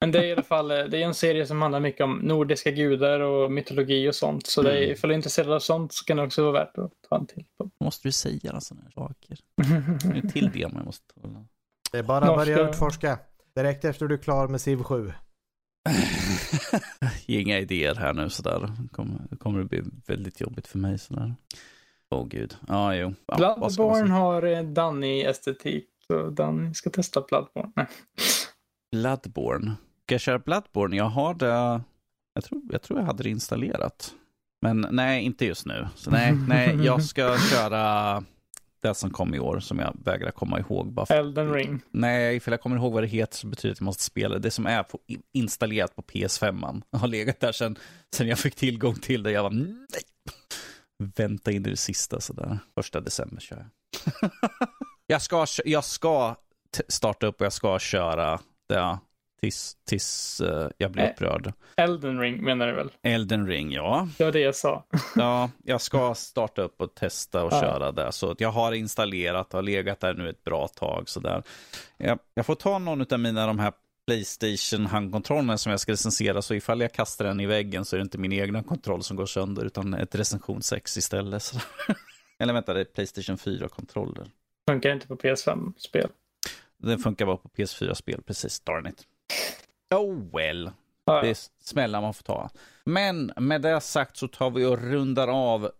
[0.00, 2.70] Men det är i alla fall det är en serie som handlar mycket om nordiska
[2.70, 4.46] gudar och mytologi och sånt.
[4.46, 4.92] Så det är, Mm.
[4.92, 7.26] ifall du är intresserad av sånt så kan det också vara värt att ta en
[7.26, 7.70] till på.
[7.84, 9.38] Måste du säga sådana här saker?
[10.12, 11.44] Det är till det man måste tala.
[11.92, 13.18] Det är bara att börja utforska.
[13.54, 15.12] Direkt efter du är klar med Civ 7.
[17.26, 18.72] Ge inga idéer här nu sådär.
[18.78, 21.34] Det kommer, det kommer att bli väldigt jobbigt för mig sådär.
[22.10, 22.56] Åh gud.
[22.68, 23.14] Ja, jo.
[23.26, 25.88] Ja, vad ska man Bloodborne har eh, Danny-estetik.
[26.06, 27.72] Så Danny ska testa Bloodborne.
[27.76, 27.86] Nej.
[28.92, 29.74] Bloodborne.
[30.02, 30.96] Ska jag köra Bloodborne?
[30.96, 31.80] Jag har det...
[32.34, 34.14] Jag tror, jag tror jag hade det installerat.
[34.62, 35.88] Men nej, inte just nu.
[35.94, 38.24] Så nej, nej, jag ska köra
[38.82, 40.92] det som kom i år som jag vägrar komma ihåg.
[40.92, 41.80] Bara för, Elden ring.
[41.90, 44.38] nej, för jag kommer ihåg vad det heter så betyder det att jag måste spela
[44.38, 44.98] det som är på,
[45.32, 46.82] installerat på PS5.
[46.90, 47.78] Jag har legat där sedan,
[48.14, 49.30] sedan jag fick tillgång till det.
[49.30, 50.02] Jag var nej.
[51.16, 52.58] Vänta in det sista sådär.
[52.74, 54.30] Första december kör jag.
[55.06, 56.36] jag ska, jag ska
[56.88, 58.98] starta upp och jag ska köra det
[59.42, 61.10] tills, tills eh, jag blir Eh.
[61.10, 61.52] upprörd.
[61.76, 62.90] Elden ring menar du väl?
[63.02, 64.08] Elden ring, ja.
[64.18, 64.84] Det var det jag sa.
[65.16, 67.60] Ja, jag ska starta upp och testa och Ja.
[67.60, 68.12] köra det.
[68.12, 71.08] Så jag har installerat och har legat där nu ett bra tag.
[71.08, 71.42] Så där.
[71.96, 73.72] Jag, jag får ta någon av mina de här
[74.06, 76.42] Playstation handkontrollerna som jag ska recensera.
[76.42, 79.16] Så ifall jag kastar den i väggen så är det inte min egna kontroll som
[79.16, 81.42] går sönder utan ett recension 6 istället.
[81.42, 81.56] Så.
[82.38, 84.26] Eller vänta, det är Playstation 4-kontroller.
[84.70, 86.08] Funkar inte på PS5-spel.
[86.78, 88.60] Den funkar bara på PS4-spel, precis.
[88.60, 89.02] Darn it.
[89.94, 90.70] Oh well.
[91.04, 92.50] Ja, Det är smällar man får ta.
[92.84, 95.70] Men med det sagt så tar vi och rundar av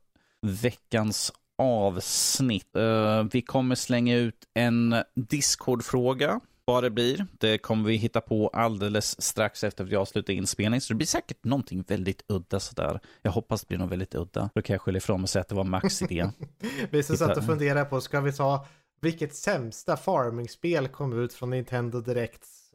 [0.42, 2.76] veckans avsnitt.
[2.76, 7.26] Uh, vi kommer slänga ut en Discord-fråga vad det blir.
[7.38, 10.80] Det kommer vi hitta på alldeles strax efter att vi avslutar inspelning.
[10.80, 13.00] Så det blir säkert någonting väldigt udda sådär.
[13.22, 14.50] Jag hoppas det blir något väldigt udda.
[14.54, 16.30] Då kan jag skylla ifrån mig och säga att det var Max idé.
[16.90, 18.66] vi satt och funderade på, ska vi ta
[19.00, 22.70] vilket sämsta farming-spel kom ut från Nintendo Directs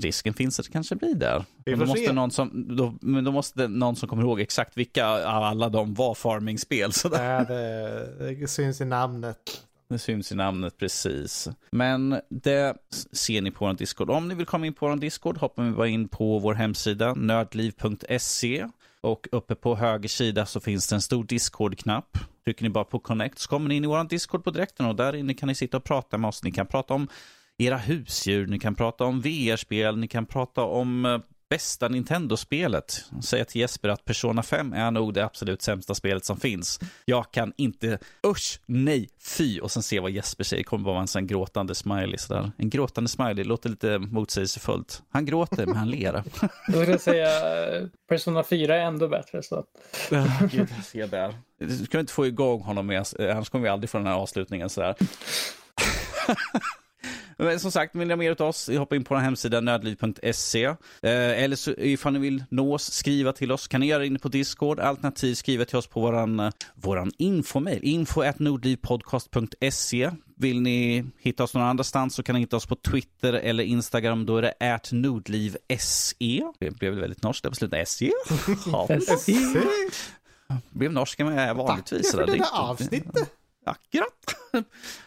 [0.00, 1.44] Risken finns att det kanske blir där.
[1.66, 5.06] Men då, måste någon som, då, men då måste någon som kommer ihåg exakt vilka
[5.08, 6.90] av alla de var farming-spel.
[7.10, 9.62] Nej, det, det syns i namnet.
[9.88, 11.48] Det syns i namnet precis.
[11.70, 12.76] Men det
[13.12, 14.10] ser ni på vår Discord.
[14.10, 17.14] Om ni vill komma in på vår Discord hoppar vi bara in på vår hemsida
[17.14, 18.66] nördliv.se
[19.00, 22.18] och uppe på höger sida så finns det en stor Discord-knapp.
[22.44, 24.96] Trycker ni bara på connect så kommer ni in i vår Discord på direkten och
[24.96, 26.42] där inne kan ni sitta och prata med oss.
[26.42, 27.08] Ni kan prata om
[27.58, 31.18] era husdjur, ni kan prata om VR-spel, ni kan prata om eh,
[31.50, 33.04] bästa Nintendo-spelet.
[33.22, 36.80] Säga till Jesper att Persona 5 är nog det absolut sämsta spelet som finns.
[37.04, 39.60] Jag kan inte, usch, nej, fy.
[39.60, 42.50] Och sen se vad Jesper säger, kommer vara en sån gråtande smiley sådär.
[42.56, 45.02] En gråtande smiley låter lite motsägelsefullt.
[45.10, 46.12] Han gråter, men han ler.
[46.68, 47.28] Jag skulle säga
[48.08, 49.42] Persona 4 är ändå bättre.
[49.42, 49.64] Så.
[50.52, 51.34] Gud, se där.
[51.58, 54.68] Du ska inte få igång honom med, annars kommer vi aldrig få den här avslutningen
[54.70, 54.94] sådär.
[57.38, 60.64] Men som sagt, vill ni ha mer av oss, hoppa in på vår hemsida nödliv.se.
[60.64, 60.74] Eh,
[61.42, 64.18] eller så, ifall ni vill nå oss, skriva till oss, kan ni göra det inne
[64.18, 70.10] på Discord, alternativt skriva till oss på våran, eh, våran infomail, info.nordlivpodcast.se.
[70.36, 74.26] Vill ni hitta oss någon annanstans så kan ni hitta oss på Twitter eller Instagram.
[74.26, 76.42] Då är det ät nordliv.se.
[76.58, 77.88] Det blev väldigt norskt där på slutet.
[77.88, 78.10] SE?
[79.18, 79.32] SE?
[80.70, 82.12] Blev norska med vanligtvis.
[82.12, 83.37] Tack för det där avsnittet.
[83.68, 84.34] Akkurat.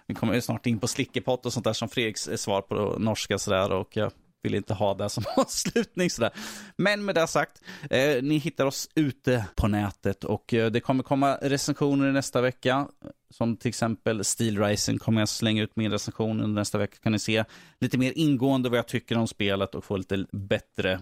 [0.08, 3.72] Vi kommer snart in på slickepott och sånt där som Fredriks svar på norska sådär
[3.72, 4.12] och jag
[4.44, 6.32] vill inte ha det som avslutning sådär.
[6.78, 11.04] Men med det sagt, eh, ni hittar oss ute på nätet och eh, det kommer
[11.04, 12.88] komma recensioner nästa vecka.
[13.30, 16.98] Som till exempel Steel Rising kommer jag slänga ut min recension under nästa vecka.
[17.04, 17.44] Kan ni se
[17.80, 21.00] lite mer ingående vad jag tycker om spelet och få lite bättre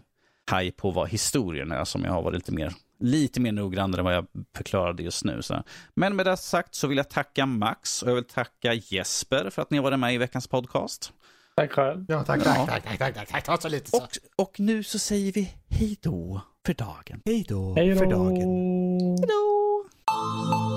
[0.51, 4.05] haj på vad historien är som jag har varit lite mer lite mer noggrannare än
[4.05, 5.41] vad jag förklarade just nu.
[5.41, 5.63] Så.
[5.95, 9.61] Men med det sagt så vill jag tacka Max och jag vill tacka Jesper för
[9.61, 11.13] att ni har varit med i veckans podcast.
[11.55, 12.05] Tack själv.
[12.07, 13.97] Ja, tack, tack, tack, tack, tack, tack, tack, tack, så lite så.
[13.97, 17.21] Och, och nu så säger vi hej då för dagen.
[17.25, 19.17] Hej då för dagen.
[19.17, 20.68] Hej då.